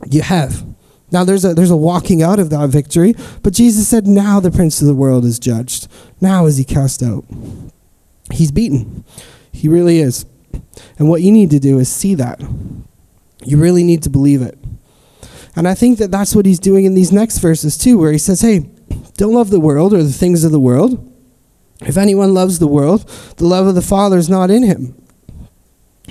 you 0.09 0.23
have. 0.23 0.70
Now, 1.13 1.25
there's 1.25 1.45
a, 1.45 1.55
there's 1.55 1.71
a 1.71 1.77
walking 1.77 2.23
out 2.23 2.39
of 2.39 2.51
that 2.51 2.69
victory. 2.69 3.15
But 3.43 3.53
Jesus 3.53 3.89
said, 3.89 4.07
now 4.07 4.41
the 4.41 4.51
prince 4.51 4.81
of 4.81 4.87
the 4.87 4.95
world 4.95 5.25
is 5.25 5.39
judged. 5.39 5.89
Now 6.21 6.47
is 6.47 6.57
he 6.57 6.65
cast 6.65 7.03
out. 7.03 7.25
He's 8.33 8.53
beaten. 8.53 9.05
He 9.53 9.69
really 9.69 9.99
is. 9.99 10.25
And 10.99 11.09
what 11.09 11.23
you 11.23 11.33
need 11.33 11.51
to 11.51 11.59
do 11.59 11.79
is 11.79 11.91
see 11.91 12.15
that. 12.15 12.41
You 13.45 13.57
really 13.57 13.83
need 13.83 14.03
to 14.05 14.11
believe 14.11 14.43
it. 14.43 14.59
And 15.57 15.67
I 15.67 15.75
think 15.75 15.99
that 15.99 16.11
that's 16.11 16.35
what 16.35 16.47
he's 16.47 16.61
doing 16.61 16.85
in 16.85 16.95
these 16.95 17.13
next 17.13 17.39
verses 17.39 17.77
too, 17.77 17.99
where 17.99 18.13
he 18.13 18.19
says, 18.19 18.41
hey, 18.41 18.69
don't 19.17 19.35
love 19.35 19.51
the 19.51 19.61
world 19.61 19.93
or 19.93 20.03
the 20.03 20.13
things 20.13 20.45
of 20.45 20.53
the 20.53 20.61
world. 20.61 21.07
If 21.81 21.97
anyone 21.97 22.35
loves 22.35 22.59
the 22.59 22.69
world, 22.69 23.09
the 23.37 23.47
love 23.47 23.67
of 23.67 23.75
the 23.75 23.83
Father 23.83 24.19
is 24.19 24.29
not 24.29 24.51
in 24.51 24.63
him. 24.63 24.95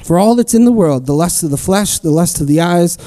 For 0.04 0.18
all 0.18 0.36
that's 0.36 0.54
in 0.54 0.66
the 0.66 0.72
world, 0.72 1.06
the 1.06 1.14
lust 1.14 1.44
of 1.44 1.52
the 1.52 1.58
flesh, 1.58 2.00
the 2.00 2.12
lust 2.12 2.42
of 2.42 2.48
the 2.48 2.60
eyes, 2.60 2.98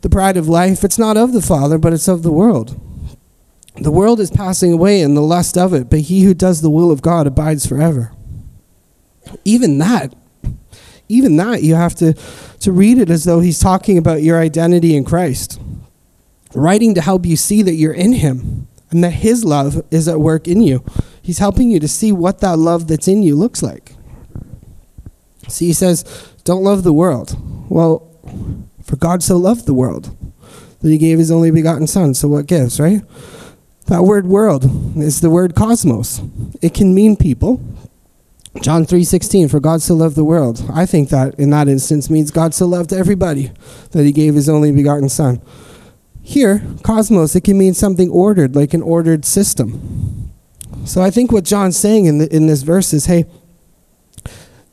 the 0.00 0.10
pride 0.10 0.36
of 0.36 0.48
life, 0.48 0.84
it's 0.84 0.98
not 0.98 1.16
of 1.16 1.32
the 1.32 1.42
Father, 1.42 1.78
but 1.78 1.92
it's 1.92 2.08
of 2.08 2.22
the 2.22 2.32
world. 2.32 2.80
The 3.76 3.90
world 3.90 4.20
is 4.20 4.30
passing 4.30 4.72
away 4.72 5.02
and 5.02 5.16
the 5.16 5.22
lust 5.22 5.56
of 5.56 5.72
it, 5.72 5.88
but 5.88 6.00
he 6.00 6.22
who 6.22 6.34
does 6.34 6.60
the 6.60 6.70
will 6.70 6.90
of 6.90 7.02
God 7.02 7.26
abides 7.26 7.66
forever. 7.66 8.12
Even 9.44 9.78
that, 9.78 10.14
even 11.08 11.36
that, 11.36 11.62
you 11.62 11.74
have 11.74 11.94
to, 11.96 12.14
to 12.60 12.72
read 12.72 12.98
it 12.98 13.10
as 13.10 13.24
though 13.24 13.40
he's 13.40 13.58
talking 13.58 13.98
about 13.98 14.22
your 14.22 14.38
identity 14.38 14.96
in 14.96 15.04
Christ, 15.04 15.60
writing 16.54 16.94
to 16.94 17.00
help 17.00 17.24
you 17.24 17.36
see 17.36 17.62
that 17.62 17.74
you're 17.74 17.92
in 17.92 18.14
him 18.14 18.68
and 18.90 19.04
that 19.04 19.10
his 19.10 19.44
love 19.44 19.82
is 19.90 20.08
at 20.08 20.20
work 20.20 20.48
in 20.48 20.62
you. 20.62 20.84
He's 21.22 21.38
helping 21.38 21.70
you 21.70 21.78
to 21.80 21.88
see 21.88 22.10
what 22.10 22.40
that 22.40 22.58
love 22.58 22.88
that's 22.88 23.06
in 23.06 23.22
you 23.22 23.36
looks 23.36 23.62
like. 23.62 23.92
See, 25.46 25.66
he 25.66 25.72
says, 25.72 26.04
Don't 26.44 26.64
love 26.64 26.82
the 26.82 26.92
world. 26.92 27.36
Well, 27.70 28.08
for 28.88 28.96
God 28.96 29.22
so 29.22 29.36
loved 29.36 29.66
the 29.66 29.74
world 29.74 30.16
that 30.80 30.88
he 30.88 30.96
gave 30.96 31.18
his 31.18 31.30
only 31.30 31.50
begotten 31.50 31.86
Son. 31.86 32.14
So 32.14 32.26
what 32.26 32.46
gives, 32.46 32.80
right? 32.80 33.02
That 33.86 34.02
word 34.02 34.26
world 34.26 34.64
is 34.96 35.20
the 35.20 35.30
word 35.30 35.54
cosmos. 35.54 36.22
It 36.62 36.72
can 36.72 36.94
mean 36.94 37.14
people. 37.14 37.60
John 38.62 38.86
3:16 38.86 39.48
for 39.48 39.60
God 39.60 39.82
so 39.82 39.94
loved 39.94 40.16
the 40.16 40.24
world. 40.24 40.64
I 40.72 40.86
think 40.86 41.10
that 41.10 41.34
in 41.36 41.50
that 41.50 41.68
instance 41.68 42.08
means 42.08 42.30
God 42.30 42.54
so 42.54 42.66
loved 42.66 42.92
everybody 42.92 43.52
that 43.90 44.04
he 44.04 44.12
gave 44.12 44.34
his 44.34 44.48
only 44.48 44.72
begotten 44.72 45.08
son. 45.08 45.40
Here, 46.22 46.62
cosmos 46.82 47.36
it 47.36 47.44
can 47.44 47.58
mean 47.58 47.74
something 47.74 48.10
ordered 48.10 48.56
like 48.56 48.74
an 48.74 48.82
ordered 48.82 49.24
system. 49.24 50.32
So 50.84 51.02
I 51.02 51.10
think 51.10 51.30
what 51.30 51.44
John's 51.44 51.76
saying 51.76 52.06
in 52.06 52.18
the, 52.18 52.34
in 52.34 52.46
this 52.46 52.62
verse 52.62 52.92
is 52.94 53.06
hey, 53.06 53.26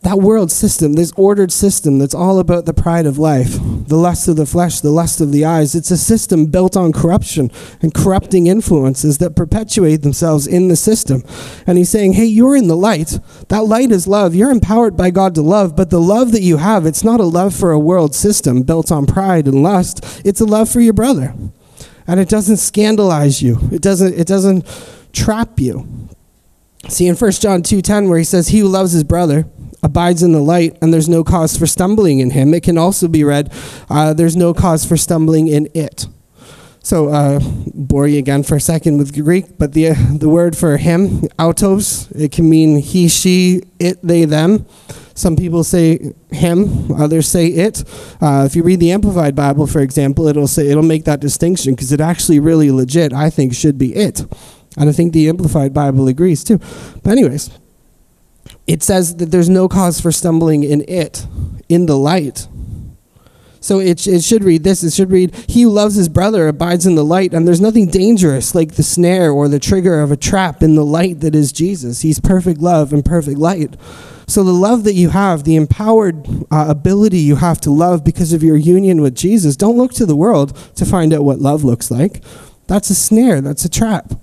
that 0.05 0.19
world 0.19 0.51
system, 0.51 0.93
this 0.93 1.11
ordered 1.17 1.51
system 1.51 1.97
that's 1.97 2.13
all 2.13 2.37
about 2.37 2.65
the 2.65 2.75
pride 2.75 3.07
of 3.07 3.17
life, 3.17 3.57
the 3.87 3.95
lust 3.95 4.27
of 4.27 4.35
the 4.35 4.45
flesh, 4.45 4.79
the 4.79 4.91
lust 4.91 5.19
of 5.19 5.31
the 5.31 5.43
eyes, 5.43 5.73
it's 5.73 5.89
a 5.89 5.97
system 5.97 6.45
built 6.45 6.77
on 6.77 6.93
corruption 6.93 7.49
and 7.81 7.91
corrupting 7.91 8.45
influences 8.45 9.17
that 9.17 9.35
perpetuate 9.35 10.03
themselves 10.03 10.45
in 10.45 10.67
the 10.67 10.75
system. 10.75 11.23
And 11.65 11.79
he's 11.79 11.89
saying, 11.89 12.13
hey, 12.13 12.25
you're 12.25 12.55
in 12.55 12.67
the 12.67 12.77
light. 12.77 13.17
That 13.49 13.65
light 13.65 13.91
is 13.91 14.07
love. 14.07 14.35
You're 14.35 14.51
empowered 14.51 14.95
by 14.95 15.09
God 15.09 15.33
to 15.35 15.41
love, 15.41 15.75
but 15.75 15.89
the 15.89 15.99
love 15.99 16.31
that 16.33 16.43
you 16.43 16.57
have, 16.57 16.85
it's 16.85 17.03
not 17.03 17.19
a 17.19 17.23
love 17.23 17.55
for 17.55 17.71
a 17.71 17.79
world 17.79 18.13
system 18.13 18.61
built 18.61 18.91
on 18.91 19.07
pride 19.07 19.47
and 19.47 19.63
lust. 19.63 20.21
It's 20.23 20.39
a 20.39 20.45
love 20.45 20.69
for 20.69 20.81
your 20.81 20.93
brother. 20.93 21.33
And 22.05 22.19
it 22.19 22.29
doesn't 22.29 22.57
scandalize 22.57 23.41
you. 23.41 23.57
It 23.71 23.81
doesn't 23.81 24.13
it 24.13 24.27
doesn't 24.27 24.67
trap 25.13 25.59
you. 25.59 26.07
See 26.87 27.07
in 27.07 27.15
1 27.15 27.31
John 27.31 27.63
2:10 27.63 28.07
where 28.07 28.19
he 28.19 28.23
says 28.23 28.49
he 28.49 28.59
who 28.59 28.67
loves 28.67 28.91
his 28.91 29.03
brother 29.03 29.47
abides 29.85 30.23
in 30.23 30.31
the 30.31 30.41
light 30.41 30.75
and 30.81 30.91
there's 30.91 31.07
no 31.07 31.23
cause 31.23 31.55
for 31.55 31.67
stumbling 31.67 32.17
in 32.19 32.31
him. 32.31 32.53
It 32.55 32.63
can 32.63 32.77
also 32.77 33.07
be 33.07 33.23
read, 33.23 33.53
uh, 33.87 34.13
there's 34.13 34.35
no 34.35 34.53
cause 34.53 34.83
for 34.83 34.97
stumbling 34.97 35.47
in 35.47 35.69
it. 35.75 36.07
So, 36.79 37.09
uh, 37.09 37.39
bore 37.73 38.07
you 38.07 38.19
again 38.19 38.43
for 38.43 38.55
a 38.55 38.59
second 38.59 38.97
with 38.97 39.13
Greek, 39.13 39.57
but 39.57 39.73
the, 39.73 39.89
uh, 39.89 39.95
the 40.11 40.29
word 40.29 40.57
for 40.57 40.77
him, 40.77 41.23
autos, 41.39 42.11
it 42.11 42.31
can 42.31 42.49
mean 42.49 42.77
he, 42.77 43.07
she, 43.07 43.61
it, 43.79 43.99
they, 44.03 44.25
them. 44.25 44.65
Some 45.15 45.35
people 45.35 45.63
say 45.63 46.13
him, 46.31 46.91
others 46.91 47.27
say 47.27 47.47
it. 47.47 47.83
Uh, 48.21 48.43
if 48.45 48.55
you 48.55 48.63
read 48.63 48.79
the 48.79 48.91
Amplified 48.91 49.35
Bible, 49.35 49.65
for 49.65 49.79
example, 49.79 50.27
it'll 50.27 50.47
say 50.47 50.67
it'll 50.67 50.83
make 50.83 51.05
that 51.05 51.21
distinction 51.21 51.73
because 51.73 51.91
it 51.91 52.01
actually 52.01 52.39
really 52.39 52.69
legit, 52.69 53.13
I 53.13 53.29
think, 53.29 53.53
should 53.55 53.77
be 53.77 53.95
it. 53.95 54.25
And 54.77 54.89
I 54.89 54.91
think 54.91 55.13
the 55.13 55.29
Amplified 55.29 55.73
Bible 55.73 56.07
agrees 56.07 56.43
too. 56.43 56.59
But 57.01 57.11
anyways, 57.11 57.49
it 58.67 58.83
says 58.83 59.17
that 59.17 59.31
there's 59.31 59.49
no 59.49 59.67
cause 59.67 60.01
for 60.01 60.11
stumbling 60.11 60.63
in 60.63 60.83
it, 60.87 61.25
in 61.69 61.85
the 61.85 61.97
light. 61.97 62.47
So 63.65 63.79
it, 63.79 64.05
it 64.05 64.23
should 64.23 64.43
read 64.43 64.63
this. 64.63 64.83
It 64.83 64.93
should 64.93 65.09
read, 65.09 65.33
He 65.47 65.63
who 65.63 65.71
loves 65.71 65.95
his 65.95 66.07
brother 66.07 66.47
abides 66.47 66.85
in 66.85 66.93
the 66.93 67.03
light, 67.03 67.33
and 67.33 67.47
there's 67.47 67.59
nothing 67.59 67.87
dangerous 67.87 68.53
like 68.53 68.75
the 68.75 68.83
snare 68.83 69.31
or 69.31 69.47
the 69.47 69.59
trigger 69.59 70.01
of 70.01 70.11
a 70.11 70.17
trap 70.17 70.61
in 70.61 70.75
the 70.75 70.85
light 70.85 71.21
that 71.21 71.33
is 71.33 71.51
Jesus. 71.51 72.01
He's 72.01 72.19
perfect 72.19 72.59
love 72.59 72.93
and 72.93 73.03
perfect 73.03 73.39
light. 73.39 73.75
So 74.27 74.43
the 74.43 74.51
love 74.51 74.83
that 74.83 74.93
you 74.93 75.09
have, 75.09 75.43
the 75.43 75.55
empowered 75.55 76.27
uh, 76.51 76.65
ability 76.69 77.19
you 77.19 77.37
have 77.37 77.59
to 77.61 77.71
love 77.71 78.03
because 78.03 78.33
of 78.33 78.43
your 78.43 78.55
union 78.55 79.01
with 79.01 79.15
Jesus, 79.15 79.55
don't 79.55 79.77
look 79.77 79.93
to 79.93 80.05
the 80.05 80.15
world 80.15 80.55
to 80.75 80.85
find 80.85 81.11
out 81.11 81.23
what 81.23 81.39
love 81.39 81.63
looks 81.63 81.89
like. 81.89 82.23
That's 82.67 82.91
a 82.91 82.95
snare, 82.95 83.41
that's 83.41 83.65
a 83.65 83.69
trap. 83.69 84.13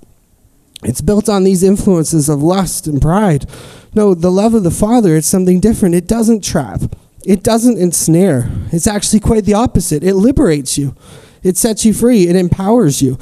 It's 0.83 1.01
built 1.01 1.28
on 1.28 1.45
these 1.45 1.62
influences 1.62 2.28
of 2.28 2.43
lust 2.43 2.87
and 2.87 3.01
pride. 3.01 3.47
No, 3.95 4.14
the 4.14 4.30
love 4.30 4.55
of 4.55 4.64
the 4.64 4.70
Father, 4.70 5.16
it's 5.16 5.26
something 5.26 5.61
different. 5.61 5.95
It 5.95 6.07
doesn't 6.07 6.43
trap, 6.43 6.80
it 7.24 7.43
doesn't 7.43 7.78
ensnare. 7.78 8.51
It's 8.72 8.87
actually 8.87 9.20
quite 9.20 9.45
the 9.45 9.55
opposite. 9.55 10.03
It 10.03 10.14
liberates 10.14 10.76
you, 10.76 10.97
it 11.43 11.57
sets 11.57 11.85
you 11.85 11.93
free, 11.93 12.28
it 12.28 12.37
empowers 12.37 13.01
you. 13.03 13.18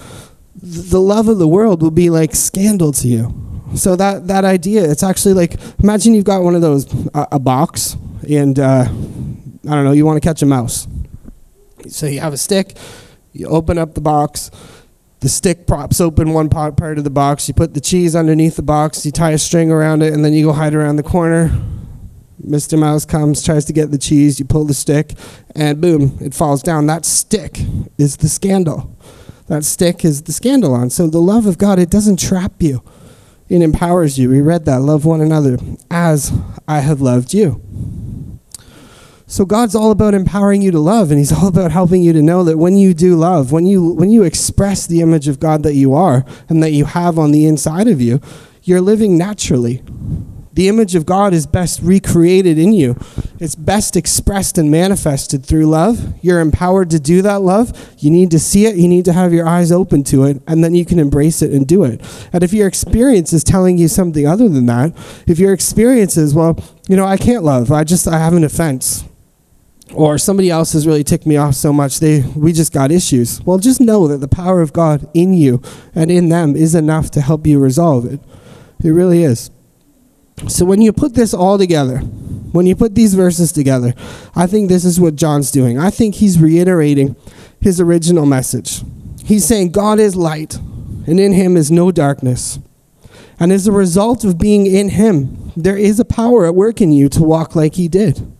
The 0.62 1.00
love 1.00 1.28
of 1.28 1.38
the 1.38 1.48
world 1.48 1.82
will 1.82 1.90
be 1.90 2.10
like 2.10 2.34
scandal 2.34 2.92
to 2.92 3.08
you. 3.08 3.34
So 3.74 3.94
that, 3.96 4.26
that 4.26 4.44
idea, 4.44 4.90
it's 4.90 5.02
actually 5.02 5.34
like 5.34 5.56
imagine 5.82 6.14
you've 6.14 6.24
got 6.24 6.42
one 6.42 6.54
of 6.54 6.60
those, 6.62 6.86
uh, 7.14 7.26
a 7.30 7.38
box, 7.38 7.96
and 8.28 8.58
uh, 8.58 8.86
I 8.88 9.74
don't 9.74 9.84
know, 9.84 9.92
you 9.92 10.06
want 10.06 10.20
to 10.20 10.26
catch 10.26 10.42
a 10.42 10.46
mouse. 10.46 10.88
So 11.88 12.06
you 12.06 12.20
have 12.20 12.32
a 12.32 12.36
stick, 12.36 12.76
you 13.32 13.46
open 13.46 13.78
up 13.78 13.94
the 13.94 14.00
box, 14.00 14.50
the 15.20 15.28
stick 15.28 15.66
props 15.66 16.00
open 16.00 16.32
one 16.32 16.48
part, 16.48 16.80
of 16.80 17.04
the 17.04 17.10
box. 17.10 17.46
You 17.46 17.54
put 17.54 17.74
the 17.74 17.80
cheese 17.80 18.16
underneath 18.16 18.56
the 18.56 18.62
box. 18.62 19.04
You 19.04 19.12
tie 19.12 19.32
a 19.32 19.38
string 19.38 19.70
around 19.70 20.02
it, 20.02 20.12
and 20.12 20.24
then 20.24 20.32
you 20.32 20.46
go 20.46 20.52
hide 20.52 20.74
around 20.74 20.96
the 20.96 21.02
corner. 21.02 21.50
Mr. 22.44 22.78
Mouse 22.78 23.04
comes, 23.04 23.42
tries 23.42 23.66
to 23.66 23.72
get 23.72 23.90
the 23.90 23.98
cheese. 23.98 24.38
You 24.38 24.46
pull 24.46 24.64
the 24.64 24.74
stick, 24.74 25.12
and 25.54 25.80
boom, 25.80 26.16
it 26.20 26.34
falls 26.34 26.62
down. 26.62 26.86
That 26.86 27.04
stick 27.04 27.60
is 27.98 28.16
the 28.16 28.28
scandal. 28.28 28.96
That 29.48 29.64
stick 29.64 30.04
is 30.04 30.22
the 30.22 30.32
skandalon. 30.32 30.90
So 30.90 31.06
the 31.06 31.20
love 31.20 31.44
of 31.44 31.58
God, 31.58 31.78
it 31.78 31.90
doesn't 31.90 32.18
trap 32.18 32.54
you. 32.60 32.82
It 33.48 33.62
empowers 33.62 34.18
you. 34.18 34.30
We 34.30 34.40
read 34.40 34.64
that. 34.66 34.80
Love 34.80 35.04
one 35.04 35.20
another 35.20 35.58
as 35.90 36.32
I 36.68 36.80
have 36.80 37.00
loved 37.00 37.34
you. 37.34 37.60
So 39.30 39.44
God's 39.44 39.76
all 39.76 39.92
about 39.92 40.12
empowering 40.12 40.60
you 40.60 40.72
to 40.72 40.80
love 40.80 41.12
and 41.12 41.18
he's 41.18 41.32
all 41.40 41.46
about 41.46 41.70
helping 41.70 42.02
you 42.02 42.12
to 42.12 42.20
know 42.20 42.42
that 42.42 42.58
when 42.58 42.76
you 42.76 42.92
do 42.92 43.14
love, 43.14 43.52
when 43.52 43.64
you 43.64 43.92
when 43.92 44.10
you 44.10 44.24
express 44.24 44.88
the 44.88 45.00
image 45.00 45.28
of 45.28 45.38
God 45.38 45.62
that 45.62 45.74
you 45.74 45.94
are 45.94 46.24
and 46.48 46.60
that 46.64 46.72
you 46.72 46.84
have 46.84 47.16
on 47.16 47.30
the 47.30 47.46
inside 47.46 47.86
of 47.86 48.00
you, 48.00 48.20
you're 48.64 48.80
living 48.80 49.16
naturally. 49.16 49.84
The 50.52 50.68
image 50.68 50.96
of 50.96 51.06
God 51.06 51.32
is 51.32 51.46
best 51.46 51.80
recreated 51.80 52.58
in 52.58 52.72
you. 52.72 52.96
It's 53.38 53.54
best 53.54 53.96
expressed 53.96 54.58
and 54.58 54.68
manifested 54.68 55.46
through 55.46 55.66
love. 55.66 56.12
You're 56.22 56.40
empowered 56.40 56.90
to 56.90 56.98
do 56.98 57.22
that 57.22 57.40
love. 57.40 57.94
You 57.98 58.10
need 58.10 58.32
to 58.32 58.40
see 58.40 58.66
it, 58.66 58.74
you 58.74 58.88
need 58.88 59.04
to 59.04 59.12
have 59.12 59.32
your 59.32 59.46
eyes 59.46 59.70
open 59.70 60.02
to 60.04 60.24
it, 60.24 60.42
and 60.48 60.64
then 60.64 60.74
you 60.74 60.84
can 60.84 60.98
embrace 60.98 61.40
it 61.40 61.52
and 61.52 61.68
do 61.68 61.84
it. 61.84 62.00
And 62.32 62.42
if 62.42 62.52
your 62.52 62.66
experience 62.66 63.32
is 63.32 63.44
telling 63.44 63.78
you 63.78 63.86
something 63.86 64.26
other 64.26 64.48
than 64.48 64.66
that, 64.66 64.92
if 65.28 65.38
your 65.38 65.52
experience 65.52 66.16
is, 66.16 66.34
well, 66.34 66.58
you 66.88 66.96
know, 66.96 67.06
I 67.06 67.16
can't 67.16 67.44
love, 67.44 67.70
I 67.70 67.84
just 67.84 68.08
I 68.08 68.18
have 68.18 68.34
an 68.34 68.42
offense 68.42 69.04
or 69.94 70.18
somebody 70.18 70.50
else 70.50 70.72
has 70.72 70.86
really 70.86 71.04
ticked 71.04 71.26
me 71.26 71.36
off 71.36 71.54
so 71.54 71.72
much 71.72 72.00
they 72.00 72.22
we 72.36 72.52
just 72.52 72.72
got 72.72 72.90
issues. 72.90 73.42
Well 73.42 73.58
just 73.58 73.80
know 73.80 74.06
that 74.08 74.18
the 74.18 74.28
power 74.28 74.60
of 74.60 74.72
god 74.72 75.08
in 75.14 75.34
you 75.34 75.60
and 75.94 76.10
in 76.10 76.28
them 76.28 76.56
is 76.56 76.74
enough 76.74 77.10
to 77.12 77.20
help 77.20 77.46
you 77.46 77.58
resolve 77.58 78.06
it. 78.06 78.20
It 78.82 78.90
really 78.90 79.24
is. 79.24 79.50
So 80.48 80.64
when 80.64 80.80
you 80.80 80.92
put 80.92 81.14
this 81.14 81.34
all 81.34 81.58
together 81.58 81.98
when 81.98 82.66
you 82.66 82.74
put 82.74 82.96
these 82.96 83.14
verses 83.14 83.52
together 83.52 83.94
i 84.34 84.44
think 84.44 84.68
this 84.68 84.84
is 84.84 84.98
what 84.98 85.14
john's 85.14 85.50
doing. 85.50 85.78
I 85.78 85.90
think 85.90 86.16
he's 86.16 86.40
reiterating 86.40 87.16
his 87.60 87.80
original 87.80 88.26
message. 88.26 88.82
He's 89.24 89.44
saying 89.44 89.72
god 89.72 89.98
is 89.98 90.16
light 90.16 90.56
and 91.06 91.18
in 91.18 91.32
him 91.32 91.56
is 91.56 91.70
no 91.70 91.90
darkness. 91.90 92.58
And 93.38 93.52
as 93.52 93.66
a 93.66 93.72
result 93.72 94.24
of 94.24 94.38
being 94.38 94.66
in 94.66 94.90
him 94.90 95.52
there 95.56 95.76
is 95.76 95.98
a 95.98 96.04
power 96.04 96.46
at 96.46 96.54
work 96.54 96.80
in 96.80 96.92
you 96.92 97.08
to 97.10 97.22
walk 97.22 97.56
like 97.56 97.74
he 97.74 97.88
did 97.88 98.30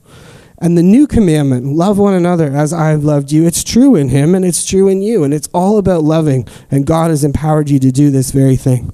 and 0.63 0.77
the 0.77 0.83
new 0.83 1.07
commandment, 1.07 1.65
love 1.65 1.97
one 1.97 2.13
another 2.13 2.55
as 2.55 2.73
I 2.73 2.91
have 2.91 3.03
loved 3.03 3.33
you, 3.33 3.47
it's 3.47 3.65
true 3.65 3.97
in 3.97 4.11
him 4.11 4.35
and 4.35 4.45
it's 4.45 4.67
true 4.67 4.89
in 4.89 5.01
you. 5.01 5.25
And 5.25 5.33
it's 5.33 5.49
all 5.55 5.79
about 5.79 6.05
loving. 6.05 6.47
And 6.71 6.87
God 6.87 7.11
has 7.11 7.25
empowered 7.25 7.71
you 7.71 7.79
to 7.79 7.91
do 7.91 8.11
this 8.11 8.31
very 8.31 8.57
thing. 8.57 8.93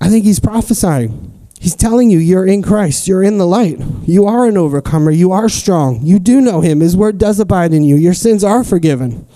I 0.00 0.08
think 0.08 0.24
he's 0.24 0.40
prophesying. 0.40 1.30
He's 1.60 1.76
telling 1.76 2.10
you 2.10 2.18
you're 2.18 2.46
in 2.46 2.62
Christ. 2.62 3.06
You're 3.06 3.22
in 3.22 3.36
the 3.36 3.46
light. 3.46 3.78
You 4.06 4.26
are 4.26 4.46
an 4.46 4.56
overcomer. 4.56 5.10
You 5.10 5.32
are 5.32 5.50
strong. 5.50 6.00
You 6.02 6.18
do 6.18 6.40
know 6.40 6.62
him. 6.62 6.80
His 6.80 6.96
word 6.96 7.18
does 7.18 7.38
abide 7.38 7.74
in 7.74 7.84
you. 7.84 7.96
Your 7.96 8.14
sins 8.14 8.42
are 8.42 8.64
forgiven. 8.64 9.26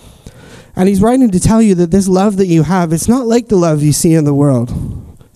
And 0.74 0.88
he's 0.88 1.02
writing 1.02 1.30
to 1.30 1.40
tell 1.40 1.60
you 1.60 1.74
that 1.76 1.90
this 1.90 2.08
love 2.08 2.36
that 2.38 2.46
you 2.46 2.62
have, 2.62 2.92
it's 2.92 3.08
not 3.08 3.26
like 3.26 3.48
the 3.48 3.56
love 3.56 3.82
you 3.82 3.92
see 3.92 4.14
in 4.14 4.24
the 4.24 4.34
world. 4.34 4.70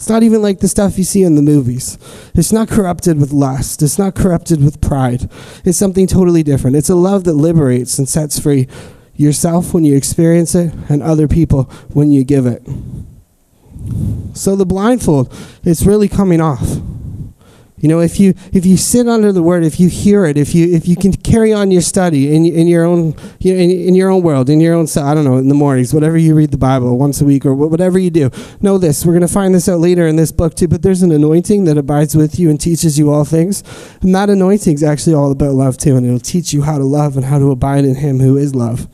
It's 0.02 0.08
not 0.08 0.24
even 0.24 0.42
like 0.42 0.58
the 0.58 0.66
stuff 0.66 0.98
you 0.98 1.04
see 1.04 1.22
in 1.22 1.36
the 1.36 1.42
movies. 1.42 1.96
It's 2.34 2.50
not 2.50 2.66
corrupted 2.66 3.20
with 3.20 3.30
lust. 3.30 3.84
It's 3.84 4.00
not 4.00 4.16
corrupted 4.16 4.60
with 4.60 4.80
pride. 4.80 5.30
It's 5.64 5.78
something 5.78 6.08
totally 6.08 6.42
different. 6.42 6.74
It's 6.74 6.88
a 6.88 6.96
love 6.96 7.22
that 7.22 7.34
liberates 7.34 8.00
and 8.00 8.08
sets 8.08 8.36
free 8.36 8.66
yourself 9.14 9.72
when 9.72 9.84
you 9.84 9.94
experience 9.94 10.56
it 10.56 10.74
and 10.88 11.04
other 11.04 11.28
people 11.28 11.70
when 11.92 12.10
you 12.10 12.24
give 12.24 12.46
it. 12.46 12.64
So 14.34 14.56
the 14.56 14.66
blindfold, 14.66 15.32
it's 15.62 15.86
really 15.86 16.08
coming 16.08 16.40
off. 16.40 16.66
You 17.82 17.88
know, 17.88 17.98
if 17.98 18.20
you 18.20 18.34
if 18.52 18.64
you 18.64 18.76
sit 18.76 19.08
under 19.08 19.32
the 19.32 19.42
word, 19.42 19.64
if 19.64 19.80
you 19.80 19.88
hear 19.88 20.24
it, 20.24 20.38
if 20.38 20.54
you 20.54 20.72
if 20.72 20.86
you 20.86 20.94
can 20.94 21.12
carry 21.12 21.52
on 21.52 21.72
your 21.72 21.82
study 21.82 22.32
in 22.32 22.46
in 22.46 22.68
your 22.68 22.84
own 22.84 23.16
you 23.40 23.56
in, 23.56 23.70
in 23.72 23.96
your 23.96 24.08
own 24.08 24.22
world, 24.22 24.48
in 24.48 24.60
your 24.60 24.74
own 24.74 24.86
I 24.96 25.14
don't 25.14 25.24
know, 25.24 25.36
in 25.36 25.48
the 25.48 25.54
mornings, 25.56 25.92
whatever 25.92 26.16
you 26.16 26.36
read 26.36 26.52
the 26.52 26.58
Bible 26.58 26.96
once 26.96 27.20
a 27.20 27.24
week 27.24 27.44
or 27.44 27.54
whatever 27.54 27.98
you 27.98 28.10
do. 28.10 28.30
Know 28.60 28.78
this. 28.78 29.04
We're 29.04 29.14
going 29.14 29.22
to 29.22 29.28
find 29.28 29.52
this 29.52 29.68
out 29.68 29.80
later 29.80 30.06
in 30.06 30.14
this 30.14 30.30
book 30.30 30.54
too, 30.54 30.68
but 30.68 30.82
there's 30.82 31.02
an 31.02 31.10
anointing 31.10 31.64
that 31.64 31.76
abides 31.76 32.14
with 32.14 32.38
you 32.38 32.50
and 32.50 32.60
teaches 32.60 33.00
you 33.00 33.10
all 33.10 33.24
things. 33.24 33.64
And 34.00 34.14
that 34.14 34.30
anointing 34.30 34.74
is 34.74 34.84
actually 34.84 35.16
all 35.16 35.32
about 35.32 35.54
love 35.54 35.76
too, 35.76 35.96
and 35.96 36.06
it'll 36.06 36.20
teach 36.20 36.52
you 36.52 36.62
how 36.62 36.78
to 36.78 36.84
love 36.84 37.16
and 37.16 37.26
how 37.26 37.40
to 37.40 37.50
abide 37.50 37.84
in 37.84 37.96
him 37.96 38.20
who 38.20 38.36
is 38.36 38.54
love. 38.54 38.86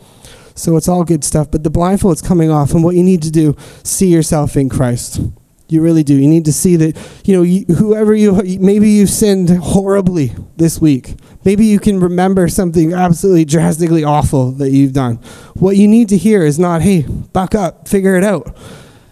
So 0.55 0.79
it's 0.79 0.89
all 0.89 1.05
good 1.05 1.25
stuff, 1.25 1.51
but 1.51 1.63
the 1.63 1.71
blindfold's 1.71 2.23
coming 2.23 2.51
off 2.51 2.73
and 2.73 2.83
what 2.83 2.97
you 2.97 3.05
need 3.05 3.23
to 3.23 3.31
do, 3.31 3.55
see 3.85 4.09
yourself 4.09 4.57
in 4.57 4.71
Christ. 4.71 5.21
You 5.69 5.83
really 5.83 6.03
do. 6.03 6.15
You 6.15 6.29
need 6.29 6.47
to 6.47 6.53
see 6.53 6.77
that, 6.77 6.97
you 7.25 7.37
know, 7.37 7.43
you, 7.43 7.67
whoever 7.75 8.15
you, 8.15 8.33
maybe 8.59 8.89
you 8.89 9.07
sinned 9.07 9.51
horribly 9.51 10.35
this 10.57 10.81
week. 10.81 11.15
Maybe 11.45 11.67
you 11.67 11.79
can 11.79 12.01
remember 12.01 12.49
something 12.49 12.95
absolutely 12.95 13.45
drastically 13.45 14.03
awful 14.03 14.53
that 14.53 14.71
you've 14.71 14.95
done. 14.95 15.17
What 15.55 15.77
you 15.77 15.87
need 15.87 16.09
to 16.09 16.17
hear 16.17 16.43
is 16.43 16.59
not, 16.59 16.81
hey, 16.81 17.03
buck 17.03 17.55
up, 17.55 17.87
figure 17.87 18.17
it 18.17 18.25
out. 18.25 18.57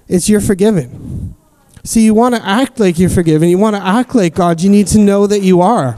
It's 0.09 0.29
you're 0.29 0.41
forgiven. 0.41 1.35
See, 1.85 2.05
you 2.05 2.15
want 2.15 2.35
to 2.35 2.45
act 2.45 2.81
like 2.81 2.99
you're 2.99 3.11
forgiven. 3.11 3.49
You 3.49 3.59
want 3.59 3.77
to 3.77 3.83
act 3.83 4.15
like 4.15 4.35
God. 4.35 4.61
You 4.61 4.71
need 4.71 4.87
to 4.89 4.99
know 4.99 5.27
that 5.27 5.43
you 5.43 5.61
are. 5.61 5.97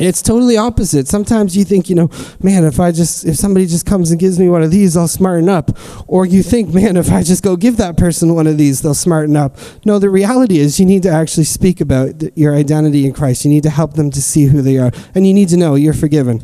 It's 0.00 0.22
totally 0.22 0.56
opposite. 0.56 1.08
Sometimes 1.08 1.56
you 1.56 1.64
think, 1.64 1.90
you 1.90 1.94
know, 1.94 2.10
man, 2.42 2.64
if 2.64 2.80
I 2.80 2.90
just, 2.90 3.24
if 3.26 3.36
somebody 3.36 3.66
just 3.66 3.84
comes 3.84 4.10
and 4.10 4.18
gives 4.18 4.38
me 4.38 4.48
one 4.48 4.62
of 4.62 4.70
these, 4.70 4.96
I'll 4.96 5.08
smarten 5.08 5.48
up. 5.48 5.76
Or 6.06 6.24
you 6.24 6.42
think, 6.42 6.72
man, 6.74 6.96
if 6.96 7.10
I 7.10 7.22
just 7.22 7.42
go 7.42 7.56
give 7.56 7.76
that 7.76 7.96
person 7.96 8.34
one 8.34 8.46
of 8.46 8.56
these, 8.56 8.82
they'll 8.82 8.94
smarten 8.94 9.36
up. 9.36 9.56
No, 9.84 9.98
the 9.98 10.10
reality 10.10 10.58
is 10.58 10.80
you 10.80 10.86
need 10.86 11.02
to 11.02 11.10
actually 11.10 11.44
speak 11.44 11.80
about 11.80 12.36
your 12.36 12.54
identity 12.54 13.06
in 13.06 13.12
Christ. 13.12 13.44
You 13.44 13.50
need 13.50 13.62
to 13.64 13.70
help 13.70 13.94
them 13.94 14.10
to 14.10 14.22
see 14.22 14.44
who 14.46 14.62
they 14.62 14.78
are. 14.78 14.90
And 15.14 15.26
you 15.26 15.34
need 15.34 15.50
to 15.50 15.56
know 15.56 15.74
you're 15.74 15.92
forgiven. 15.92 16.42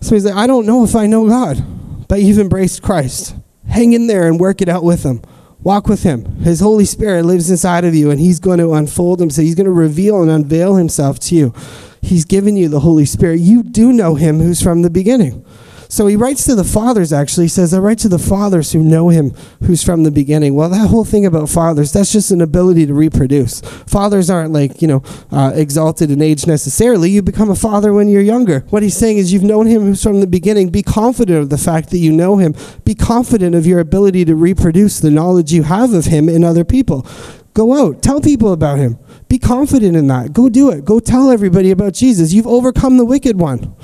So 0.00 0.14
he's 0.14 0.24
like, 0.24 0.34
I 0.34 0.46
don't 0.46 0.66
know 0.66 0.82
if 0.82 0.96
I 0.96 1.06
know 1.06 1.28
God, 1.28 1.62
but 2.08 2.22
you've 2.22 2.38
embraced 2.38 2.82
Christ. 2.82 3.34
Hang 3.68 3.92
in 3.92 4.06
there 4.06 4.26
and 4.26 4.40
work 4.40 4.62
it 4.62 4.68
out 4.68 4.82
with 4.82 5.04
him. 5.04 5.22
Walk 5.62 5.88
with 5.88 6.02
him. 6.02 6.24
His 6.40 6.60
Holy 6.60 6.86
Spirit 6.86 7.26
lives 7.26 7.50
inside 7.50 7.84
of 7.84 7.94
you, 7.94 8.10
and 8.10 8.18
he's 8.18 8.40
going 8.40 8.58
to 8.58 8.72
unfold 8.72 9.20
himself. 9.20 9.44
He's 9.44 9.54
going 9.54 9.66
to 9.66 9.72
reveal 9.72 10.22
and 10.22 10.30
unveil 10.30 10.76
himself 10.76 11.18
to 11.20 11.34
you. 11.34 11.54
He's 12.00 12.24
given 12.24 12.56
you 12.56 12.68
the 12.68 12.80
Holy 12.80 13.04
Spirit. 13.04 13.40
You 13.40 13.62
do 13.62 13.92
know 13.92 14.14
him 14.14 14.40
who's 14.40 14.62
from 14.62 14.82
the 14.82 14.90
beginning. 14.90 15.44
So 15.90 16.06
he 16.06 16.14
writes 16.14 16.44
to 16.44 16.54
the 16.54 16.62
fathers, 16.62 17.12
actually. 17.12 17.46
He 17.46 17.48
says, 17.48 17.74
I 17.74 17.80
write 17.80 17.98
to 17.98 18.08
the 18.08 18.18
fathers 18.18 18.70
who 18.70 18.80
know 18.80 19.08
him 19.08 19.30
who's 19.64 19.82
from 19.82 20.04
the 20.04 20.12
beginning. 20.12 20.54
Well, 20.54 20.68
that 20.68 20.88
whole 20.88 21.04
thing 21.04 21.26
about 21.26 21.48
fathers, 21.48 21.92
that's 21.92 22.12
just 22.12 22.30
an 22.30 22.40
ability 22.40 22.86
to 22.86 22.94
reproduce. 22.94 23.60
Fathers 23.60 24.30
aren't 24.30 24.52
like, 24.52 24.80
you 24.80 24.86
know, 24.86 25.02
uh, 25.32 25.50
exalted 25.52 26.12
in 26.12 26.22
age 26.22 26.46
necessarily. 26.46 27.10
You 27.10 27.22
become 27.22 27.50
a 27.50 27.56
father 27.56 27.92
when 27.92 28.08
you're 28.08 28.22
younger. 28.22 28.60
What 28.70 28.84
he's 28.84 28.96
saying 28.96 29.18
is, 29.18 29.32
you've 29.32 29.42
known 29.42 29.66
him 29.66 29.82
who's 29.82 30.00
from 30.00 30.20
the 30.20 30.28
beginning. 30.28 30.68
Be 30.68 30.84
confident 30.84 31.40
of 31.42 31.50
the 31.50 31.58
fact 31.58 31.90
that 31.90 31.98
you 31.98 32.12
know 32.12 32.36
him. 32.36 32.54
Be 32.84 32.94
confident 32.94 33.56
of 33.56 33.66
your 33.66 33.80
ability 33.80 34.24
to 34.26 34.36
reproduce 34.36 35.00
the 35.00 35.10
knowledge 35.10 35.52
you 35.52 35.64
have 35.64 35.92
of 35.92 36.04
him 36.04 36.28
in 36.28 36.44
other 36.44 36.64
people. 36.64 37.04
Go 37.52 37.74
out, 37.84 38.00
tell 38.00 38.20
people 38.20 38.52
about 38.52 38.78
him. 38.78 38.96
Be 39.28 39.38
confident 39.38 39.96
in 39.96 40.06
that. 40.06 40.32
Go 40.32 40.48
do 40.48 40.70
it. 40.70 40.84
Go 40.84 41.00
tell 41.00 41.30
everybody 41.30 41.72
about 41.72 41.94
Jesus. 41.94 42.32
You've 42.32 42.46
overcome 42.46 42.96
the 42.96 43.04
wicked 43.04 43.40
one. 43.40 43.74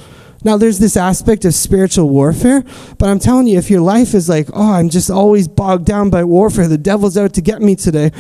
Now, 0.47 0.57
there's 0.57 0.79
this 0.79 0.97
aspect 0.97 1.45
of 1.45 1.55
spiritual 1.55 2.09
warfare, 2.09 2.63
but 2.99 3.09
I'm 3.09 3.19
telling 3.19 3.49
you, 3.49 3.59
if 3.59 3.69
your 3.69 3.81
life 3.81 4.15
is 4.15 4.29
like, 4.29 4.49
oh, 4.53 4.75
I'm 4.75 4.91
just 4.91 5.11
always 5.11 5.49
bogged 5.49 5.87
down 5.87 6.09
by 6.09 6.23
warfare, 6.23 6.69
the 6.69 6.79
devil's 6.79 7.19
out 7.19 7.35
to 7.35 7.41
get 7.41 7.61
me 7.61 7.75
today, 7.75 8.13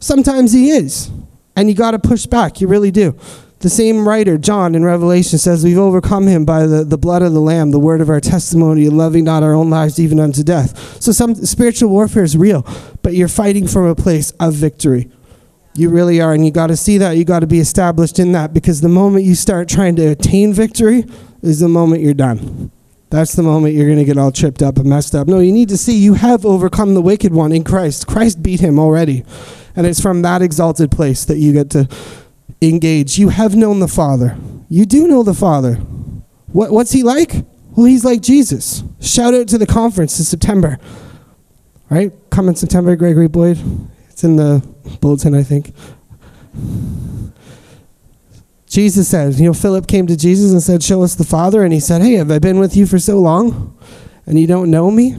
sometimes 0.00 0.52
he 0.52 0.72
is. 0.72 1.08
And 1.54 1.68
you 1.68 1.76
got 1.76 1.92
to 1.92 2.00
push 2.00 2.26
back. 2.26 2.60
You 2.60 2.66
really 2.66 2.90
do. 2.90 3.16
The 3.60 3.70
same 3.70 4.08
writer, 4.08 4.38
John, 4.38 4.74
in 4.74 4.84
Revelation 4.84 5.38
says, 5.38 5.62
We've 5.62 5.78
overcome 5.78 6.26
him 6.26 6.44
by 6.44 6.66
the, 6.66 6.82
the 6.82 6.98
blood 6.98 7.22
of 7.22 7.32
the 7.32 7.40
Lamb, 7.40 7.70
the 7.70 7.78
word 7.78 8.00
of 8.00 8.10
our 8.10 8.20
testimony, 8.20 8.84
and 8.86 8.98
loving 8.98 9.22
not 9.22 9.44
our 9.44 9.54
own 9.54 9.70
lives 9.70 10.00
even 10.00 10.18
unto 10.18 10.42
death. 10.42 11.00
So, 11.00 11.12
some 11.12 11.36
spiritual 11.36 11.90
warfare 11.90 12.24
is 12.24 12.36
real, 12.36 12.66
but 13.02 13.14
you're 13.14 13.28
fighting 13.28 13.68
from 13.68 13.84
a 13.84 13.94
place 13.94 14.32
of 14.40 14.54
victory. 14.54 15.12
You 15.74 15.90
really 15.90 16.20
are, 16.20 16.34
and 16.34 16.44
you 16.44 16.50
got 16.50 16.68
to 16.68 16.76
see 16.76 16.98
that. 16.98 17.12
You 17.12 17.24
got 17.24 17.40
to 17.40 17.46
be 17.46 17.60
established 17.60 18.18
in 18.18 18.32
that 18.32 18.52
because 18.52 18.80
the 18.80 18.88
moment 18.88 19.24
you 19.24 19.36
start 19.36 19.68
trying 19.68 19.94
to 19.94 20.06
attain 20.06 20.52
victory 20.52 21.04
is 21.42 21.60
the 21.60 21.68
moment 21.68 22.02
you're 22.02 22.14
done. 22.14 22.70
That's 23.10 23.34
the 23.34 23.42
moment 23.42 23.74
you're 23.74 23.86
going 23.86 23.98
to 23.98 24.04
get 24.04 24.18
all 24.18 24.32
tripped 24.32 24.62
up 24.62 24.76
and 24.76 24.86
messed 24.86 25.14
up. 25.14 25.28
No, 25.28 25.38
you 25.38 25.52
need 25.52 25.70
to 25.70 25.78
see 25.78 25.96
you 25.96 26.14
have 26.14 26.44
overcome 26.44 26.94
the 26.94 27.00
wicked 27.00 27.32
one 27.32 27.52
in 27.52 27.64
Christ. 27.64 28.06
Christ 28.06 28.42
beat 28.42 28.60
him 28.60 28.78
already. 28.78 29.24
And 29.74 29.86
it's 29.86 30.00
from 30.00 30.22
that 30.22 30.42
exalted 30.42 30.90
place 30.90 31.24
that 31.24 31.38
you 31.38 31.52
get 31.52 31.70
to 31.70 31.88
engage. 32.60 33.18
You 33.18 33.30
have 33.30 33.56
known 33.56 33.80
the 33.80 33.88
Father. 33.88 34.36
You 34.68 34.84
do 34.84 35.08
know 35.08 35.22
the 35.22 35.34
Father. 35.34 35.76
What, 36.52 36.70
what's 36.70 36.92
he 36.92 37.02
like? 37.02 37.32
Well, 37.76 37.86
he's 37.86 38.04
like 38.04 38.20
Jesus. 38.20 38.82
Shout 39.00 39.34
out 39.34 39.48
to 39.48 39.58
the 39.58 39.66
conference 39.66 40.18
in 40.18 40.24
September. 40.24 40.78
Right? 41.88 42.12
Come 42.30 42.48
in 42.48 42.56
September, 42.56 42.94
Gregory 42.96 43.28
Boyd. 43.28 43.58
It's 44.10 44.24
in 44.24 44.36
the 44.36 44.66
bulletin, 45.00 45.34
I 45.34 45.42
think. 45.42 45.72
Jesus 48.68 49.08
said, 49.08 49.34
you 49.34 49.46
know, 49.46 49.54
Philip 49.54 49.86
came 49.86 50.06
to 50.06 50.16
Jesus 50.16 50.52
and 50.52 50.62
said, 50.62 50.82
Show 50.82 51.02
us 51.02 51.14
the 51.14 51.24
Father. 51.24 51.64
And 51.64 51.72
he 51.72 51.80
said, 51.80 52.02
Hey, 52.02 52.14
have 52.14 52.30
I 52.30 52.38
been 52.38 52.58
with 52.58 52.76
you 52.76 52.86
for 52.86 52.98
so 52.98 53.18
long? 53.18 53.76
And 54.26 54.38
you 54.38 54.46
don't 54.46 54.70
know 54.70 54.90
me? 54.90 55.16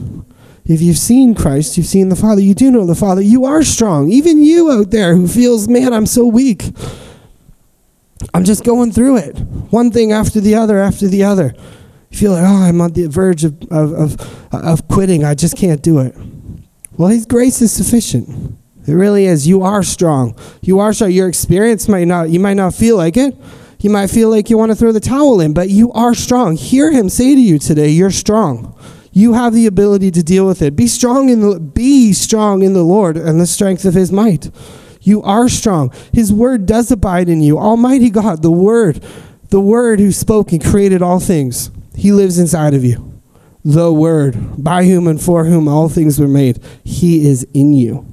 If 0.64 0.80
you've 0.80 0.98
seen 0.98 1.34
Christ, 1.34 1.76
you've 1.76 1.86
seen 1.86 2.10
the 2.10 2.16
Father. 2.16 2.40
You 2.40 2.54
do 2.54 2.70
know 2.70 2.86
the 2.86 2.94
Father. 2.94 3.20
You 3.20 3.44
are 3.44 3.64
strong. 3.64 4.08
Even 4.10 4.40
you 4.40 4.70
out 4.70 4.92
there 4.92 5.16
who 5.16 5.26
feels, 5.26 5.66
man, 5.66 5.92
I'm 5.92 6.06
so 6.06 6.26
weak. 6.26 6.62
I'm 8.32 8.44
just 8.44 8.62
going 8.62 8.92
through 8.92 9.16
it. 9.16 9.38
One 9.70 9.90
thing 9.90 10.12
after 10.12 10.40
the 10.40 10.54
other 10.54 10.78
after 10.78 11.08
the 11.08 11.24
other. 11.24 11.52
You 12.10 12.18
feel 12.18 12.32
like, 12.32 12.44
oh, 12.44 12.62
I'm 12.62 12.80
on 12.80 12.92
the 12.92 13.06
verge 13.06 13.42
of, 13.42 13.60
of, 13.72 13.92
of, 13.92 14.54
of 14.54 14.86
quitting. 14.88 15.24
I 15.24 15.34
just 15.34 15.56
can't 15.56 15.82
do 15.82 15.98
it. 15.98 16.14
Well, 16.96 17.08
His 17.08 17.26
grace 17.26 17.60
is 17.62 17.72
sufficient. 17.72 18.56
It 18.90 18.94
really 18.94 19.26
is. 19.26 19.46
You 19.46 19.62
are 19.62 19.82
strong. 19.82 20.36
You 20.62 20.80
are 20.80 20.92
strong. 20.92 21.12
Your 21.12 21.28
experience 21.28 21.88
might 21.88 22.06
not, 22.06 22.30
you 22.30 22.40
might 22.40 22.54
not 22.54 22.74
feel 22.74 22.96
like 22.96 23.16
it. 23.16 23.36
You 23.80 23.88
might 23.88 24.08
feel 24.08 24.28
like 24.28 24.50
you 24.50 24.58
want 24.58 24.72
to 24.72 24.76
throw 24.76 24.92
the 24.92 25.00
towel 25.00 25.40
in, 25.40 25.54
but 25.54 25.70
you 25.70 25.92
are 25.92 26.14
strong. 26.14 26.56
Hear 26.56 26.90
him 26.90 27.08
say 27.08 27.34
to 27.34 27.40
you 27.40 27.58
today, 27.58 27.88
you're 27.88 28.10
strong. 28.10 28.76
You 29.12 29.32
have 29.32 29.54
the 29.54 29.66
ability 29.66 30.10
to 30.12 30.22
deal 30.22 30.46
with 30.46 30.60
it. 30.60 30.76
Be 30.76 30.86
strong 30.86 31.30
in 31.30 31.40
the 31.40 31.58
be 31.58 32.12
strong 32.12 32.62
in 32.62 32.74
the 32.74 32.82
Lord 32.82 33.16
and 33.16 33.40
the 33.40 33.46
strength 33.46 33.84
of 33.84 33.94
his 33.94 34.12
might. 34.12 34.50
You 35.02 35.22
are 35.22 35.48
strong. 35.48 35.92
His 36.12 36.32
word 36.32 36.66
does 36.66 36.90
abide 36.90 37.28
in 37.28 37.40
you. 37.40 37.58
Almighty 37.58 38.10
God, 38.10 38.42
the 38.42 38.50
word, 38.50 39.02
the 39.48 39.60
word 39.60 39.98
who 39.98 40.12
spoke 40.12 40.52
and 40.52 40.62
created 40.62 41.00
all 41.00 41.20
things. 41.20 41.70
He 41.96 42.12
lives 42.12 42.38
inside 42.38 42.74
of 42.74 42.84
you. 42.84 43.20
The 43.64 43.92
word, 43.92 44.62
by 44.62 44.84
whom 44.84 45.06
and 45.06 45.20
for 45.20 45.44
whom 45.44 45.68
all 45.68 45.88
things 45.88 46.18
were 46.18 46.28
made. 46.28 46.62
He 46.84 47.26
is 47.26 47.44
in 47.54 47.72
you. 47.72 48.06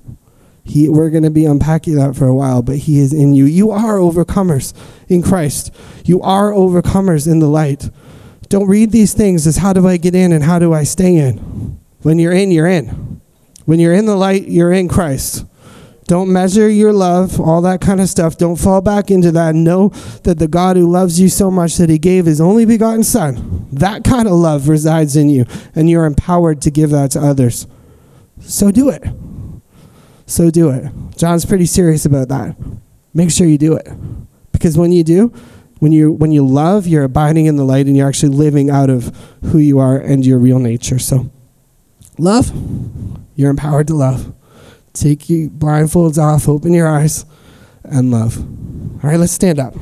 He, 0.67 0.89
we're 0.89 1.09
going 1.09 1.23
to 1.23 1.29
be 1.29 1.45
unpacking 1.45 1.95
that 1.95 2.15
for 2.15 2.27
a 2.27 2.35
while, 2.35 2.61
but 2.61 2.77
He 2.77 2.99
is 2.99 3.13
in 3.13 3.33
you. 3.33 3.45
You 3.45 3.71
are 3.71 3.95
overcomers 3.95 4.73
in 5.07 5.23
Christ. 5.23 5.73
You 6.05 6.21
are 6.21 6.51
overcomers 6.51 7.29
in 7.29 7.39
the 7.39 7.47
light. 7.47 7.89
Don't 8.49 8.67
read 8.67 8.91
these 8.91 9.13
things 9.13 9.47
as 9.47 9.57
how 9.57 9.73
do 9.73 9.87
I 9.87 9.97
get 9.97 10.15
in 10.15 10.31
and 10.31 10.43
how 10.43 10.59
do 10.59 10.73
I 10.73 10.83
stay 10.83 11.15
in. 11.15 11.79
When 12.01 12.19
you're 12.19 12.33
in, 12.33 12.51
you're 12.51 12.67
in. 12.67 13.21
When 13.65 13.79
you're 13.79 13.93
in 13.93 14.05
the 14.05 14.15
light, 14.15 14.47
you're 14.47 14.71
in 14.71 14.87
Christ. 14.87 15.45
Don't 16.05 16.31
measure 16.31 16.69
your 16.69 16.93
love, 16.93 17.39
all 17.39 17.61
that 17.63 17.81
kind 17.81 17.99
of 17.99 18.07
stuff. 18.07 18.37
Don't 18.37 18.55
fall 18.55 18.79
back 18.79 19.11
into 19.11 19.29
that. 19.33 19.55
Know 19.55 19.89
that 20.23 20.39
the 20.39 20.47
God 20.47 20.77
who 20.77 20.89
loves 20.89 21.19
you 21.19 21.27
so 21.27 21.51
much 21.51 21.75
that 21.77 21.89
He 21.89 21.97
gave 21.97 22.25
His 22.25 22.39
only 22.39 22.63
begotten 22.65 23.03
Son, 23.03 23.67
that 23.73 24.05
kind 24.05 24.25
of 24.25 24.33
love 24.33 24.69
resides 24.69 25.17
in 25.17 25.29
you, 25.29 25.45
and 25.75 25.89
you're 25.89 26.05
empowered 26.05 26.61
to 26.61 26.71
give 26.71 26.91
that 26.91 27.11
to 27.11 27.19
others. 27.19 27.67
So 28.39 28.71
do 28.71 28.89
it. 28.89 29.03
So 30.27 30.51
do 30.51 30.69
it. 30.69 30.91
John's 31.17 31.45
pretty 31.45 31.65
serious 31.65 32.05
about 32.05 32.27
that. 32.27 32.55
Make 33.13 33.31
sure 33.31 33.47
you 33.47 33.57
do 33.57 33.75
it. 33.75 33.87
Because 34.51 34.77
when 34.77 34.91
you 34.91 35.03
do, 35.03 35.33
when 35.79 35.91
you 35.91 36.11
when 36.11 36.31
you 36.31 36.45
love, 36.45 36.85
you're 36.85 37.03
abiding 37.03 37.45
in 37.45 37.55
the 37.55 37.63
light 37.63 37.85
and 37.85 37.95
you're 37.95 38.07
actually 38.07 38.35
living 38.35 38.69
out 38.69 38.89
of 38.89 39.15
who 39.45 39.57
you 39.57 39.79
are 39.79 39.97
and 39.97 40.25
your 40.25 40.37
real 40.37 40.59
nature. 40.59 40.99
So 40.99 41.31
love, 42.17 42.51
you're 43.35 43.49
empowered 43.49 43.87
to 43.87 43.95
love. 43.95 44.33
Take 44.93 45.29
your 45.29 45.49
blindfolds 45.49 46.21
off, 46.21 46.49
open 46.49 46.73
your 46.73 46.87
eyes, 46.87 47.25
and 47.83 48.11
love. 48.11 48.39
All 48.39 49.09
right, 49.09 49.19
let's 49.19 49.31
stand 49.31 49.59
up. 49.59 49.75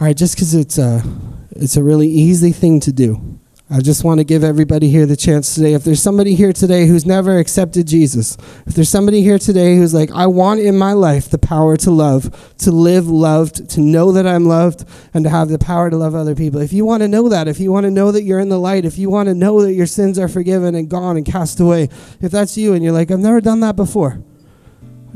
All 0.00 0.06
right, 0.06 0.16
just 0.16 0.34
because 0.34 0.54
it's 0.54 0.78
a, 0.78 1.02
it's 1.50 1.76
a 1.76 1.82
really 1.82 2.08
easy 2.08 2.52
thing 2.52 2.80
to 2.80 2.90
do. 2.90 3.38
I 3.68 3.80
just 3.80 4.02
want 4.02 4.18
to 4.18 4.24
give 4.24 4.42
everybody 4.42 4.88
here 4.88 5.04
the 5.04 5.14
chance 5.14 5.54
today. 5.54 5.74
If 5.74 5.84
there's 5.84 6.00
somebody 6.00 6.34
here 6.34 6.54
today 6.54 6.86
who's 6.86 7.04
never 7.04 7.38
accepted 7.38 7.86
Jesus, 7.86 8.38
if 8.66 8.74
there's 8.74 8.88
somebody 8.88 9.20
here 9.20 9.38
today 9.38 9.76
who's 9.76 9.92
like, 9.92 10.10
I 10.10 10.26
want 10.26 10.60
in 10.60 10.78
my 10.78 10.94
life 10.94 11.28
the 11.28 11.36
power 11.36 11.76
to 11.76 11.90
love, 11.90 12.56
to 12.60 12.72
live 12.72 13.08
loved, 13.08 13.68
to 13.68 13.82
know 13.82 14.10
that 14.12 14.26
I'm 14.26 14.46
loved, 14.46 14.86
and 15.12 15.22
to 15.24 15.28
have 15.28 15.50
the 15.50 15.58
power 15.58 15.90
to 15.90 15.98
love 15.98 16.14
other 16.14 16.34
people. 16.34 16.62
If 16.62 16.72
you 16.72 16.86
want 16.86 17.02
to 17.02 17.08
know 17.08 17.28
that, 17.28 17.46
if 17.46 17.60
you 17.60 17.70
want 17.70 17.84
to 17.84 17.90
know 17.90 18.10
that 18.10 18.22
you're 18.22 18.40
in 18.40 18.48
the 18.48 18.58
light, 18.58 18.86
if 18.86 18.96
you 18.96 19.10
want 19.10 19.28
to 19.28 19.34
know 19.34 19.60
that 19.60 19.74
your 19.74 19.86
sins 19.86 20.18
are 20.18 20.28
forgiven 20.28 20.74
and 20.74 20.88
gone 20.88 21.18
and 21.18 21.26
cast 21.26 21.60
away, 21.60 21.90
if 22.22 22.32
that's 22.32 22.56
you 22.56 22.72
and 22.72 22.82
you're 22.82 22.94
like, 22.94 23.10
I've 23.10 23.18
never 23.20 23.42
done 23.42 23.60
that 23.60 23.76
before, 23.76 24.22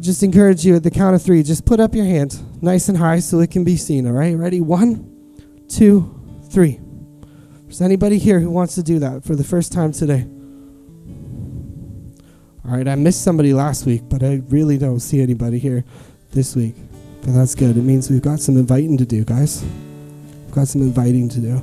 just 0.01 0.23
encourage 0.23 0.65
you 0.65 0.77
at 0.77 0.83
the 0.83 0.91
count 0.91 1.15
of 1.15 1.23
three, 1.23 1.43
just 1.43 1.65
put 1.65 1.81
up 1.81 1.95
your 1.95 2.05
hand 2.05 2.41
nice 2.63 2.89
and 2.89 2.99
high 2.99 3.21
so 3.21 3.41
it 3.41 3.51
can 3.51 3.65
be 3.65 3.77
seen, 3.77 4.07
all 4.07 4.13
right? 4.13 4.37
Ready? 4.37 4.61
One, 4.61 5.65
two, 5.69 6.43
three. 6.51 6.81
Is 7.69 7.81
anybody 7.81 8.19
here 8.19 8.41
who 8.41 8.51
wants 8.51 8.75
to 8.77 8.83
do 8.83 8.99
that 9.01 9.25
for 9.25 9.35
the 9.35 9.45
first 9.45 9.73
time 9.73 9.93
today? 9.93 10.27
All 12.65 12.77
right, 12.77 12.87
I 12.89 12.95
missed 12.95 13.23
somebody 13.23 13.53
last 13.53 13.85
week, 13.85 14.03
but 14.09 14.23
I 14.23 14.43
really 14.49 14.79
don't 14.79 15.01
see 15.01 15.21
anybody 15.21 15.59
here 15.59 15.85
this 16.33 16.57
week. 16.57 16.75
But 17.21 17.35
that's 17.35 17.55
good. 17.55 17.77
It 17.77 17.83
means 17.83 18.11
we've 18.11 18.23
got 18.23 18.41
some 18.41 18.57
inviting 18.57 18.97
to 18.99 19.05
do, 19.05 19.25
guys. 19.25 19.63
We've 20.45 20.55
got 20.55 20.69
some 20.69 20.83
inviting 20.83 21.29
to 21.31 21.41
do. 21.41 21.63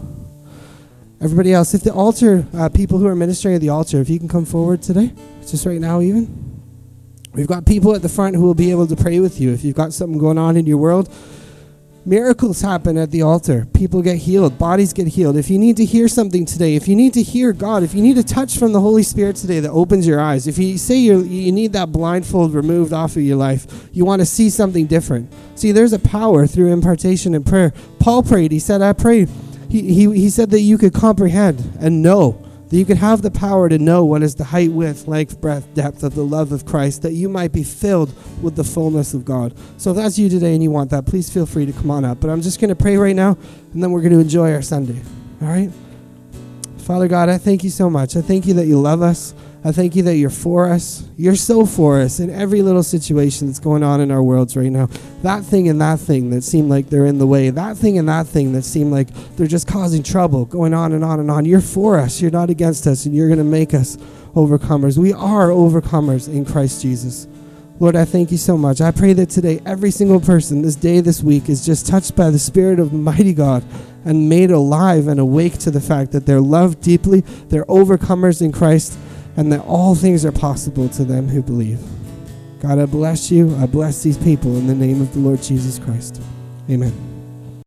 Everybody 1.22 1.54
else, 1.54 1.74
if 1.74 1.84
the 1.84 1.94
altar, 1.94 2.46
uh, 2.54 2.70
people 2.70 2.98
who 2.98 3.08
are 3.08 3.16
ministering 3.16 3.56
at 3.56 3.62
the 3.62 3.70
altar, 3.70 4.00
if 4.00 4.10
you 4.10 4.20
can 4.20 4.28
come 4.28 4.46
forward 4.46 4.82
today, 4.82 5.14
just 5.48 5.66
right 5.66 5.80
now, 5.80 6.02
even. 6.02 6.61
We've 7.34 7.48
got 7.48 7.66
people 7.66 7.96
at 7.96 8.02
the 8.02 8.10
front 8.10 8.36
who 8.36 8.44
will 8.44 8.54
be 8.54 8.72
able 8.72 8.88
to 8.88 8.96
pray 8.96 9.20
with 9.20 9.40
you. 9.40 9.54
If 9.54 9.64
you've 9.64 9.76
got 9.76 9.94
something 9.94 10.20
going 10.20 10.38
on 10.38 10.58
in 10.58 10.66
your 10.66 10.78
world, 10.78 11.10
Miracles 12.04 12.62
happen 12.62 12.98
at 12.98 13.12
the 13.12 13.22
altar. 13.22 13.68
People 13.74 14.02
get 14.02 14.18
healed. 14.18 14.58
Bodies 14.58 14.92
get 14.92 15.06
healed. 15.08 15.38
If 15.38 15.52
you 15.52 15.60
need 15.60 15.78
to 15.78 15.86
hear 15.86 16.08
something 16.08 16.48
today, 16.48 16.76
if 16.76 16.88
you 16.88 16.96
need 16.96 17.14
to 17.14 17.22
hear 17.22 17.54
God, 17.54 17.84
if 17.84 17.94
you 17.94 18.02
need 18.02 18.18
a 18.18 18.24
touch 18.24 18.58
from 18.58 18.74
the 18.74 18.82
Holy 18.82 19.04
Spirit 19.04 19.36
today 19.36 19.60
that 19.60 19.70
opens 19.70 20.08
your 20.08 20.20
eyes, 20.20 20.48
if 20.48 20.58
you 20.58 20.80
say 20.80 20.96
you 20.96 21.22
you 21.22 21.52
need 21.52 21.74
that 21.74 21.92
blindfold 21.92 22.56
removed 22.56 22.92
off 22.92 23.18
of 23.18 23.22
your 23.22 23.38
life, 23.38 23.88
you 23.92 24.04
want 24.04 24.20
to 24.20 24.26
see 24.26 24.50
something 24.50 24.88
different. 24.88 25.32
See, 25.54 25.72
there's 25.72 25.94
a 25.94 26.00
power 26.00 26.48
through 26.48 26.74
impartation 26.74 27.36
and 27.36 27.46
prayer. 27.46 27.72
Paul 28.00 28.24
prayed. 28.24 28.52
He 28.52 28.58
said, 28.58 28.82
I 28.82 28.94
prayed. 28.94 29.30
He, 29.70 29.94
he, 29.94 30.12
he 30.12 30.30
said 30.32 30.50
that 30.50 30.62
you 30.62 30.80
could 30.80 30.96
comprehend 30.96 31.78
and 31.80 32.02
know 32.02 32.44
that 32.72 32.78
you 32.78 32.86
could 32.86 32.98
have 32.98 33.22
the 33.22 33.30
power 33.30 33.68
to 33.68 33.78
know 33.78 34.06
what 34.06 34.24
is 34.24 34.36
the 34.36 34.46
height, 34.46 34.72
width, 34.72 35.06
length, 35.06 35.42
breadth, 35.42 35.72
depth 35.74 36.04
of 36.04 36.16
the 36.16 36.24
love 36.24 36.54
of 36.54 36.66
Christ, 36.66 37.02
that 37.02 37.12
you 37.12 37.28
might 37.28 37.52
be 37.52 37.64
filled 37.64 38.14
with 38.42 38.56
the 38.56 38.64
fullness 38.64 39.14
of 39.14 39.26
God. 39.26 39.54
So 39.76 39.92
if 39.92 39.98
that's 39.98 40.18
you 40.18 40.30
today 40.30 40.54
and 40.54 40.64
you 40.64 40.72
want 40.72 40.90
that, 40.92 41.06
please 41.06 41.30
feel 41.30 41.46
free 41.46 41.66
to 41.66 41.74
come 41.74 41.92
on 41.92 42.06
up. 42.06 42.22
But 42.22 42.30
I'm 42.30 42.42
just 42.42 42.62
going 42.62 42.70
to 42.70 42.76
pray 42.76 42.96
right 42.96 43.16
now, 43.16 43.38
and 43.74 43.84
then 43.84 43.92
we're 43.92 44.00
going 44.00 44.14
to 44.14 44.20
enjoy 44.20 44.54
our 44.54 44.62
Sunday. 44.62 45.02
All 45.42 45.50
right? 45.50 45.70
Father 46.78 47.10
God, 47.10 47.28
I 47.28 47.38
thank 47.38 47.66
you 47.66 47.70
so 47.70 47.90
much. 47.90 48.16
I 48.16 48.22
thank 48.22 48.48
you 48.48 48.54
that 48.54 48.68
you 48.68 48.80
love 48.80 49.02
us. 49.02 49.34
I 49.64 49.72
thank 49.72 49.96
you 49.96 50.02
that 50.04 50.16
you're 50.16 50.32
for 50.32 50.68
us. 50.68 51.04
You're 51.18 51.36
so 51.36 51.68
for 51.68 52.02
us 52.02 52.20
in 52.20 52.32
every 52.32 52.64
little 52.64 52.82
situation 52.82 53.46
that's 53.46 53.60
going 53.60 53.84
on 53.84 54.02
in 54.02 54.10
our 54.10 54.24
worlds 54.24 54.58
right 54.58 54.72
now. 54.72 54.88
That 55.22 55.44
thing 55.44 55.70
and 55.70 55.80
that 55.82 56.00
thing 56.00 56.32
that 56.32 56.42
seem 56.42 56.68
like 56.68 56.90
they're 56.90 57.06
in 57.06 57.20
the 57.20 57.28
way, 57.28 57.52
that 57.52 57.78
thing 57.78 58.00
and 58.00 58.10
that 58.10 58.26
thing 58.26 58.54
that 58.54 58.64
seem 58.64 58.90
like 58.90 59.10
they're 59.36 59.46
just 59.46 59.68
causing 59.68 60.02
trouble, 60.02 60.46
going 60.46 60.74
on 60.74 60.94
and 60.94 61.04
on 61.04 61.20
and 61.20 61.30
on. 61.30 61.46
You're 61.46 61.62
for 61.62 62.00
us. 62.00 62.20
You're 62.20 62.32
not 62.32 62.50
against 62.50 62.88
us, 62.88 63.06
and 63.06 63.16
you're 63.16 63.28
going 63.28 63.38
to 63.38 63.44
make 63.44 63.76
us 63.76 63.98
overcomers. 64.34 64.98
We 64.98 65.14
are 65.14 65.50
overcomers 65.50 66.28
in 66.28 66.44
Christ 66.44 66.82
Jesus. 66.82 67.28
Lord, 67.80 67.96
I 67.96 68.06
thank 68.06 68.32
you 68.32 68.38
so 68.38 68.58
much. 68.58 68.82
I 68.82 68.90
pray 68.90 69.14
that 69.14 69.30
today, 69.30 69.62
every 69.64 69.92
single 69.92 70.20
person, 70.20 70.64
this 70.64 70.76
day, 70.76 71.02
this 71.02 71.22
week, 71.22 71.50
is 71.50 71.64
just 71.64 71.86
touched 71.86 72.16
by 72.16 72.32
the 72.32 72.40
Spirit 72.40 72.80
of 72.80 72.94
mighty 72.94 73.34
God 73.34 73.64
and 74.06 74.28
made 74.28 74.50
alive 74.50 75.08
and 75.08 75.20
awake 75.20 75.60
to 75.60 75.70
the 75.70 75.82
fact 75.82 76.12
that 76.14 76.26
they're 76.26 76.42
loved 76.42 76.82
deeply, 76.82 77.22
they're 77.50 77.66
overcomers 77.66 78.42
in 78.42 78.52
Christ 78.52 78.98
and 79.38 79.52
that 79.52 79.62
all 79.62 79.96
things 79.96 80.26
are 80.26 80.32
possible 80.32 80.90
to 80.90 81.04
them 81.04 81.28
who 81.28 81.42
believe. 81.42 81.80
God, 82.60 82.80
I 82.80 82.86
bless 82.86 83.32
you. 83.32 83.56
I 83.58 83.66
bless 83.66 84.04
these 84.04 84.18
people 84.18 84.56
in 84.58 84.68
the 84.68 84.76
name 84.76 85.02
of 85.02 85.12
the 85.14 85.20
Lord 85.20 85.42
Jesus 85.42 85.80
Christ. 85.80 86.22
Amen. 86.70 87.11